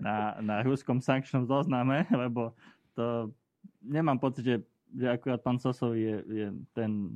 na, 0.00 0.16
na 0.40 0.56
ruskom 0.64 0.98
sankčnom 1.04 1.44
zozname, 1.44 2.08
lebo 2.24 2.56
to 2.96 3.30
nemám 3.84 4.16
pocit, 4.16 4.48
že 4.48 4.56
že 4.94 5.06
akurát 5.10 5.42
pán 5.42 5.58
Sosov 5.58 5.98
je, 5.98 6.22
je 6.30 6.46
ten 6.72 7.10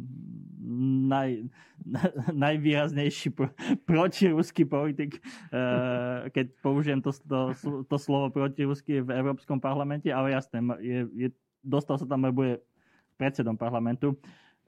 naj, 1.06 1.46
najvýraznejší 2.34 3.30
pro, 3.30 3.48
protiruský 3.86 4.66
politik, 4.66 5.22
uh, 5.54 6.26
keď 6.34 6.46
použijem 6.60 7.00
to, 7.00 7.14
to, 7.14 7.54
to 7.86 7.96
slovo 7.96 8.28
protirusky 8.34 9.00
v 9.00 9.10
Európskom 9.14 9.62
parlamente, 9.62 10.10
ale 10.10 10.34
jasné, 10.34 10.60
je, 10.82 11.00
je, 11.14 11.28
dostal 11.62 11.96
sa 11.96 12.06
tam, 12.06 12.26
lebo 12.26 12.58
predsedom 13.16 13.54
parlamentu. 13.54 14.18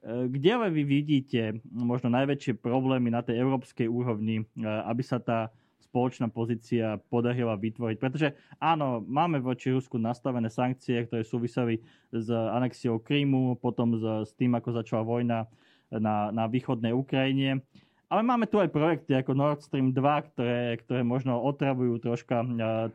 Uh, 0.03 0.27
kde 0.27 0.49
ale 0.55 0.67
vy 0.71 0.83
vidíte 0.83 1.59
možno 1.69 2.11
najväčšie 2.11 2.59
problémy 2.59 3.11
na 3.11 3.23
tej 3.23 3.39
európskej 3.39 3.87
úrovni, 3.87 4.43
uh, 4.59 4.87
aby 4.89 5.03
sa 5.03 5.19
tá 5.19 5.53
spoločná 5.93 6.25
pozícia 6.33 6.97
podarila 7.13 7.53
vytvoriť. 7.53 7.97
Pretože 8.01 8.33
áno, 8.57 9.05
máme 9.05 9.37
voči 9.37 9.69
Rusku 9.69 10.01
nastavené 10.01 10.49
sankcie, 10.49 11.05
ktoré 11.05 11.21
súviseli 11.21 11.77
s 12.09 12.33
anexiou 12.33 12.97
Krímu, 12.97 13.61
potom 13.61 13.93
s, 13.93 14.01
s 14.01 14.31
tým, 14.33 14.57
ako 14.57 14.73
začala 14.73 15.05
vojna 15.05 15.45
na, 15.93 16.33
na 16.33 16.49
východnej 16.49 16.97
Ukrajine. 16.97 17.61
Ale 18.09 18.25
máme 18.25 18.49
tu 18.49 18.57
aj 18.57 18.73
projekty 18.73 19.13
ako 19.13 19.37
Nord 19.37 19.61
Stream 19.61 19.93
2, 19.93 20.29
ktoré, 20.33 20.81
ktoré 20.81 21.05
možno 21.05 21.37
otravujú 21.45 22.01
troška 22.01 22.41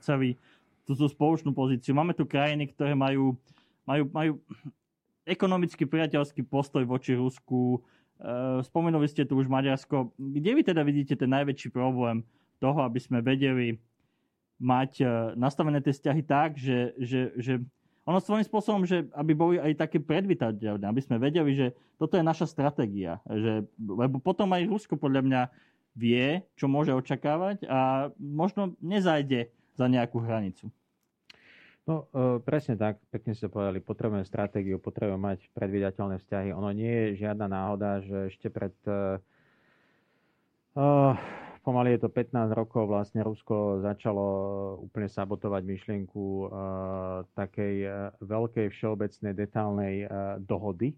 celý 0.03 0.35
tú 0.83 0.99
spoločnú 0.99 1.55
pozíciu. 1.55 1.95
Máme 1.95 2.19
tu 2.19 2.27
krajiny, 2.27 2.75
ktoré 2.75 2.99
majú, 2.99 3.39
majú, 3.87 4.11
majú 4.11 4.33
ekonomicky 5.23 5.87
priateľský 5.87 6.43
postoj 6.47 6.83
voči 6.83 7.15
Rusku. 7.15 7.79
E, 7.79 7.79
spomenuli 8.65 9.05
ste 9.07 9.29
tu 9.29 9.37
už 9.37 9.51
Maďarsko. 9.51 10.17
Kde 10.17 10.51
vy 10.55 10.63
teda 10.65 10.81
vidíte 10.81 11.15
ten 11.19 11.29
najväčší 11.29 11.71
problém 11.71 12.25
toho, 12.59 12.83
aby 12.85 12.99
sme 12.99 13.25
vedeli 13.25 13.79
mať 14.59 14.93
e, 15.01 15.07
nastavené 15.39 15.79
tie 15.79 15.95
vzťahy 15.95 16.23
tak, 16.27 16.59
že, 16.59 16.95
že, 16.99 17.31
že 17.39 17.53
ono 18.03 18.19
svojím 18.19 18.47
spôsobom, 18.47 18.83
že 18.89 19.07
aby 19.15 19.33
boli 19.37 19.57
aj 19.61 19.87
také 19.87 20.03
predvytateľné, 20.03 20.85
aby 20.85 21.03
sme 21.05 21.23
vedeli, 21.23 21.55
že 21.55 21.67
toto 22.01 22.19
je 22.19 22.25
naša 22.27 22.51
stratégia. 22.51 23.23
Že, 23.29 23.69
lebo 23.79 24.19
potom 24.19 24.51
aj 24.51 24.67
Rusko 24.67 24.99
podľa 24.99 25.23
mňa 25.23 25.43
vie, 25.99 26.43
čo 26.59 26.67
môže 26.67 26.95
očakávať 26.95 27.67
a 27.71 28.11
možno 28.19 28.75
nezajde 28.83 29.51
za 29.79 29.87
nejakú 29.87 30.19
hranicu. 30.23 30.71
No, 31.89 32.05
e, 32.13 32.43
presne 32.45 32.77
tak, 32.77 33.01
pekne 33.09 33.33
ste 33.33 33.49
povedali, 33.49 33.81
potrebujeme 33.81 34.27
stratégiu, 34.27 34.77
potrebujeme 34.77 35.33
mať 35.33 35.49
predvydateľné 35.57 36.21
vzťahy. 36.21 36.49
Ono 36.53 36.69
nie 36.75 36.93
je 36.93 37.25
žiadna 37.25 37.47
náhoda, 37.49 38.05
že 38.05 38.29
ešte 38.29 38.53
pred 38.53 38.77
uh, 38.85 39.17
pomaly 41.61 41.97
je 41.97 42.07
to 42.07 42.11
15 42.11 42.51
rokov, 42.55 42.91
vlastne 42.91 43.23
Rusko 43.23 43.83
začalo 43.83 44.27
úplne 44.83 45.09
sabotovať 45.11 45.63
myšlienku 45.65 46.23
uh, 46.23 46.49
takej 47.35 47.75
uh, 47.85 47.93
veľkej 48.21 48.67
všeobecnej 48.73 49.33
detálnej 49.35 49.95
uh, 50.05 50.37
dohody, 50.43 50.95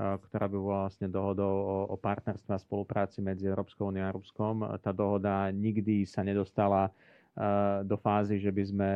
ktorá 0.00 0.48
by 0.48 0.56
bola 0.56 0.78
vlastne 0.88 1.12
dohodou 1.12 1.54
o, 1.60 1.76
o 1.92 1.96
partnerstve 2.00 2.56
a 2.56 2.62
spolupráci 2.64 3.20
medzi 3.20 3.44
Európskou 3.44 3.92
úniou 3.92 4.08
a 4.08 4.16
Ruskom. 4.16 4.64
Tá 4.80 4.96
dohoda 4.96 5.52
nikdy 5.52 6.08
sa 6.08 6.24
nedostala 6.24 6.88
do 7.84 8.00
fázy, 8.00 8.40
že 8.40 8.48
by 8.48 8.64
sme 8.64 8.90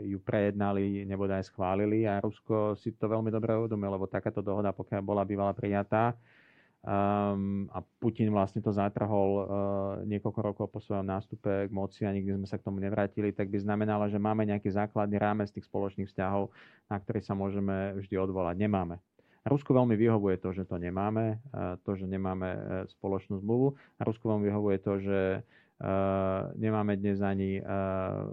ju 0.00 0.16
prejednali 0.16 1.04
nebo 1.04 1.28
aj 1.28 1.52
schválili 1.52 2.08
a 2.08 2.24
Rusko 2.24 2.72
si 2.80 2.96
to 2.96 3.04
veľmi 3.04 3.28
dobre 3.28 3.52
uvedomilo, 3.52 4.00
lebo 4.00 4.08
takáto 4.08 4.40
dohoda, 4.40 4.72
pokiaľ 4.72 5.00
bola 5.04 5.28
bývala 5.28 5.52
prijatá, 5.52 6.16
Um, 6.86 7.66
a 7.74 7.82
Putin 7.98 8.30
vlastne 8.30 8.62
to 8.62 8.70
zatrhol 8.70 9.30
uh, 9.34 9.46
niekoľko 10.06 10.38
rokov 10.38 10.66
po 10.70 10.78
svojom 10.78 11.02
nástupe 11.02 11.66
k 11.66 11.72
moci 11.74 12.06
a 12.06 12.14
nikdy 12.14 12.38
sme 12.38 12.46
sa 12.46 12.62
k 12.62 12.66
tomu 12.70 12.78
nevrátili, 12.78 13.34
tak 13.34 13.50
by 13.50 13.58
znamenalo, 13.58 14.06
že 14.06 14.22
máme 14.22 14.46
nejaký 14.46 14.70
základný 14.70 15.18
rámec 15.18 15.50
tých 15.50 15.66
spoločných 15.66 16.06
vzťahov, 16.06 16.54
na 16.86 16.96
ktorý 17.02 17.26
sa 17.26 17.34
môžeme 17.34 17.98
vždy 17.98 18.14
odvolať. 18.22 18.54
Nemáme. 18.62 19.02
Rusku 19.42 19.74
veľmi 19.74 19.98
vyhovuje 19.98 20.38
to, 20.38 20.54
že 20.54 20.62
to 20.62 20.78
nemáme, 20.78 21.42
uh, 21.50 21.74
to, 21.82 21.98
že 21.98 22.06
nemáme 22.06 22.54
uh, 22.54 22.58
spoločnú 22.86 23.42
zmluvu. 23.42 23.74
A 23.98 24.06
Rusku 24.06 24.30
veľmi 24.30 24.46
vyhovuje 24.46 24.78
to, 24.78 24.92
že 25.02 25.20
nemáme 26.56 26.96
dnes 26.96 27.20
ani 27.20 27.60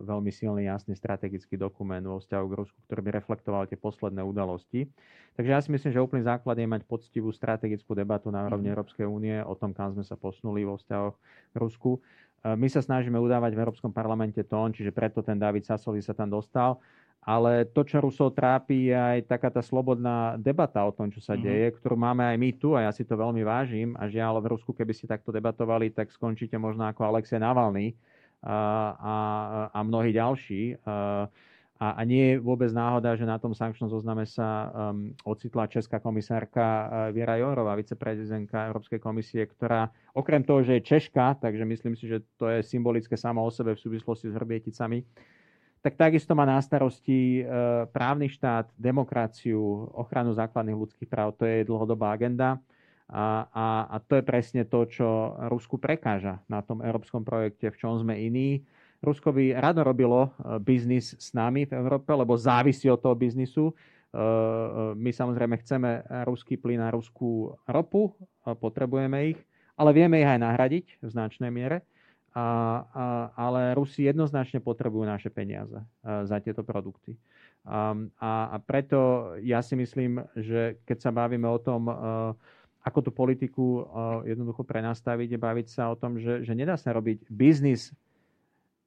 veľmi 0.04 0.32
silný, 0.32 0.72
jasný 0.72 0.96
strategický 0.96 1.60
dokument 1.60 2.00
vo 2.00 2.24
vzťahu 2.24 2.46
k 2.48 2.58
Rusku, 2.58 2.78
ktorý 2.88 3.02
by 3.04 3.12
reflektoval 3.20 3.68
tie 3.68 3.76
posledné 3.76 4.24
udalosti. 4.24 4.88
Takže 5.36 5.50
ja 5.52 5.60
si 5.60 5.74
myslím, 5.74 5.92
že 5.92 6.00
úplný 6.00 6.24
základ 6.24 6.56
je 6.56 6.70
mať 6.70 6.88
poctivú 6.88 7.34
strategickú 7.36 7.92
debatu 7.98 8.32
na 8.32 8.48
úrovni 8.48 8.70
mm-hmm. 8.70 8.76
Európskej 8.78 9.06
únie 9.10 9.36
o 9.44 9.58
tom, 9.60 9.76
kam 9.76 9.92
sme 9.92 10.06
sa 10.08 10.16
posunuli 10.16 10.64
vo 10.64 10.80
vzťahoch 10.80 11.16
k 11.52 11.56
Rusku. 11.60 12.00
My 12.44 12.68
sa 12.68 12.84
snažíme 12.84 13.16
udávať 13.20 13.56
v 13.56 13.62
Európskom 13.64 13.96
parlamente 13.96 14.44
tón, 14.44 14.76
čiže 14.76 14.92
preto 14.92 15.24
ten 15.24 15.40
David 15.40 15.64
Sassoli 15.64 16.04
sa 16.04 16.12
tam 16.12 16.28
dostal 16.32 16.80
ale 17.24 17.64
to, 17.72 17.88
čo 17.88 18.04
Rusov 18.04 18.36
trápi, 18.36 18.92
je 18.92 18.96
aj 18.96 19.32
taká 19.32 19.48
tá 19.48 19.64
slobodná 19.64 20.36
debata 20.36 20.84
o 20.84 20.92
tom, 20.92 21.08
čo 21.08 21.24
sa 21.24 21.40
mm-hmm. 21.40 21.48
deje, 21.48 21.68
ktorú 21.80 21.96
máme 21.96 22.28
aj 22.28 22.38
my 22.38 22.50
tu 22.60 22.76
a 22.76 22.84
ja 22.84 22.92
si 22.92 23.08
to 23.08 23.16
veľmi 23.16 23.48
vážim. 23.48 23.96
A 23.96 24.12
žiaľ, 24.12 24.44
v 24.44 24.52
Rusku, 24.52 24.76
keby 24.76 24.92
ste 24.92 25.08
takto 25.08 25.32
debatovali, 25.32 25.96
tak 25.96 26.12
skončíte 26.12 26.60
možno 26.60 26.84
ako 26.84 27.08
Alexej 27.08 27.40
Navalny 27.40 27.96
a, 28.44 28.58
a, 29.00 29.16
a 29.72 29.80
mnohí 29.88 30.12
ďalší. 30.12 30.84
A, 30.84 32.00
a 32.00 32.02
nie 32.08 32.36
je 32.36 32.36
vôbec 32.40 32.72
náhoda, 32.72 33.16
že 33.16 33.28
na 33.28 33.36
tom 33.36 33.52
sankčnom 33.52 33.92
zozname 33.92 34.24
sa 34.24 34.72
um, 34.72 35.12
ocitla 35.28 35.68
česká 35.68 36.00
komisárka 36.00 36.88
Viera 37.12 37.36
Jourová, 37.36 37.76
viceprezidentka 37.76 38.72
Európskej 38.72 39.04
komisie, 39.04 39.44
ktorá 39.44 39.92
okrem 40.16 40.44
toho, 40.48 40.64
že 40.64 40.80
je 40.80 40.88
Češka, 40.88 41.44
takže 41.44 41.68
myslím 41.68 42.00
si, 42.00 42.08
že 42.08 42.24
to 42.40 42.48
je 42.48 42.64
symbolické 42.64 43.20
samo 43.20 43.44
o 43.44 43.52
sebe 43.52 43.76
v 43.76 43.84
súvislosti 43.84 44.32
s 44.32 44.38
hrbieticami, 44.38 45.04
tak 45.84 46.00
takisto 46.00 46.32
má 46.32 46.48
na 46.48 46.64
starosti 46.64 47.44
e, 47.44 47.52
právny 47.92 48.32
štát, 48.32 48.72
demokraciu, 48.80 49.92
ochranu 49.92 50.32
základných 50.32 50.80
ľudských 50.80 51.12
práv. 51.12 51.36
To 51.36 51.44
je 51.44 51.68
dlhodobá 51.68 52.16
agenda. 52.16 52.56
A, 53.12 53.52
a, 53.52 53.66
a 53.92 53.96
to 54.00 54.16
je 54.16 54.24
presne 54.24 54.64
to, 54.64 54.88
čo 54.88 55.36
Rusku 55.52 55.76
prekáža 55.76 56.40
na 56.48 56.64
tom 56.64 56.80
európskom 56.80 57.28
projekte, 57.28 57.68
v 57.68 57.76
čom 57.76 58.00
sme 58.00 58.16
iní. 58.16 58.64
Rusko 59.04 59.36
by 59.36 59.60
rado 59.60 59.84
robilo 59.84 60.32
e, 60.32 60.56
biznis 60.64 61.20
s 61.20 61.36
nami 61.36 61.68
v 61.68 61.76
Európe, 61.76 62.16
lebo 62.16 62.40
závisí 62.40 62.88
od 62.88 63.04
toho 63.04 63.20
biznisu. 63.20 63.68
E, 63.68 63.74
my 64.96 65.12
samozrejme 65.12 65.60
chceme 65.68 66.08
ruský 66.24 66.56
plyn 66.56 66.80
a 66.80 66.96
ruskú 66.96 67.60
ropu, 67.68 68.16
potrebujeme 68.48 69.36
ich, 69.36 69.40
ale 69.76 69.92
vieme 69.92 70.24
ich 70.24 70.32
aj 70.32 70.40
nahradiť 70.48 70.86
v 71.04 71.08
značnej 71.12 71.52
miere 71.52 71.84
a, 72.34 72.46
a, 72.90 73.06
ale 73.38 73.78
Rusi 73.78 74.10
jednoznačne 74.10 74.58
potrebujú 74.58 75.06
naše 75.06 75.30
peniaze 75.30 75.78
a, 75.78 76.26
za 76.26 76.42
tieto 76.42 76.66
produkty. 76.66 77.14
A, 77.64 77.94
a, 78.18 78.58
preto 78.66 79.34
ja 79.46 79.62
si 79.62 79.78
myslím, 79.78 80.20
že 80.34 80.82
keď 80.84 80.98
sa 80.98 81.12
bavíme 81.14 81.46
o 81.46 81.62
tom, 81.62 81.88
a, 81.88 81.94
ako 82.84 83.00
tú 83.06 83.12
politiku 83.14 83.66
a, 83.66 83.82
jednoducho 84.26 84.66
prenastaviť, 84.66 85.38
je 85.38 85.40
baviť 85.40 85.68
sa 85.70 85.94
o 85.94 85.96
tom, 85.96 86.18
že, 86.18 86.42
že 86.42 86.58
nedá 86.58 86.74
sa 86.74 86.90
robiť 86.92 87.30
biznis 87.30 87.94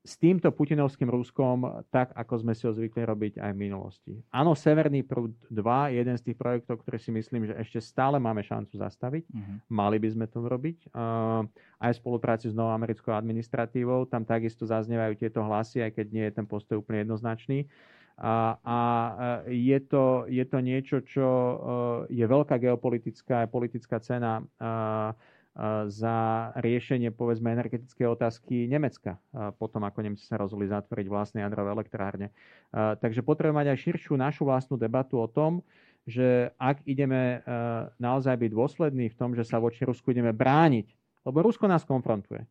s 0.07 0.15
týmto 0.15 0.55
putinovským 0.55 1.11
Ruskom 1.11 1.83
tak, 1.91 2.15
ako 2.15 2.47
sme 2.47 2.55
si 2.55 2.63
ho 2.65 2.73
zvykli 2.73 3.03
robiť 3.03 3.43
aj 3.43 3.51
v 3.51 3.59
minulosti. 3.59 4.13
Áno, 4.31 4.55
Severný 4.55 5.03
prúd 5.03 5.35
2 5.51 5.91
je 5.91 5.97
jeden 5.99 6.17
z 6.17 6.23
tých 6.31 6.39
projektov, 6.39 6.87
ktoré 6.87 7.03
si 7.03 7.11
myslím, 7.11 7.51
že 7.51 7.59
ešte 7.59 7.83
stále 7.83 8.23
máme 8.23 8.47
šancu 8.47 8.79
zastaviť. 8.79 9.27
Uh-huh. 9.27 9.59
Mali 9.67 9.99
by 9.99 10.09
sme 10.15 10.27
to 10.31 10.39
robiť. 10.47 10.95
Uh, 10.95 11.43
aj 11.83 11.99
v 11.99 12.01
spolupráci 12.01 12.47
s 12.49 12.55
novou 12.55 12.71
americkou 12.71 13.11
administratívou. 13.11 14.07
Tam 14.07 14.23
takisto 14.23 14.63
zaznievajú 14.63 15.19
tieto 15.19 15.43
hlasy, 15.43 15.83
aj 15.83 15.99
keď 15.99 16.07
nie 16.15 16.25
je 16.31 16.33
ten 16.39 16.47
postoj 16.47 16.79
úplne 16.79 17.03
jednoznačný. 17.03 17.67
A, 18.17 18.57
a 18.65 18.79
je, 19.51 19.77
to, 19.85 20.25
je 20.25 20.45
to 20.49 20.59
niečo, 20.65 21.05
čo 21.05 21.27
uh, 21.29 21.57
je 22.09 22.25
veľká 22.25 22.57
geopolitická 22.57 23.45
a 23.45 23.51
politická 23.51 24.01
cena 24.01 24.41
uh, 24.41 25.13
za 25.89 26.17
riešenie 26.61 27.09
povedzme 27.17 27.49
energetické 27.49 28.05
otázky 28.05 28.69
Nemecka, 28.69 29.17
potom 29.57 29.89
ako 29.89 30.05
Nemci 30.05 30.29
sa 30.29 30.37
rozhodli 30.37 30.69
zatvoriť 30.69 31.07
vlastné 31.09 31.41
jadrové 31.41 31.73
elektrárne. 31.73 32.29
Takže 32.77 33.25
potrebujeme 33.25 33.65
mať 33.65 33.69
aj 33.73 33.79
širšiu 33.81 34.15
našu 34.21 34.45
vlastnú 34.45 34.77
debatu 34.77 35.17
o 35.17 35.25
tom, 35.25 35.65
že 36.05 36.53
ak 36.61 36.85
ideme 36.85 37.41
naozaj 37.97 38.37
byť 38.37 38.51
dôslední 38.53 39.09
v 39.09 39.19
tom, 39.19 39.33
že 39.33 39.49
sa 39.49 39.57
voči 39.57 39.89
Rusku 39.89 40.13
ideme 40.13 40.37
brániť, 40.37 40.93
lebo 41.25 41.41
Rusko 41.41 41.65
nás 41.65 41.89
konfrontuje. 41.89 42.45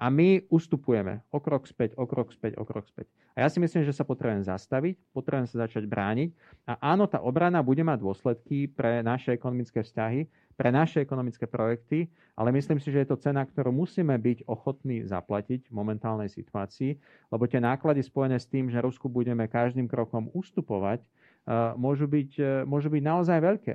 A 0.00 0.08
my 0.08 0.48
ustupujeme 0.48 1.20
o 1.28 1.44
krok 1.44 1.68
späť, 1.68 1.92
o 2.00 2.08
krok 2.08 2.32
späť, 2.32 2.56
o 2.56 2.64
krok 2.64 2.88
späť. 2.88 3.12
A 3.36 3.44
ja 3.44 3.52
si 3.52 3.60
myslím, 3.60 3.84
že 3.84 3.92
sa 3.92 4.08
potrebujem 4.08 4.40
zastaviť, 4.48 4.96
potrebujem 5.12 5.44
sa 5.44 5.68
začať 5.68 5.84
brániť. 5.84 6.32
A 6.64 6.96
áno, 6.96 7.04
tá 7.04 7.20
obrana 7.20 7.60
bude 7.60 7.84
mať 7.84 8.00
dôsledky 8.00 8.64
pre 8.64 9.04
naše 9.04 9.36
ekonomické 9.36 9.84
vzťahy, 9.84 10.24
pre 10.56 10.72
naše 10.72 11.04
ekonomické 11.04 11.44
projekty, 11.44 12.08
ale 12.32 12.52
myslím 12.52 12.80
si, 12.80 12.88
že 12.88 13.04
je 13.04 13.08
to 13.12 13.20
cena, 13.20 13.44
ktorú 13.44 13.72
musíme 13.72 14.12
byť 14.16 14.48
ochotní 14.48 15.04
zaplatiť 15.04 15.68
v 15.68 15.72
momentálnej 15.72 16.32
situácii, 16.32 16.96
lebo 17.28 17.44
tie 17.44 17.60
náklady 17.60 18.00
spojené 18.00 18.40
s 18.40 18.48
tým, 18.48 18.72
že 18.72 18.80
Rusku 18.80 19.08
budeme 19.08 19.48
každým 19.48 19.88
krokom 19.88 20.32
ustupovať, 20.32 21.04
môžu 21.80 22.04
byť, 22.08 22.64
môžu 22.68 22.92
byť 22.92 23.02
naozaj 23.04 23.38
veľké. 23.40 23.74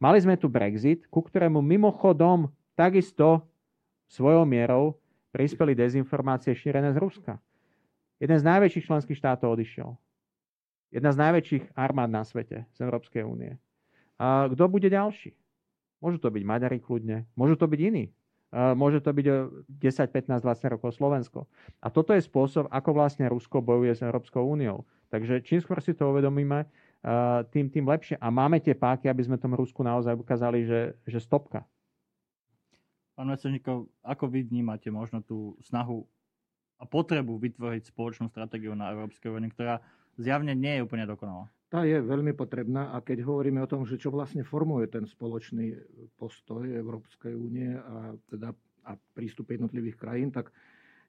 Mali 0.00 0.18
sme 0.20 0.40
tu 0.40 0.48
Brexit, 0.48 1.04
ku 1.08 1.20
ktorému 1.20 1.60
mimochodom 1.60 2.48
takisto 2.76 3.44
svojou 4.08 4.48
mierou 4.48 4.96
prispeli 5.34 5.74
dezinformácie 5.74 6.54
šírené 6.54 6.94
z 6.94 7.02
Ruska. 7.02 7.42
Jeden 8.22 8.38
z 8.38 8.46
najväčších 8.46 8.86
členských 8.86 9.18
štátov 9.18 9.58
odišiel. 9.58 9.98
Jedna 10.94 11.10
z 11.10 11.18
najväčších 11.18 11.74
armád 11.74 12.14
na 12.14 12.22
svete 12.22 12.70
z 12.70 12.78
Európskej 12.78 13.26
únie. 13.26 13.58
A 14.14 14.46
kto 14.46 14.70
bude 14.70 14.86
ďalší? 14.86 15.34
Môžu 15.98 16.22
to 16.22 16.30
byť 16.30 16.42
Maďari 16.46 16.78
kľudne, 16.78 17.26
môžu 17.34 17.58
to 17.58 17.66
byť 17.66 17.80
iní. 17.82 18.14
Môže 18.54 19.02
to 19.02 19.10
byť 19.10 19.26
10, 19.66 20.14
15, 20.14 20.38
20 20.38 20.74
rokov 20.78 20.94
Slovensko. 20.94 21.50
A 21.82 21.90
toto 21.90 22.14
je 22.14 22.22
spôsob, 22.22 22.70
ako 22.70 22.94
vlastne 22.94 23.26
Rusko 23.26 23.58
bojuje 23.58 23.98
s 23.98 24.06
Európskou 24.06 24.46
úniou. 24.46 24.86
Takže 25.10 25.42
čím 25.42 25.58
skôr 25.58 25.82
si 25.82 25.90
to 25.90 26.14
uvedomíme, 26.14 26.62
tým, 27.50 27.66
tým 27.66 27.84
lepšie. 27.90 28.14
A 28.22 28.30
máme 28.30 28.62
tie 28.62 28.78
páky, 28.78 29.10
aby 29.10 29.26
sme 29.26 29.42
tomu 29.42 29.58
Rusku 29.58 29.82
naozaj 29.82 30.14
ukázali, 30.14 30.62
že, 30.70 30.94
že 31.02 31.18
stopka. 31.18 31.66
Pán 33.14 33.30
Veselníkov, 33.30 33.86
ako 34.02 34.24
vy 34.26 34.42
vnímate 34.42 34.90
možno 34.90 35.22
tú 35.22 35.54
snahu 35.62 36.02
a 36.82 36.84
potrebu 36.84 37.38
vytvoriť 37.38 37.94
spoločnú 37.94 38.26
stratégiu 38.26 38.74
na 38.74 38.90
Európskej 38.90 39.30
úrovni, 39.30 39.54
ktorá 39.54 39.78
zjavne 40.18 40.52
nie 40.58 40.78
je 40.78 40.84
úplne 40.84 41.06
dokonalá? 41.06 41.46
Tá 41.70 41.86
je 41.86 41.98
veľmi 41.98 42.34
potrebná 42.34 42.94
a 42.94 43.02
keď 43.02 43.26
hovoríme 43.26 43.62
o 43.62 43.70
tom, 43.70 43.86
že 43.86 43.98
čo 43.98 44.10
vlastne 44.10 44.46
formuje 44.46 44.86
ten 44.90 45.06
spoločný 45.06 45.74
postoj 46.18 46.66
Európskej 46.66 47.34
únie 47.34 47.74
a, 47.74 48.14
teda, 48.30 48.54
a 48.86 48.98
prístup 49.14 49.50
jednotlivých 49.54 49.98
krajín, 49.98 50.30
tak 50.30 50.54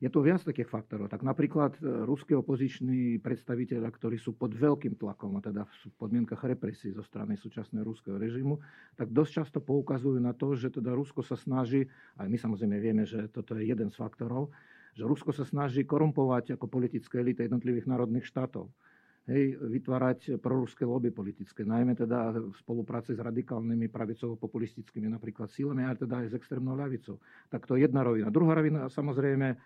je 0.04 0.10
tu 0.12 0.20
viac 0.20 0.44
takých 0.44 0.68
faktorov. 0.68 1.08
Tak 1.08 1.24
napríklad 1.24 1.80
e, 1.80 2.04
ruskí 2.04 2.36
opoziční 2.36 3.24
predstaviteľa, 3.24 3.88
ktorí 3.96 4.20
sú 4.20 4.36
pod 4.36 4.52
veľkým 4.52 5.00
tlakom, 5.00 5.40
a 5.40 5.42
teda 5.42 5.64
v 5.64 5.96
podmienkach 5.96 6.44
represí 6.44 6.92
zo 6.92 7.00
strany 7.00 7.40
súčasného 7.40 7.84
ruského 7.88 8.20
režimu, 8.20 8.60
tak 9.00 9.16
dosť 9.16 9.32
často 9.32 9.60
poukazujú 9.64 10.20
na 10.20 10.36
to, 10.36 10.52
že 10.56 10.76
teda 10.76 10.92
Rusko 10.92 11.24
sa 11.24 11.40
snaží, 11.40 11.88
a 12.20 12.28
my 12.28 12.36
samozrejme 12.36 12.76
vieme, 12.80 13.04
že 13.08 13.32
toto 13.32 13.56
je 13.56 13.64
jeden 13.64 13.88
z 13.88 13.96
faktorov, 13.96 14.52
že 14.96 15.08
Rusko 15.08 15.32
sa 15.32 15.48
snaží 15.48 15.88
korumpovať 15.88 16.56
ako 16.60 16.68
politické 16.68 17.24
elity 17.24 17.48
jednotlivých 17.48 17.88
národných 17.88 18.28
štátov 18.28 18.72
hej, 19.30 19.58
vytvárať 19.58 20.38
proruské 20.38 20.86
lobby 20.86 21.10
politické, 21.10 21.66
najmä 21.66 21.98
teda 21.98 22.34
v 22.34 22.56
spolupráci 22.62 23.18
s 23.18 23.22
radikálnymi 23.22 23.90
pravicovo-populistickými 23.90 25.10
napríklad 25.10 25.50
sílami, 25.50 25.86
ale 25.86 25.98
teda 25.98 26.22
aj 26.22 26.28
s 26.32 26.38
extrémnou 26.38 26.78
ľavicou. 26.78 27.18
Tak 27.50 27.66
to 27.66 27.76
je 27.78 27.90
jedna 27.90 28.06
rovina. 28.06 28.30
Druhá 28.30 28.54
rovina 28.58 28.86
samozrejme 28.88 29.58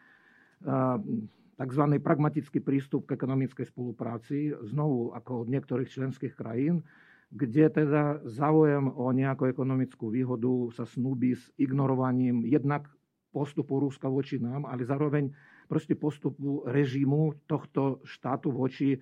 tzv. 1.59 1.83
pragmatický 1.99 2.59
prístup 2.63 3.07
k 3.07 3.15
ekonomickej 3.19 3.67
spolupráci, 3.67 4.55
znovu 4.63 5.11
ako 5.15 5.43
od 5.43 5.47
niektorých 5.51 5.89
členských 5.89 6.33
krajín, 6.35 6.83
kde 7.29 7.69
teda 7.69 8.25
záujem 8.25 8.89
o 8.89 9.13
nejakú 9.13 9.45
ekonomickú 9.45 10.09
výhodu 10.09 10.73
sa 10.73 10.87
snúbi 10.87 11.37
s 11.37 11.53
ignorovaním 11.61 12.41
jednak 12.47 12.89
postupu 13.29 13.77
Rúska 13.77 14.09
voči 14.09 14.41
nám, 14.41 14.65
ale 14.65 14.81
zároveň 14.81 15.29
proste 15.69 15.93
postupu 15.93 16.65
režimu 16.65 17.37
tohto 17.45 18.01
štátu 18.01 18.49
voči 18.49 18.97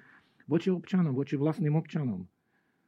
voči 0.48 0.72
občanom, 0.72 1.12
voči 1.12 1.36
vlastným 1.36 1.76
občanom, 1.76 2.24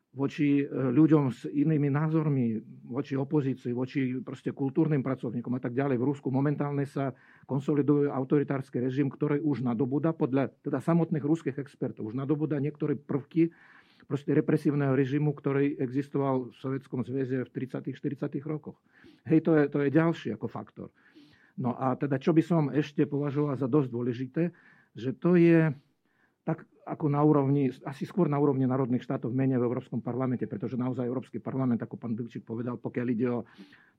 voči 0.09 0.61
e, 0.61 0.65
ľuďom 0.69 1.29
s 1.29 1.45
inými 1.45 1.93
názormi, 1.93 2.57
voči 2.89 3.13
opozícii, 3.13 3.69
voči 3.69 4.17
proste 4.25 4.49
kultúrnym 4.49 5.05
pracovníkom 5.05 5.53
a 5.53 5.61
tak 5.61 5.77
ďalej. 5.77 6.01
V 6.01 6.07
Rusku 6.09 6.27
momentálne 6.33 6.89
sa 6.89 7.13
konsoliduje 7.45 8.09
autoritársky 8.09 8.81
režim, 8.81 9.07
ktorý 9.07 9.37
už 9.45 9.61
nadobúda, 9.61 10.11
podľa 10.17 10.49
teda 10.65 10.81
samotných 10.81 11.21
ruských 11.21 11.57
expertov, 11.61 12.09
už 12.09 12.17
nadobúda 12.17 12.57
niektoré 12.57 12.97
prvky 12.97 13.53
proste 14.09 14.33
represívneho 14.33 14.97
režimu, 14.97 15.37
ktorý 15.37 15.77
existoval 15.77 16.49
v 16.49 16.57
Sovjetskom 16.57 17.05
zväze 17.05 17.45
v 17.45 17.49
30 17.53 17.93
40 17.93 18.41
rokoch. 18.49 18.81
Hej, 19.29 19.45
to 19.45 19.53
je, 19.53 19.63
to 19.69 19.77
je 19.85 19.89
ďalší 19.93 20.33
ako 20.33 20.49
faktor. 20.49 20.89
No 21.53 21.77
a 21.77 21.93
teda, 21.93 22.17
čo 22.17 22.33
by 22.33 22.41
som 22.41 22.73
ešte 22.73 23.05
považoval 23.05 23.53
za 23.61 23.69
dosť 23.69 23.89
dôležité, 23.93 24.43
že 24.97 25.13
to 25.13 25.37
je 25.37 25.69
tak 26.41 26.65
ako 26.89 27.05
na 27.07 27.21
úrovni, 27.21 27.69
asi 27.85 28.03
skôr 28.09 28.25
na 28.25 28.41
úrovni 28.41 28.65
národných 28.65 29.05
štátov, 29.05 29.29
menej 29.29 29.61
v 29.61 29.67
Európskom 29.69 30.01
parlamente, 30.01 30.49
pretože 30.49 30.73
naozaj 30.73 31.05
Európsky 31.05 31.37
parlament, 31.37 31.77
ako 31.79 31.95
pán 31.95 32.17
Bilčík 32.17 32.41
povedal, 32.41 32.81
pokiaľ 32.81 33.07
ide 33.13 33.27
o 33.29 33.45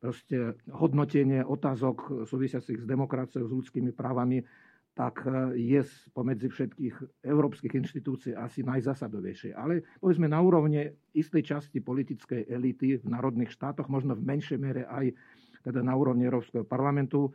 proste 0.03 0.59
hodnotenie 0.75 1.47
otázok 1.47 2.27
súvisiacich 2.27 2.83
s 2.83 2.87
demokraciou, 2.87 3.47
s 3.47 3.55
ľudskými 3.55 3.95
právami, 3.95 4.43
tak 4.91 5.23
e, 5.23 5.57
je 5.57 5.81
pomedzi 6.11 6.51
všetkých 6.51 7.23
európskych 7.23 7.73
inštitúcií 7.73 8.33
asi 8.35 8.67
najzasadovejšie. 8.67 9.55
Ale 9.55 9.87
povedzme 10.03 10.27
na 10.27 10.43
úrovni 10.43 10.91
istej 11.15 11.57
časti 11.57 11.79
politickej 11.79 12.51
elity 12.51 12.99
v 12.99 13.07
národných 13.07 13.55
štátoch, 13.55 13.87
možno 13.87 14.19
v 14.19 14.27
menšej 14.27 14.59
mere 14.59 14.85
aj 14.91 15.15
teda 15.61 15.85
na 15.85 15.93
úrovni 15.93 16.25
Európskeho 16.27 16.65
parlamentu, 16.65 17.31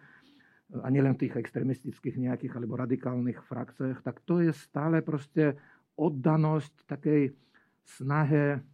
a 0.74 0.88
nielen 0.90 1.14
v 1.14 1.28
tých 1.28 1.38
extremistických 1.38 2.18
nejakých 2.18 2.54
alebo 2.58 2.80
radikálnych 2.80 3.46
frakciách, 3.46 4.02
tak 4.02 4.26
to 4.26 4.42
je 4.42 4.50
stále 4.50 5.06
proste 5.06 5.60
oddanosť 5.96 6.90
takej 6.90 7.38
snahe 7.86 8.66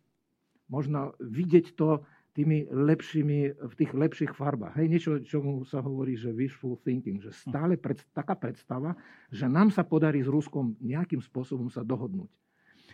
možno 0.72 1.20
vidieť 1.20 1.76
to 1.76 2.00
tými 2.32 2.64
lepšími, 2.72 3.40
v 3.60 3.74
tých 3.76 3.92
lepších 3.92 4.32
farbách. 4.32 4.80
Hej, 4.80 4.88
niečo, 4.88 5.12
čomu 5.20 5.68
sa 5.68 5.84
hovorí, 5.84 6.16
že 6.16 6.32
wishful 6.32 6.80
thinking, 6.80 7.20
že 7.20 7.36
stále 7.36 7.76
pred, 7.76 8.00
taká 8.16 8.40
predstava, 8.40 8.96
že 9.28 9.52
nám 9.52 9.68
sa 9.68 9.84
podarí 9.84 10.24
s 10.24 10.32
Ruskom 10.32 10.80
nejakým 10.80 11.20
spôsobom 11.20 11.68
sa 11.68 11.84
dohodnúť. 11.84 12.32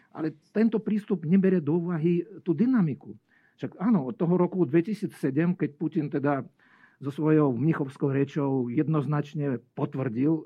Ale 0.10 0.34
tento 0.50 0.82
prístup 0.82 1.22
neberie 1.30 1.62
do 1.62 1.78
úvahy 1.78 2.26
tú 2.41 2.58
dynamiku. 2.58 3.14
Však 3.62 3.78
áno, 3.78 4.10
od 4.10 4.18
toho 4.18 4.34
roku 4.41 4.66
2007, 4.66 5.14
keď 5.54 5.70
Putin 5.78 6.10
teda 6.10 6.41
so 6.98 7.12
svojou 7.14 7.54
mnichovskou 7.54 8.10
rečou 8.10 8.74
jednoznačne 8.74 9.62
potvrdil, 9.78 10.45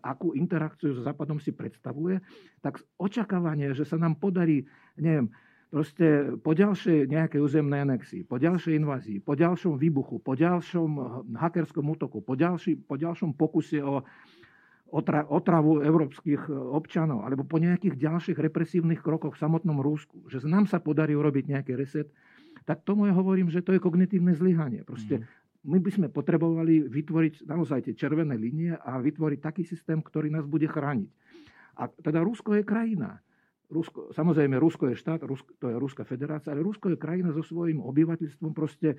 akú 0.00 0.36
interakciu 0.36 0.92
so 0.92 1.00
Západom 1.04 1.40
si 1.40 1.52
predstavuje, 1.52 2.20
tak 2.60 2.80
očakávanie, 3.00 3.72
že 3.72 3.88
sa 3.88 3.96
nám 3.96 4.20
podarí, 4.20 4.68
neviem, 4.96 5.32
proste 5.70 6.36
po 6.42 6.52
ďalšej 6.52 7.08
nejakej 7.08 7.40
územnej 7.40 7.86
anexii, 7.86 8.26
po 8.26 8.36
ďalšej 8.36 8.74
invázii, 8.76 9.18
po 9.22 9.38
ďalšom 9.38 9.78
výbuchu, 9.78 10.18
po 10.20 10.34
ďalšom 10.34 10.90
hackerskom 11.38 11.86
útoku, 11.94 12.20
po, 12.20 12.34
ďalší, 12.34 12.76
po 12.84 12.98
ďalšom 12.98 13.38
pokuse 13.38 13.78
o 13.80 14.02
otra, 14.90 15.22
otravu 15.30 15.80
európskych 15.80 16.50
občanov, 16.50 17.22
alebo 17.22 17.46
po 17.46 17.62
nejakých 17.62 17.94
ďalších 17.94 18.38
represívnych 18.40 19.00
krokoch 19.00 19.38
v 19.38 19.42
samotnom 19.46 19.78
Rúsku, 19.78 20.26
že 20.26 20.42
nám 20.42 20.66
sa 20.66 20.82
podarí 20.82 21.14
urobiť 21.14 21.44
nejaký 21.46 21.72
reset, 21.78 22.10
tak 22.66 22.82
tomu 22.82 23.06
ja 23.06 23.14
hovorím, 23.14 23.48
že 23.48 23.62
to 23.62 23.72
je 23.72 23.80
kognitívne 23.80 24.34
zlyhanie. 24.34 24.82
Proste 24.82 25.22
mm 25.22 25.39
my 25.64 25.78
by 25.78 25.90
sme 25.92 26.08
potrebovali 26.08 26.88
vytvoriť 26.88 27.44
naozaj 27.44 27.90
tie 27.90 27.94
červené 27.96 28.36
linie 28.36 28.72
a 28.72 28.96
vytvoriť 28.96 29.38
taký 29.44 29.62
systém, 29.68 30.00
ktorý 30.00 30.32
nás 30.32 30.48
bude 30.48 30.64
chrániť. 30.64 31.10
A 31.80 31.88
teda 31.88 32.24
Rusko 32.24 32.56
je 32.60 32.64
krajina. 32.64 33.20
Rusko, 33.70 34.10
samozrejme, 34.10 34.58
Rusko 34.58 34.90
je 34.90 34.98
štát, 34.98 35.22
Rusko, 35.22 35.54
to 35.62 35.70
je 35.70 35.76
Ruská 35.78 36.02
federácia, 36.02 36.50
ale 36.50 36.66
Rusko 36.66 36.90
je 36.90 36.98
krajina 36.98 37.30
so 37.30 37.44
svojím 37.44 37.78
obyvateľstvom, 37.78 38.50
proste 38.50 38.98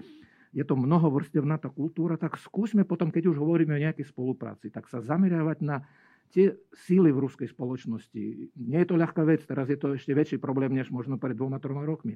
je 0.55 0.63
to 0.63 0.79
mnohovrstevná 0.79 1.59
tá 1.59 1.67
kultúra, 1.67 2.15
tak 2.15 2.39
skúsme 2.39 2.87
potom, 2.87 3.11
keď 3.11 3.35
už 3.35 3.37
hovoríme 3.39 3.75
o 3.75 3.83
nejakej 3.83 4.07
spolupráci, 4.07 4.71
tak 4.71 4.87
sa 4.87 5.03
zameriavať 5.03 5.57
na 5.63 5.83
tie 6.31 6.55
síly 6.71 7.11
v 7.11 7.27
ruskej 7.27 7.51
spoločnosti. 7.51 8.55
Nie 8.55 8.87
je 8.87 8.89
to 8.91 8.95
ľahká 8.95 9.27
vec, 9.27 9.43
teraz 9.43 9.67
je 9.67 9.75
to 9.75 9.91
ešte 9.95 10.15
väčší 10.15 10.37
problém, 10.39 10.71
než 10.71 10.87
možno 10.87 11.19
pred 11.19 11.35
dvoma, 11.35 11.59
troma 11.59 11.83
rokmi. 11.83 12.15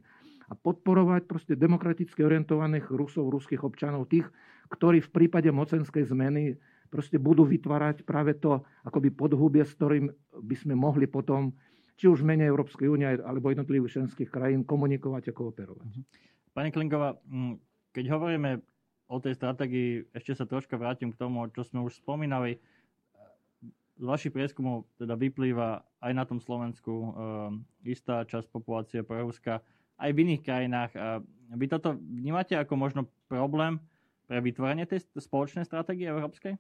A 0.49 0.53
podporovať 0.53 1.25
proste 1.25 1.53
demokraticky 1.57 2.21
orientovaných 2.21 2.93
Rusov, 2.93 3.33
ruských 3.33 3.65
občanov, 3.65 4.09
tých, 4.09 4.29
ktorí 4.69 5.01
v 5.01 5.13
prípade 5.13 5.49
mocenskej 5.49 6.05
zmeny 6.05 6.57
proste 6.93 7.17
budú 7.17 7.43
vytvárať 7.43 8.05
práve 8.05 8.37
to 8.37 8.61
akoby 8.85 9.09
podhubie, 9.09 9.65
s 9.65 9.73
ktorým 9.73 10.13
by 10.37 10.55
sme 10.55 10.77
mohli 10.77 11.09
potom, 11.09 11.51
či 11.97 12.05
už 12.07 12.21
menej 12.21 12.51
Európskej 12.51 12.87
únie 12.87 13.07
alebo 13.07 13.49
jednotlivých 13.49 14.01
členských 14.01 14.29
krajín, 14.29 14.63
komunikovať 14.63 15.31
a 15.31 15.33
kooperovať. 15.33 15.89
Mhm. 15.91 16.01
Pani 16.55 16.69
Klingová, 16.71 17.19
mm, 17.27 17.59
keď 17.91 18.05
hovoríme 18.15 18.63
o 19.11 19.17
tej 19.19 19.37
stratégii, 19.37 20.13
ešte 20.15 20.33
sa 20.33 20.45
troška 20.47 20.79
vrátim 20.79 21.11
k 21.13 21.19
tomu, 21.19 21.45
čo 21.51 21.67
sme 21.67 21.83
už 21.83 21.99
spomínali 21.99 22.57
z 23.95 24.03
vašich 24.03 24.35
prieskumov 24.35 24.91
teda 24.99 25.15
vyplýva 25.15 25.79
aj 26.03 26.11
na 26.11 26.23
tom 26.27 26.43
Slovensku 26.43 26.91
uh, 26.91 27.07
istá 27.87 28.27
časť 28.27 28.51
populácie 28.51 28.99
proruská, 29.07 29.63
aj 29.95 30.09
v 30.11 30.21
iných 30.27 30.41
krajinách. 30.43 30.91
Vy 31.55 31.65
toto 31.71 31.95
vnímate 31.95 32.57
ako 32.57 32.73
možno 32.75 33.01
problém 33.29 33.79
pre 34.25 34.41
vytvorenie 34.41 34.89
tej 34.89 35.05
spoločnej 35.15 35.63
stratégie 35.63 36.09
európskej? 36.09 36.57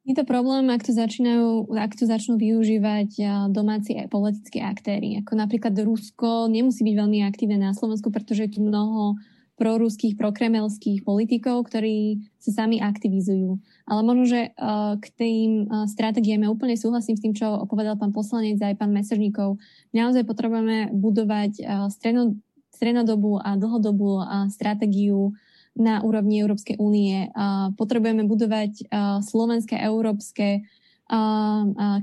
Je 0.00 0.16
to 0.16 0.24
problém, 0.24 0.72
ak 0.72 0.80
to, 0.80 0.96
začínajú, 0.96 1.70
ak 1.76 1.92
to 1.92 2.08
začnú 2.08 2.40
využívať 2.40 3.20
domáci 3.52 4.00
aj 4.00 4.08
politickí 4.08 4.58
aktéry. 4.64 5.20
Ako 5.20 5.36
napríklad 5.36 5.76
Rusko 5.76 6.48
nemusí 6.48 6.80
byť 6.82 6.94
veľmi 6.96 7.20
aktívne 7.28 7.60
na 7.60 7.76
Slovensku, 7.76 8.08
pretože 8.08 8.48
je 8.48 8.56
tu 8.56 8.60
mnoho 8.64 9.20
proruských, 9.60 10.16
prokremelských 10.16 11.04
politikov, 11.04 11.68
ktorí 11.68 12.24
sa 12.40 12.64
sami 12.64 12.80
aktivizujú. 12.80 13.60
Ale 13.84 14.00
možno, 14.00 14.24
že 14.24 14.56
uh, 14.56 14.96
k 14.96 15.06
tým 15.20 15.50
uh, 15.68 15.84
stratégiám 15.84 16.48
ja 16.48 16.48
úplne 16.48 16.80
súhlasím 16.80 17.20
s 17.20 17.22
tým, 17.22 17.36
čo 17.36 17.68
povedal 17.68 18.00
pán 18.00 18.16
poslanec 18.16 18.56
aj 18.56 18.80
pán 18.80 18.88
Meserníkov. 18.96 19.60
Naozaj 19.92 20.24
potrebujeme 20.24 20.88
budovať 20.96 21.52
uh, 21.60 21.92
stredno, 21.92 22.40
strednodobú 22.72 23.36
a 23.36 23.60
dlhodobú 23.60 24.24
stratégiu 24.48 25.36
na 25.76 26.00
úrovni 26.00 26.40
Európskej 26.40 26.80
únie. 26.80 27.28
Potrebujeme 27.76 28.24
budovať 28.24 28.88
slovenské, 29.20 29.76
európske 29.84 30.64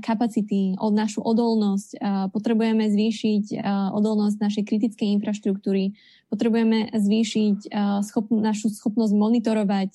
kapacity, 0.04 0.78
od 0.78 0.92
našu 0.94 1.24
odolnosť, 1.24 1.98
potrebujeme 2.30 2.86
zvýšiť 2.92 3.58
odolnosť 3.90 4.36
našej 4.38 4.64
kritickej 4.68 5.08
infraštruktúry, 5.18 5.98
potrebujeme 6.28 6.92
zvýšiť 6.92 7.72
schop, 8.04 8.28
našu 8.30 8.68
schopnosť 8.72 9.14
monitorovať 9.16 9.90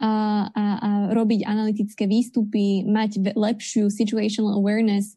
a, 0.00 0.10
a, 0.50 0.64
a 0.80 0.90
robiť 1.14 1.46
analytické 1.46 2.10
výstupy, 2.10 2.82
mať 2.82 3.36
lepšiu 3.38 3.88
situational 3.88 4.58
awareness. 4.58 5.14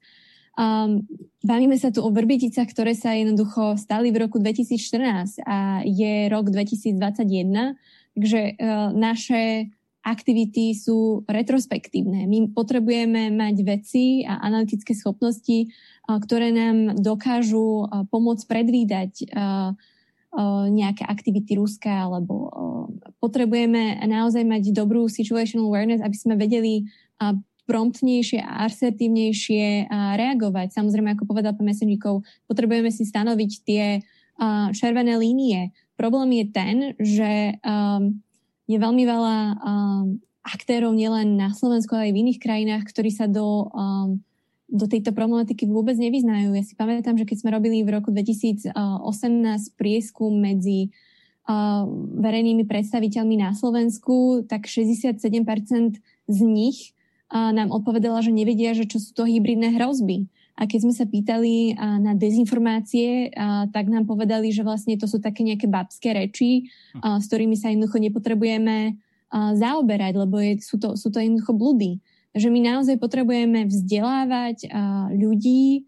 Um, 0.57 1.05
bavíme 1.45 1.77
sa 1.77 1.93
tu 1.93 2.01
o 2.01 2.09
Vrbiticách, 2.09 2.69
ktoré 2.73 2.97
sa 2.97 3.13
jednoducho 3.13 3.77
stali 3.77 4.09
v 4.09 4.25
roku 4.25 4.41
2014 4.41 5.45
a 5.45 5.85
je 5.85 6.29
rok 6.33 6.49
2021, 6.49 7.77
takže 8.17 8.41
uh, 8.57 8.89
naše 8.93 9.69
aktivity 10.07 10.71
sú 10.71 11.27
retrospektívne. 11.27 12.23
My 12.31 12.47
potrebujeme 12.55 13.27
mať 13.27 13.55
veci 13.67 14.23
a 14.23 14.39
analytické 14.39 14.95
schopnosti, 14.95 15.67
ktoré 16.07 16.55
nám 16.55 16.95
dokážu 17.03 17.91
pomôcť 18.07 18.43
predvídať 18.47 19.27
nejaké 20.71 21.07
aktivity 21.07 21.55
Ruska, 21.57 22.09
alebo 22.09 22.51
potrebujeme 23.23 23.97
naozaj 24.05 24.43
mať 24.43 24.75
dobrú 24.75 25.07
situational 25.07 25.71
awareness, 25.71 26.03
aby 26.03 26.17
sme 26.17 26.35
vedeli 26.35 26.85
promptnejšie 27.67 28.39
a 28.43 28.67
asertívnejšie 28.69 29.91
reagovať. 29.91 30.71
Samozrejme, 30.71 31.15
ako 31.15 31.27
povedal 31.27 31.55
pán 31.55 31.67
Meseníkov, 31.67 32.23
potrebujeme 32.47 32.91
si 32.91 33.03
stanoviť 33.03 33.51
tie 33.65 34.05
červené 34.71 35.17
línie. 35.17 35.73
Problém 35.97 36.43
je 36.43 36.45
ten, 36.53 36.77
že 37.01 37.57
je 38.67 38.77
veľmi 38.77 39.03
veľa 39.07 39.37
aktérov 40.47 40.95
nielen 40.95 41.35
na 41.35 41.51
Slovensku, 41.51 41.91
ale 41.91 42.07
aj 42.07 42.13
v 42.15 42.21
iných 42.23 42.39
krajinách, 42.39 42.83
ktorí 42.87 43.11
sa 43.11 43.27
do, 43.27 43.67
um, 43.67 44.23
do 44.67 44.85
tejto 44.85 45.15
problematiky 45.15 45.63
vôbec 45.71 45.95
nevyznajú. 45.95 46.51
Ja 46.51 46.63
si 46.63 46.75
pamätám, 46.75 47.15
že 47.15 47.23
keď 47.23 47.37
sme 47.39 47.55
robili 47.55 47.87
v 47.87 47.95
roku 47.95 48.11
2018 48.11 48.75
prieskum 49.79 50.35
medzi 50.35 50.91
verejnými 52.19 52.67
predstaviteľmi 52.67 53.39
na 53.39 53.55
Slovensku, 53.55 54.43
tak 54.43 54.67
67% 54.67 55.15
z 56.27 56.39
nich 56.43 56.91
nám 57.31 57.71
odpovedala, 57.71 58.19
že 58.19 58.35
nevedia, 58.35 58.75
že 58.75 58.83
čo 58.83 58.99
sú 58.99 59.15
to 59.15 59.23
hybridné 59.23 59.79
hrozby. 59.79 60.27
A 60.59 60.67
keď 60.67 60.79
sme 60.83 60.93
sa 60.95 61.07
pýtali 61.07 61.77
na 61.79 62.17
dezinformácie, 62.17 63.31
tak 63.71 63.87
nám 63.87 64.03
povedali, 64.09 64.51
že 64.51 64.67
vlastne 64.67 64.99
to 64.99 65.07
sú 65.07 65.23
také 65.23 65.47
nejaké 65.47 65.71
babské 65.71 66.11
reči, 66.11 66.67
s 66.97 67.25
ktorými 67.31 67.55
sa 67.55 67.71
jednoducho 67.71 68.03
nepotrebujeme 68.03 68.99
zaoberať, 69.31 70.13
lebo 70.19 70.39
sú, 70.59 70.75
to, 70.81 70.99
sú 70.99 71.07
to 71.13 71.23
jednoducho 71.23 71.55
blúdy. 71.55 72.03
Že 72.35 72.49
my 72.51 72.59
naozaj 72.59 72.97
potrebujeme 72.99 73.69
vzdelávať 73.69 74.67
ľudí 75.15 75.85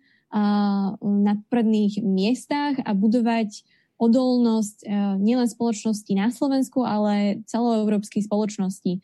na 1.01 1.33
prvných 1.49 2.05
miestach 2.05 2.77
a 2.85 2.93
budovať 2.93 3.65
odolnosť 3.99 4.87
nielen 5.19 5.49
spoločnosti 5.49 6.11
na 6.15 6.31
Slovensku, 6.31 6.85
ale 6.87 7.43
celoeurópskej 7.49 8.29
spoločnosti. 8.29 9.01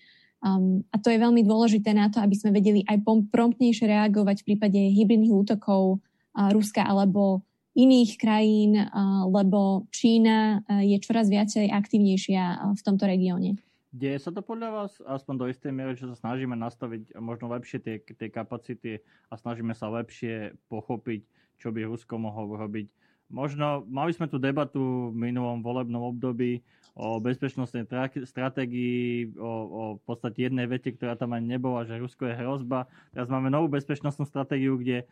A 0.85 0.95
to 1.01 1.09
je 1.09 1.17
veľmi 1.17 1.41
dôležité 1.41 1.97
na 1.97 2.13
to, 2.13 2.21
aby 2.21 2.37
sme 2.37 2.53
vedeli 2.53 2.85
aj 2.85 3.01
promptnejšie 3.33 3.89
reagovať 3.89 4.41
v 4.41 4.47
prípade 4.53 4.77
hybridných 4.77 5.33
útokov 5.33 6.05
Ruska 6.37 6.85
alebo 6.85 7.41
iných 7.75 8.15
krajín, 8.15 8.79
uh, 8.79 9.27
lebo 9.27 9.83
Čína 9.91 10.63
uh, 10.63 10.79
je 10.79 10.95
čoraz 11.03 11.27
viacej 11.27 11.67
aktívnejšia 11.67 12.71
v 12.71 12.81
tomto 12.81 13.03
regióne. 13.03 13.59
Deje 13.95 14.19
sa 14.19 14.31
to 14.35 14.43
podľa 14.43 14.69
vás, 14.75 14.91
aspoň 15.07 15.33
do 15.39 15.45
istej 15.47 15.71
miery, 15.71 15.95
že 15.95 16.11
sa 16.11 16.19
snažíme 16.19 16.51
nastaviť 16.59 17.15
možno 17.15 17.47
lepšie 17.47 17.79
tie, 17.79 18.03
tie 18.03 18.27
kapacity 18.27 18.99
a 19.31 19.39
snažíme 19.39 19.71
sa 19.71 19.87
lepšie 19.87 20.51
pochopiť, 20.67 21.23
čo 21.55 21.71
by 21.71 21.87
Rusko 21.87 22.19
mohlo 22.19 22.59
urobiť. 22.59 22.91
Možno 23.31 23.87
mali 23.87 24.11
sme 24.11 24.27
tu 24.27 24.35
debatu 24.35 25.15
v 25.15 25.15
minulom 25.15 25.63
volebnom 25.63 26.11
období 26.11 26.59
o 26.91 27.23
bezpečnostnej 27.23 27.87
tra- 27.87 28.11
stratégii, 28.11 29.31
o, 29.39 29.51
o 29.63 29.81
v 29.95 30.03
podstate 30.03 30.51
jednej 30.51 30.67
vete, 30.67 30.91
ktorá 30.91 31.15
tam 31.15 31.31
ani 31.31 31.55
nebola, 31.55 31.87
že 31.87 31.95
Rusko 31.95 32.27
je 32.27 32.35
hrozba. 32.35 32.91
Teraz 33.15 33.31
máme 33.31 33.47
novú 33.47 33.71
bezpečnostnú 33.71 34.27
stratégiu, 34.27 34.75
kde 34.75 35.07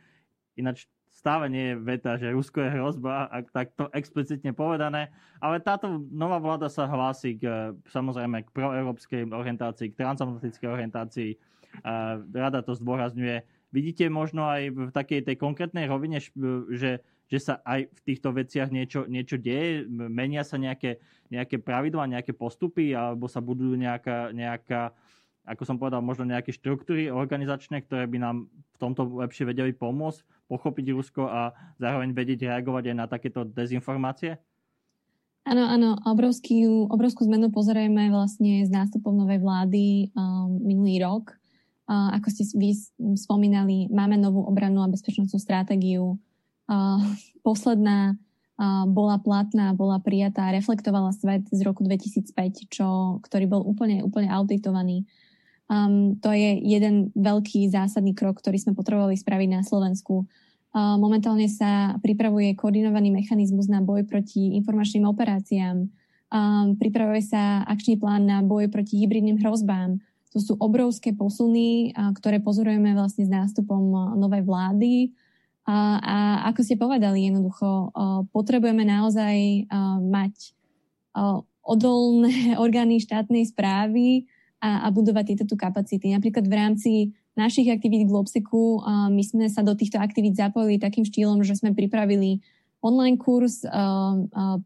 ináč 0.60 0.92
stále 1.14 1.46
nie 1.48 1.72
je 1.72 1.80
veta, 1.80 2.18
že 2.18 2.34
Rusko 2.34 2.60
je 2.66 2.74
hrozba, 2.74 3.30
ak 3.30 3.54
takto 3.54 3.88
explicitne 3.94 4.52
povedané, 4.52 5.14
ale 5.38 5.62
táto 5.62 6.02
nová 6.10 6.42
vláda 6.42 6.68
sa 6.68 6.90
hlási 6.90 7.38
k, 7.38 7.72
samozrejme 7.88 8.44
k 8.44 8.50
proeurópskej 8.52 9.30
orientácii, 9.30 9.94
k 9.94 10.00
transatlantickej 10.02 10.70
orientácii. 10.70 11.32
Rada 12.34 12.66
to 12.66 12.74
zdôrazňuje. 12.74 13.46
Vidíte 13.74 14.06
možno 14.10 14.46
aj 14.50 14.70
v 14.74 14.90
takej 14.94 15.26
tej 15.26 15.36
konkrétnej 15.38 15.86
rovine, 15.90 16.22
že 16.74 17.02
že 17.34 17.40
sa 17.42 17.66
aj 17.66 17.90
v 17.90 18.00
týchto 18.06 18.30
veciach 18.30 18.70
niečo, 18.70 19.10
niečo 19.10 19.42
deje? 19.42 19.90
Menia 19.90 20.46
sa 20.46 20.62
nejaké, 20.62 21.02
nejaké 21.34 21.58
pravidlá, 21.58 22.06
nejaké 22.06 22.30
postupy 22.30 22.94
alebo 22.94 23.26
sa 23.26 23.42
budú 23.42 23.74
nejaká, 23.74 24.30
nejaká, 24.30 24.94
ako 25.44 25.64
som 25.68 25.76
povedal, 25.76 26.00
možno 26.00 26.24
nejaké 26.24 26.56
štruktúry 26.56 27.12
organizačné, 27.12 27.84
ktoré 27.84 28.08
by 28.08 28.18
nám 28.20 28.48
v 28.48 28.78
tomto 28.80 29.20
lepšie 29.20 29.44
vedeli 29.44 29.76
pomôcť, 29.76 30.48
pochopiť 30.48 30.86
Rusko 30.96 31.28
a 31.28 31.52
zároveň 31.80 32.16
vedieť 32.16 32.48
reagovať 32.48 32.94
aj 32.94 32.96
na 32.96 33.06
takéto 33.08 33.44
dezinformácie? 33.44 34.40
Áno, 35.44 35.68
áno, 35.68 36.00
obrovský, 36.08 36.64
obrovskú 36.88 37.28
zmenu 37.28 37.52
pozrieme 37.52 38.08
vlastne 38.08 38.64
s 38.64 38.72
nástupom 38.72 39.12
novej 39.12 39.44
vlády 39.44 40.16
um, 40.16 40.56
minulý 40.64 41.04
rok. 41.04 41.36
Uh, 41.84 42.16
ako 42.16 42.32
ste 42.32 42.48
vy 42.56 42.72
spomínali, 43.20 43.92
máme 43.92 44.16
novú 44.16 44.48
obrannú 44.48 44.80
a 44.80 44.92
bezpečnostnú 44.92 45.36
stratégiu, 45.36 46.16
posledná 47.48 48.16
bola 48.88 49.18
platná, 49.18 49.74
bola 49.74 49.98
prijatá, 49.98 50.54
reflektovala 50.54 51.12
svet 51.12 51.50
z 51.50 51.60
roku 51.66 51.82
2005, 51.84 52.70
čo, 52.70 53.20
ktorý 53.26 53.50
bol 53.50 53.62
úplne, 53.66 54.06
úplne 54.06 54.30
auditovaný. 54.30 55.10
Um, 55.72 56.20
to 56.20 56.30
je 56.36 56.60
jeden 56.60 57.12
veľký 57.16 57.72
zásadný 57.72 58.12
krok, 58.12 58.44
ktorý 58.44 58.60
sme 58.60 58.74
potrebovali 58.76 59.16
spraviť 59.16 59.50
na 59.50 59.62
Slovensku. 59.64 60.28
Uh, 60.74 60.98
momentálne 61.00 61.48
sa 61.48 61.96
pripravuje 62.02 62.58
koordinovaný 62.58 63.14
mechanizmus 63.14 63.70
na 63.72 63.80
boj 63.80 64.04
proti 64.04 64.58
informačným 64.60 65.08
operáciám. 65.08 65.88
Um, 66.34 66.76
pripravuje 66.76 67.24
sa 67.24 67.64
akčný 67.64 68.02
plán 68.02 68.28
na 68.28 68.42
boj 68.42 68.68
proti 68.68 69.00
hybridným 69.00 69.40
hrozbám. 69.40 70.02
To 70.34 70.42
sú 70.42 70.58
obrovské 70.58 71.14
posuny, 71.14 71.94
uh, 71.94 72.12
ktoré 72.18 72.42
pozorujeme 72.42 72.92
vlastne 72.98 73.24
s 73.24 73.32
nástupom 73.32 74.18
novej 74.18 74.44
vlády 74.44 75.14
a, 75.64 75.78
a 76.04 76.18
ako 76.52 76.60
ste 76.60 76.76
povedali, 76.76 77.32
jednoducho 77.32 77.96
potrebujeme 78.36 78.84
naozaj 78.84 79.64
mať 80.04 80.36
odolné 81.64 82.36
orgány 82.64 83.00
štátnej 83.00 83.48
správy 83.48 84.28
a, 84.64 84.88
a 84.88 84.96
budovať 84.96 85.36
tieto 85.36 85.46
tu 85.52 85.60
kapacity. 85.60 86.16
Napríklad 86.16 86.48
v 86.48 86.56
rámci 86.56 86.92
našich 87.36 87.68
aktivít 87.68 88.08
Globseku 88.08 88.80
my 89.12 89.24
sme 89.26 89.52
sa 89.52 89.60
do 89.60 89.76
týchto 89.76 90.00
aktivít 90.00 90.40
zapojili 90.40 90.80
takým 90.80 91.04
štýlom, 91.04 91.44
že 91.44 91.60
sme 91.60 91.76
pripravili 91.76 92.40
online 92.80 93.20
kurz 93.20 93.68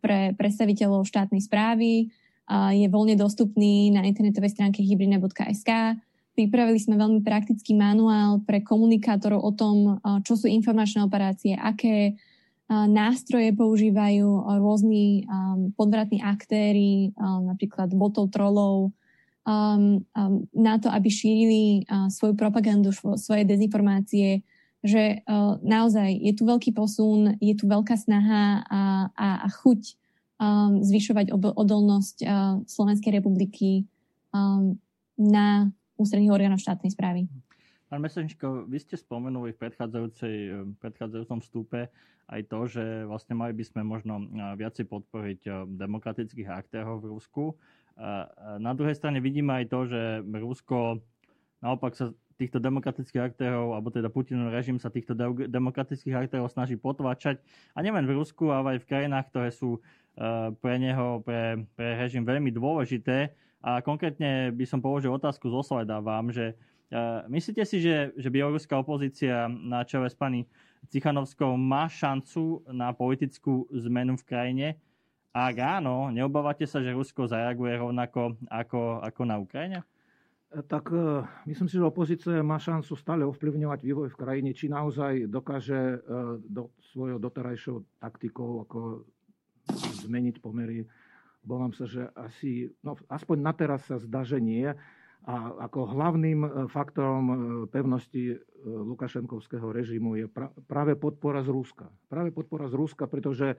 pre 0.04 0.38
predstaviteľov 0.38 1.10
štátnej 1.10 1.42
správy. 1.42 2.14
Je 2.76 2.88
voľne 2.92 3.18
dostupný 3.18 3.90
na 3.90 4.06
internetovej 4.06 4.54
stránke 4.54 4.86
hybridne.sk 4.86 5.98
Pripravili 6.38 6.78
sme 6.78 7.02
veľmi 7.02 7.26
praktický 7.26 7.74
manuál 7.74 8.46
pre 8.46 8.62
komunikátorov 8.62 9.42
o 9.42 9.52
tom, 9.58 9.98
čo 10.22 10.38
sú 10.38 10.46
informačné 10.46 11.02
operácie, 11.02 11.58
aké 11.58 12.14
nástroje 12.70 13.58
používajú 13.58 14.46
rôzni 14.62 15.26
podvratní 15.74 16.22
aktéry, 16.22 17.16
napríklad 17.18 17.90
botov 17.96 18.30
trolov, 18.30 18.94
na 20.52 20.76
to, 20.84 20.92
aby 20.92 21.08
šírili 21.08 21.88
svoju 22.12 22.36
propagandu, 22.36 22.92
svoje 23.16 23.48
dezinformácie, 23.48 24.44
že 24.84 25.24
naozaj 25.64 26.12
je 26.20 26.34
tu 26.36 26.44
veľký 26.44 26.76
posun, 26.76 27.40
je 27.40 27.56
tu 27.56 27.66
veľká 27.66 27.96
snaha 27.96 28.68
a, 28.68 28.82
a, 29.16 29.28
a 29.44 29.48
chuť 29.48 29.82
zvyšovať 30.84 31.34
odolnosť 31.34 32.22
Slovenskej 32.68 33.24
republiky 33.24 33.88
na 35.18 35.72
ústredných 35.98 36.30
orgánov 36.30 36.62
štátnej 36.62 36.94
správy. 36.94 37.26
Pán 37.88 38.04
Mesenčko, 38.04 38.68
vy 38.68 38.84
ste 38.84 39.00
spomenuli 39.00 39.56
v 39.56 39.64
predchádzajúcej, 39.64 40.36
predchádzajúcom 40.84 41.40
vstupe 41.40 41.88
aj 42.28 42.42
to, 42.52 42.60
že 42.68 42.84
vlastne 43.08 43.40
mali 43.40 43.56
by 43.56 43.64
sme 43.64 43.82
možno 43.88 44.28
viacej 44.60 44.92
podporiť 44.92 45.72
demokratických 45.80 46.52
aktérov 46.52 47.00
v 47.00 47.16
Rusku. 47.16 47.56
Na 48.62 48.72
druhej 48.78 48.94
strane 48.94 49.18
vidíme 49.18 49.58
aj 49.58 49.66
to, 49.74 49.80
že 49.90 50.02
Rusko 50.22 51.02
naopak 51.66 51.98
sa 51.98 52.14
týchto 52.38 52.62
demokratických 52.62 53.34
aktérov, 53.34 53.74
alebo 53.74 53.90
teda 53.90 54.14
Putinov 54.14 54.54
režim 54.54 54.78
sa 54.78 54.94
týchto 54.94 55.18
demokratických 55.50 56.30
aktérov 56.30 56.54
snaží 56.54 56.78
potváčať. 56.78 57.42
A 57.74 57.82
nielen 57.82 58.06
v 58.06 58.22
Rusku, 58.22 58.54
ale 58.54 58.78
aj 58.78 58.86
v 58.86 58.90
krajinách, 58.94 59.26
ktoré 59.34 59.50
sú 59.50 59.82
pre 60.62 60.76
neho, 60.78 61.26
pre, 61.26 61.66
pre 61.74 61.98
režim 61.98 62.22
veľmi 62.22 62.54
dôležité. 62.54 63.34
A 63.66 63.82
konkrétne 63.82 64.54
by 64.54 64.66
som 64.70 64.78
položil 64.78 65.10
otázku 65.10 65.50
zo 65.50 65.66
sleda 65.66 65.98
vám, 65.98 66.30
že 66.30 66.54
Myslíte 67.28 67.68
si, 67.68 67.84
že, 67.84 68.16
že 68.16 68.32
bieloruská 68.32 68.80
opozícia 68.80 69.52
na 69.52 69.84
čele 69.84 70.08
s 70.08 70.16
pani 70.16 70.48
Cichanovskou 70.88 71.60
má 71.60 71.92
šancu 71.92 72.64
na 72.72 72.96
politickú 72.96 73.68
zmenu 73.76 74.16
v 74.16 74.24
krajine? 74.24 74.68
Ak 75.38 75.62
áno, 75.62 76.10
neobávate 76.10 76.66
sa, 76.66 76.82
že 76.82 76.98
Rusko 76.98 77.30
zareaguje 77.30 77.78
rovnako 77.78 78.42
ako, 78.50 79.06
ako 79.06 79.22
na 79.22 79.38
Ukrajine? 79.38 79.86
Tak 80.50 80.90
e, 80.90 81.22
myslím 81.46 81.70
si, 81.70 81.78
že 81.78 81.86
opozícia 81.86 82.42
má 82.42 82.58
šancu 82.58 82.98
stále 82.98 83.22
ovplyvňovať 83.22 83.80
vývoj 83.86 84.10
v 84.10 84.18
krajine, 84.18 84.58
či 84.58 84.66
naozaj 84.66 85.30
dokáže 85.30 85.78
e, 85.78 85.98
do 86.42 86.74
svojho 86.90 87.22
doterajšou 87.22 88.02
taktikou 88.02 88.66
ako 88.66 89.06
zmeniť 90.10 90.42
pomery. 90.42 90.90
Obávam 91.46 91.70
sa, 91.70 91.86
že 91.86 92.10
asi, 92.18 92.74
no 92.82 92.98
aspoň 93.06 93.38
na 93.38 93.54
teraz 93.54 93.86
sa 93.86 94.02
zdá, 94.02 94.26
že 94.26 94.42
nie. 94.42 94.66
A 95.22 95.36
ako 95.70 95.94
hlavným 95.94 96.40
e, 96.42 96.50
faktorom 96.66 97.26
pevnosti 97.70 98.42
Lukašenkovského 98.66 99.70
režimu 99.70 100.18
je 100.18 100.26
práve 100.66 100.98
podpora 100.98 101.46
z 101.46 101.54
Ruska. 101.54 101.94
Práve 102.10 102.34
podpora 102.34 102.66
z 102.66 102.74
Ruska, 102.74 103.06
pretože 103.06 103.54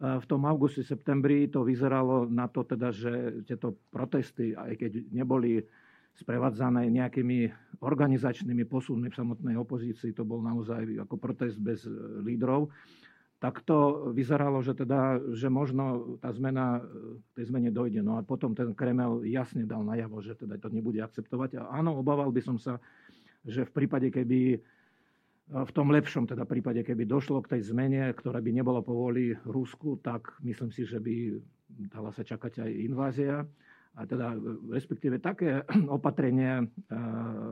v 0.00 0.26
tom 0.26 0.42
auguste, 0.48 0.82
septembri 0.82 1.46
to 1.46 1.62
vyzeralo 1.62 2.26
na 2.26 2.50
to 2.50 2.66
teda, 2.66 2.90
že 2.90 3.44
tieto 3.46 3.76
protesty, 3.92 4.56
aj 4.56 4.74
keď 4.78 4.92
neboli 5.14 5.62
sprevádzané 6.12 6.92
nejakými 6.92 7.48
organizačnými 7.80 8.68
posunmi 8.68 9.08
v 9.08 9.18
samotnej 9.18 9.56
opozícii, 9.56 10.12
to 10.12 10.28
bol 10.28 10.44
naozaj 10.44 10.84
ako 11.00 11.16
protest 11.16 11.56
bez 11.56 11.88
e, 11.88 11.92
lídrov, 12.20 12.68
tak 13.40 13.64
to 13.64 14.10
vyzeralo, 14.14 14.62
že, 14.62 14.76
teda, 14.76 15.18
že 15.34 15.48
možno 15.48 16.14
tá 16.20 16.30
zmena, 16.30 16.84
e, 16.84 17.18
tej 17.32 17.48
zmene 17.48 17.72
dojde. 17.72 18.04
No 18.04 18.20
a 18.20 18.22
potom 18.22 18.52
ten 18.52 18.76
Kremel 18.76 19.24
jasne 19.24 19.64
dal 19.64 19.82
najavo, 19.82 20.20
že 20.20 20.36
teda 20.36 20.60
to 20.60 20.68
nebude 20.68 21.00
akceptovať. 21.00 21.58
A 21.58 21.80
áno, 21.80 21.96
obával 21.96 22.28
by 22.28 22.42
som 22.44 22.60
sa, 22.60 22.76
že 23.42 23.64
v 23.66 23.72
prípade, 23.72 24.12
keby 24.12 24.60
v 25.50 25.70
tom 25.74 25.90
lepšom 25.90 26.30
teda 26.30 26.46
prípade, 26.46 26.86
keby 26.86 27.04
došlo 27.04 27.42
k 27.42 27.58
tej 27.58 27.74
zmene, 27.74 28.14
ktorá 28.14 28.38
by 28.38 28.50
nebola 28.54 28.80
povoli 28.80 29.34
Rusku, 29.42 29.98
tak 29.98 30.38
myslím 30.46 30.70
si, 30.70 30.86
že 30.86 31.02
by 31.02 31.40
dala 31.90 32.14
sa 32.14 32.22
čakať 32.22 32.62
aj 32.62 32.70
invázia 32.70 33.42
a 33.92 34.00
teda 34.08 34.32
respektíve 34.72 35.20
také 35.20 35.60
opatrenia 35.96 36.64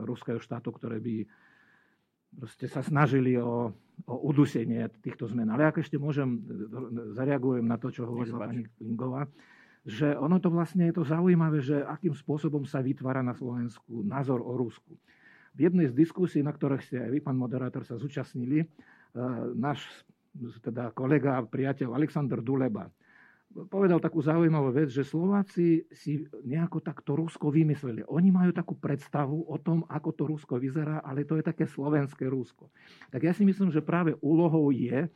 ruského 0.07 0.41
štátu, 0.41 0.73
ktoré 0.73 0.97
by 0.97 1.25
proste 2.31 2.71
sa 2.71 2.79
snažili 2.79 3.35
o, 3.35 3.75
o 4.07 4.15
udusenie 4.31 4.87
týchto 5.03 5.27
zmen. 5.27 5.51
Ale 5.51 5.67
ak 5.67 5.83
ešte 5.83 5.99
môžem, 5.99 6.39
zareagujem 7.11 7.67
na 7.67 7.75
to, 7.75 7.91
čo 7.91 8.07
hovorila 8.07 8.47
pani 8.47 8.65
Klingová, 8.79 9.27
že 9.83 10.13
ono 10.15 10.37
to 10.37 10.47
vlastne 10.53 10.87
je 10.87 10.95
to 10.95 11.03
zaujímavé, 11.03 11.59
že 11.59 11.81
akým 11.81 12.13
spôsobom 12.13 12.63
sa 12.63 12.79
vytvára 12.79 13.25
na 13.25 13.33
Slovensku 13.35 14.05
názor 14.05 14.39
o 14.39 14.53
Rusku. 14.55 14.95
V 15.51 15.59
jednej 15.67 15.91
z 15.91 15.93
diskusí, 15.93 16.39
na 16.39 16.55
ktorých 16.55 16.83
ste 16.83 16.97
aj 17.03 17.09
vy, 17.11 17.19
pán 17.19 17.35
moderátor, 17.35 17.83
sa 17.83 17.99
zúčastnili, 17.99 18.63
náš 19.55 19.83
teda 20.63 20.95
kolega, 20.95 21.43
priateľ 21.43 21.91
Aleksandr 21.91 22.39
Duleba 22.39 22.87
povedal 23.67 23.99
takú 23.99 24.23
zaujímavú 24.23 24.71
vec, 24.71 24.87
že 24.87 25.03
Slováci 25.03 25.83
si 25.91 26.23
nejako 26.47 26.79
takto 26.79 27.19
Rusko 27.19 27.51
vymysleli. 27.51 28.07
Oni 28.07 28.31
majú 28.31 28.55
takú 28.55 28.79
predstavu 28.79 29.43
o 29.43 29.57
tom, 29.59 29.83
ako 29.91 30.09
to 30.15 30.23
Rusko 30.27 30.55
vyzerá, 30.55 31.03
ale 31.03 31.27
to 31.27 31.35
je 31.35 31.43
také 31.43 31.67
slovenské 31.67 32.31
Rusko. 32.31 32.71
Tak 33.11 33.27
ja 33.27 33.35
si 33.35 33.43
myslím, 33.43 33.67
že 33.67 33.83
práve 33.83 34.15
úlohou 34.23 34.71
je, 34.71 35.07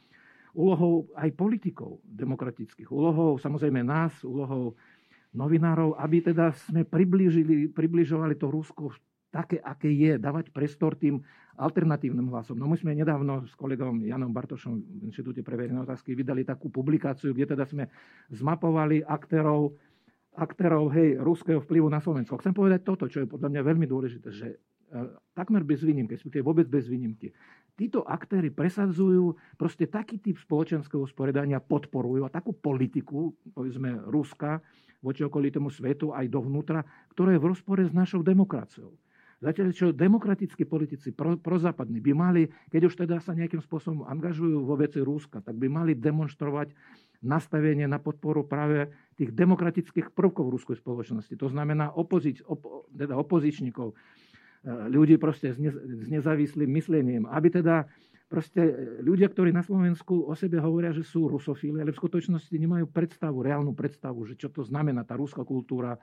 úlohou 0.56 1.08
aj 1.16 1.36
politikov 1.36 2.00
demokratických, 2.04 2.88
úlohou 2.88 3.40
samozrejme 3.40 3.84
nás, 3.84 4.12
úlohou 4.24 4.76
novinárov, 5.36 6.00
aby 6.00 6.32
teda 6.32 6.56
sme 6.56 6.88
približili, 6.88 7.72
približovali 7.72 8.40
to 8.40 8.48
Rusko 8.48 8.92
také, 9.36 9.60
aké 9.60 9.92
je, 9.92 10.16
dávať 10.16 10.56
prestor 10.56 10.96
tým 10.96 11.20
alternatívnym 11.60 12.32
hlasom. 12.32 12.56
No 12.56 12.72
my 12.72 12.80
sme 12.80 12.96
nedávno 12.96 13.44
s 13.44 13.52
kolegom 13.60 14.00
Janom 14.08 14.32
Bartošom 14.32 14.80
v 14.80 15.12
Inštitúte 15.12 15.44
pre 15.44 15.60
verejné 15.60 15.84
otázky 15.84 16.16
vydali 16.16 16.48
takú 16.48 16.72
publikáciu, 16.72 17.36
kde 17.36 17.52
teda 17.52 17.68
sme 17.68 17.92
zmapovali 18.32 19.04
aktérov, 19.04 19.76
aktérov 20.40 20.88
hej, 20.96 21.20
ruského 21.20 21.60
vplyvu 21.60 21.92
na 21.92 22.00
Slovensko. 22.00 22.40
Chcem 22.40 22.56
povedať 22.56 22.88
toto, 22.88 23.12
čo 23.12 23.24
je 23.24 23.28
podľa 23.28 23.52
mňa 23.52 23.62
veľmi 23.64 23.88
dôležité, 23.88 24.28
že 24.32 24.48
e, 24.52 24.58
takmer 25.36 25.64
bez 25.64 25.84
výnimky, 25.84 26.16
respektíve 26.16 26.44
vôbec 26.44 26.68
bez 26.68 26.88
výnimky. 26.88 27.32
Títo 27.76 28.08
aktéry 28.08 28.56
presadzujú 28.56 29.36
proste 29.60 29.88
taký 29.88 30.20
typ 30.24 30.40
spoločenského 30.40 31.04
usporiadania, 31.04 31.60
podporujú 31.60 32.24
a 32.24 32.32
takú 32.32 32.56
politiku, 32.56 33.36
povedzme, 33.52 34.00
Ruska 34.08 34.64
voči 35.04 35.28
okolitému 35.28 35.68
svetu 35.72 36.16
aj 36.16 36.28
dovnútra, 36.32 36.84
ktorá 37.16 37.36
je 37.36 37.40
v 37.44 37.50
rozpore 37.52 37.84
s 37.84 37.92
našou 37.96 38.24
demokraciou. 38.24 38.96
Zatiaľ, 39.44 39.68
čo 39.76 39.92
demokratickí 39.92 40.64
politici, 40.64 41.12
pro, 41.12 41.36
prozápadní, 41.36 42.00
by 42.00 42.12
mali, 42.16 42.44
keď 42.72 42.82
už 42.88 42.94
teda 42.96 43.20
sa 43.20 43.36
nejakým 43.36 43.60
spôsobom 43.60 44.08
angažujú 44.08 44.64
vo 44.64 44.80
veci 44.80 45.04
Rúska, 45.04 45.44
tak 45.44 45.60
by 45.60 45.68
mali 45.68 45.92
demonstrovať 45.92 46.72
nastavenie 47.20 47.84
na 47.84 48.00
podporu 48.00 48.48
práve 48.48 48.88
tých 49.20 49.36
demokratických 49.36 50.16
prvkov 50.16 50.48
v 50.48 50.54
ruskej 50.56 50.78
spoločnosti. 50.80 51.36
To 51.36 51.52
znamená 51.52 51.92
opozič, 51.92 52.40
op, 52.48 52.88
teda 52.96 53.20
opozičníkov, 53.20 53.92
e, 53.92 53.96
ľudí 54.88 55.20
proste 55.20 55.52
s, 55.52 55.60
ne, 55.60 55.74
s 55.74 56.08
nezávislým 56.08 56.72
myslením, 56.72 57.24
aby 57.28 57.60
teda 57.60 57.92
proste 58.32 58.62
ľudia, 59.04 59.28
ktorí 59.30 59.52
na 59.52 59.62
Slovensku 59.62 60.26
o 60.26 60.34
sebe 60.34 60.64
hovoria, 60.64 60.96
že 60.96 61.04
sú 61.06 61.28
rusofíli, 61.28 61.84
ale 61.84 61.92
v 61.92 62.02
skutočnosti 62.02 62.56
nemajú 62.56 62.88
predstavu, 62.90 63.44
reálnu 63.44 63.76
predstavu, 63.76 64.26
že 64.26 64.40
čo 64.40 64.48
to 64.48 64.66
znamená 64.66 65.04
tá 65.04 65.20
ruská 65.20 65.44
kultúra, 65.44 66.00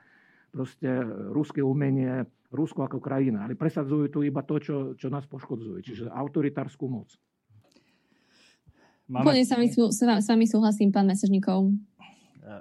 proste 0.53 1.01
ruské 1.33 1.65
umenie, 1.65 2.29
Rusko 2.53 2.85
ako 2.85 3.01
krajina, 3.01 3.49
ale 3.49 3.57
presadzujú 3.57 4.13
tu 4.13 4.19
iba 4.21 4.45
to, 4.45 4.61
čo, 4.61 4.75
čo 4.93 5.09
nás 5.09 5.25
poškodzuje, 5.25 5.81
čiže 5.81 6.05
autoritárskú 6.13 6.85
moc. 6.85 7.09
Máme... 9.09 9.25
Úplne 9.25 9.41
mi, 9.57 9.67
s 9.73 10.27
vami 10.29 10.45
súhlasím, 10.45 10.93
pán 10.93 11.09
Mesežníkov. 11.09 11.73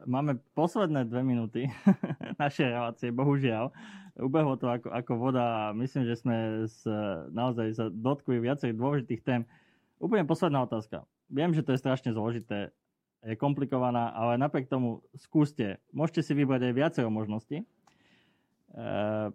Máme 0.08 0.40
posledné 0.56 1.04
dve 1.04 1.20
minúty 1.20 1.68
našej 2.42 2.72
relácie, 2.72 3.08
bohužiaľ. 3.12 3.68
Ubehlo 4.16 4.56
to 4.56 4.72
ako, 4.72 4.88
ako 4.88 5.12
voda 5.20 5.44
a 5.44 5.76
myslím, 5.76 6.08
že 6.08 6.20
sme 6.20 6.64
s, 6.64 6.84
naozaj 7.32 7.66
sa 7.76 7.84
dotkli 7.92 8.40
viacerých 8.40 8.80
dôležitých 8.80 9.22
tém. 9.24 9.42
Úplne 10.00 10.24
posledná 10.24 10.64
otázka. 10.64 11.04
Viem, 11.28 11.52
že 11.52 11.64
to 11.64 11.76
je 11.76 11.82
strašne 11.82 12.12
zložité, 12.16 12.72
je 13.22 13.38
komplikovaná, 13.38 14.10
ale 14.12 14.34
napriek 14.40 14.66
tomu 14.66 15.00
skúste. 15.14 15.78
Môžete 15.94 16.26
si 16.26 16.32
vybrať 16.34 16.70
aj 16.70 16.74
viacero 16.74 17.08
možností. 17.08 17.62
Eh, 18.72 19.28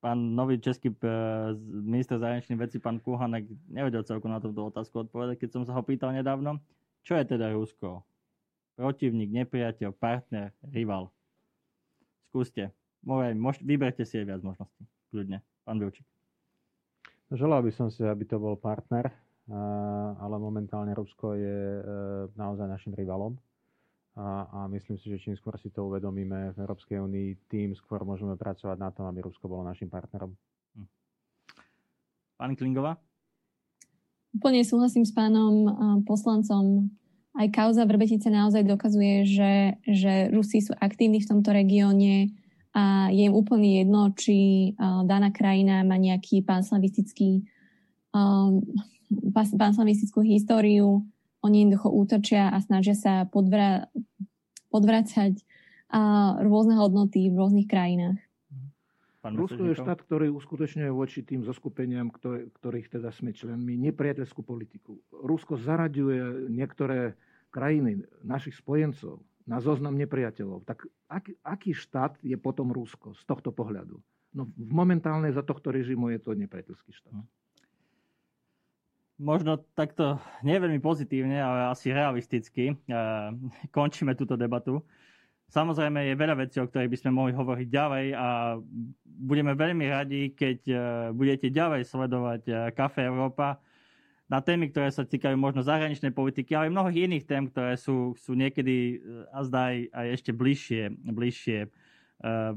pán 0.00 0.18
nový 0.32 0.56
český 0.56 0.88
eh, 0.88 1.52
minister 1.68 2.16
zahraničných 2.16 2.60
vecí, 2.60 2.76
pán 2.80 2.96
Kuhanek, 2.96 3.44
nevedel 3.68 4.02
celkom 4.08 4.32
na 4.32 4.40
túto 4.40 4.64
otázku 4.64 5.04
odpovedať, 5.04 5.44
keď 5.44 5.50
som 5.52 5.62
sa 5.68 5.76
ho 5.76 5.82
pýtal 5.84 6.16
nedávno. 6.16 6.56
Čo 7.04 7.20
je 7.20 7.36
teda 7.36 7.52
Rusko? 7.52 8.00
Protivník, 8.72 9.28
nepriateľ, 9.28 9.92
partner, 9.92 10.56
rival. 10.72 11.12
Skúste. 12.32 12.72
Môž, 13.04 13.60
vyberte 13.60 14.08
si 14.08 14.16
aj 14.16 14.26
viac 14.32 14.40
možností. 14.40 14.88
Kľudne. 15.12 15.44
Pán 15.68 15.76
Vilčík. 15.76 16.06
Želal 17.28 17.60
by 17.68 17.72
som 17.74 17.92
si, 17.92 18.00
aby 18.06 18.24
to 18.24 18.40
bol 18.40 18.56
partner, 18.56 19.12
ale 20.16 20.36
momentálne 20.40 20.96
Rusko 20.96 21.36
je 21.36 21.58
eh, 21.78 21.84
naozaj 22.32 22.64
našim 22.64 22.96
rivalom 22.96 23.36
a, 24.12 24.44
a 24.52 24.58
myslím 24.68 25.00
si, 25.00 25.08
že 25.08 25.22
čím 25.24 25.34
skôr 25.40 25.56
si 25.56 25.72
to 25.72 25.88
uvedomíme 25.88 26.52
v 26.52 26.56
Európskej 26.60 27.00
únii, 27.00 27.48
tým 27.48 27.72
skôr 27.72 28.04
môžeme 28.04 28.36
pracovať 28.36 28.76
na 28.76 28.92
tom, 28.92 29.08
aby 29.08 29.24
Rusko 29.24 29.48
bolo 29.48 29.64
našim 29.64 29.88
partnerom. 29.88 30.36
Hm. 30.76 30.88
Pani 32.36 32.54
Klingová? 32.56 33.00
Úplne 34.32 34.64
súhlasím 34.64 35.04
s 35.04 35.12
pánom 35.12 35.68
poslancom. 36.08 36.88
Aj 37.36 37.48
kauza 37.52 37.84
Vrbetice 37.84 38.32
naozaj 38.32 38.64
dokazuje, 38.64 39.28
že, 39.28 39.76
že 39.84 40.32
Rusi 40.32 40.64
sú 40.64 40.72
aktívni 40.76 41.20
v 41.20 41.28
tomto 41.28 41.52
regióne 41.52 42.32
a 42.72 43.12
je 43.12 43.28
im 43.28 43.36
úplne 43.36 43.84
jedno, 43.84 44.08
či 44.16 44.72
daná 44.80 45.28
krajina 45.32 45.84
má 45.84 46.00
nejaký 46.00 46.44
panslavistický 46.44 47.44
um, 48.16 48.64
panslavistickú 49.32 50.24
históriu, 50.24 51.04
oni 51.42 51.66
jednoducho 51.66 51.90
útočia 51.90 52.54
a 52.54 52.58
snažia 52.62 52.94
sa 52.94 53.26
podvra- 53.26 53.90
podvracať 54.70 55.42
a 55.92 56.00
rôzne 56.40 56.80
hodnoty 56.80 57.28
v 57.28 57.36
rôznych 57.36 57.68
krajinách. 57.68 58.16
Pán 59.22 59.38
Rusko 59.38 59.70
je 59.70 59.78
štát, 59.78 60.02
ktorý 60.02 60.34
uskutočňuje 60.34 60.90
voči 60.90 61.22
tým 61.22 61.46
zoskupeniam, 61.46 62.10
ktorý, 62.10 62.50
ktorých 62.58 62.98
teda 62.98 63.14
sme 63.14 63.30
členmi, 63.30 63.78
nepriateľskú 63.78 64.42
politiku. 64.42 64.98
Rusko 65.14 65.54
zaraďuje 65.54 66.50
niektoré 66.50 67.14
krajiny, 67.54 68.02
našich 68.26 68.58
spojencov, 68.58 69.22
na 69.46 69.62
zoznam 69.62 69.94
nepriateľov. 69.94 70.66
Tak 70.66 70.90
ak, 71.06 71.38
aký 71.46 71.70
štát 71.70 72.18
je 72.26 72.34
potom 72.34 72.74
Rusko 72.74 73.14
z 73.14 73.22
tohto 73.22 73.54
pohľadu? 73.54 74.02
No, 74.34 74.48
momentálne 74.56 75.30
za 75.30 75.46
tohto 75.46 75.70
režimu 75.70 76.10
je 76.10 76.18
to 76.18 76.34
nepriateľský 76.34 76.90
štát. 76.90 77.14
Možno 79.20 79.60
takto 79.76 80.16
nie 80.40 80.56
veľmi 80.56 80.80
pozitívne, 80.80 81.36
ale 81.36 81.68
asi 81.68 81.92
realisticky 81.92 82.72
končíme 83.76 84.16
túto 84.16 84.34
debatu. 84.34 84.80
Samozrejme 85.52 86.08
je 86.08 86.16
veľa 86.16 86.48
vecí, 86.48 86.56
o 86.56 86.68
ktorých 86.68 86.88
by 86.88 86.98
sme 86.98 87.10
mohli 87.12 87.32
hovoriť 87.36 87.68
ďalej 87.68 88.06
a 88.16 88.56
budeme 89.04 89.52
veľmi 89.52 89.84
radi, 89.84 90.32
keď 90.32 90.58
e, 90.64 90.76
budete 91.12 91.52
ďalej 91.52 91.84
sledovať 91.92 92.42
e, 92.48 92.52
Kafe 92.72 93.04
Európa 93.04 93.60
na 94.32 94.40
témy, 94.40 94.72
ktoré 94.72 94.88
sa 94.88 95.04
týkajú 95.04 95.36
možno 95.36 95.60
zahraničnej 95.60 96.08
politiky, 96.08 96.56
ale 96.56 96.72
aj 96.72 96.72
mnohých 96.72 97.04
iných 97.04 97.28
tém, 97.28 97.44
ktoré 97.52 97.76
sú, 97.76 98.16
sú 98.16 98.32
niekedy 98.32 99.04
a 99.28 99.44
zdá 99.44 99.76
aj, 99.76 99.92
aj 99.92 100.06
ešte 100.16 100.32
bližšie, 100.32 100.82
bližšie 101.12 101.58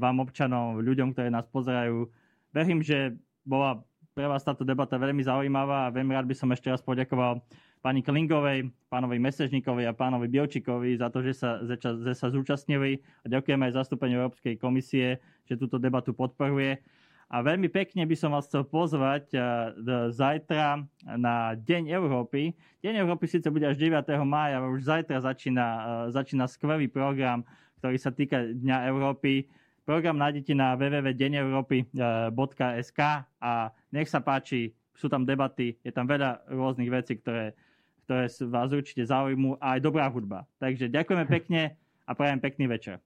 vám 0.00 0.22
občanom, 0.22 0.78
ľuďom, 0.80 1.12
ktorí 1.12 1.28
nás 1.28 1.44
pozerajú. 1.50 2.06
Verím, 2.54 2.80
že 2.80 3.18
bola 3.42 3.82
pre 4.16 4.24
vás 4.24 4.40
táto 4.40 4.64
debata 4.64 4.96
veľmi 4.96 5.20
zaujímavá 5.28 5.86
a 5.86 5.92
veľmi 5.92 6.16
rád 6.16 6.24
by 6.24 6.32
som 6.32 6.48
ešte 6.48 6.72
raz 6.72 6.80
poďakoval 6.80 7.36
pani 7.84 8.00
Klingovej, 8.00 8.72
pánovi 8.88 9.20
Mesežníkovi 9.20 9.84
a 9.84 9.92
pánovi 9.92 10.32
Bielčíkovi 10.32 10.96
za 10.96 11.12
to, 11.12 11.20
že 11.20 11.36
sa, 11.36 11.60
že 11.60 12.16
sa 12.16 12.32
zúčastnili 12.32 13.04
a 13.20 13.26
ďakujem 13.28 13.60
aj 13.60 13.76
zastúpeniu 13.76 14.24
Európskej 14.24 14.56
komisie, 14.56 15.20
že 15.44 15.60
túto 15.60 15.76
debatu 15.76 16.16
podporuje. 16.16 16.80
A 17.28 17.44
veľmi 17.44 17.68
pekne 17.68 18.08
by 18.08 18.16
som 18.16 18.32
vás 18.32 18.48
chcel 18.48 18.64
pozvať 18.64 19.36
zajtra 20.08 20.80
na 21.20 21.52
Deň 21.52 21.92
Európy. 21.92 22.56
Deň 22.80 23.04
Európy 23.04 23.28
síce 23.28 23.52
bude 23.52 23.68
až 23.68 23.76
9. 23.76 24.00
mája, 24.24 24.64
ale 24.64 24.72
už 24.72 24.80
zajtra 24.80 25.20
začína, 25.20 25.66
začína 26.08 26.48
skvelý 26.48 26.88
program, 26.88 27.44
ktorý 27.84 28.00
sa 28.00 28.08
týka 28.16 28.48
Dňa 28.48 28.88
Európy. 28.88 29.44
Program 29.86 30.18
nájdete 30.18 30.50
na 30.50 30.74
www.deneuropy.sk 30.74 33.00
a 33.38 33.70
nech 33.94 34.10
sa 34.10 34.18
páči, 34.18 34.74
sú 34.98 35.06
tam 35.06 35.22
debaty, 35.22 35.78
je 35.86 35.94
tam 35.94 36.10
veľa 36.10 36.42
rôznych 36.50 36.90
vecí, 36.90 37.22
ktoré 37.22 37.54
ktoré 38.06 38.30
vás 38.46 38.70
určite 38.70 39.02
zaujímu 39.02 39.58
a 39.58 39.74
aj 39.74 39.80
dobrá 39.82 40.06
hudba. 40.06 40.46
Takže 40.62 40.86
ďakujeme 40.86 41.26
pekne 41.26 41.74
a 42.06 42.14
prajem 42.14 42.38
pekný 42.38 42.70
večer. 42.70 43.02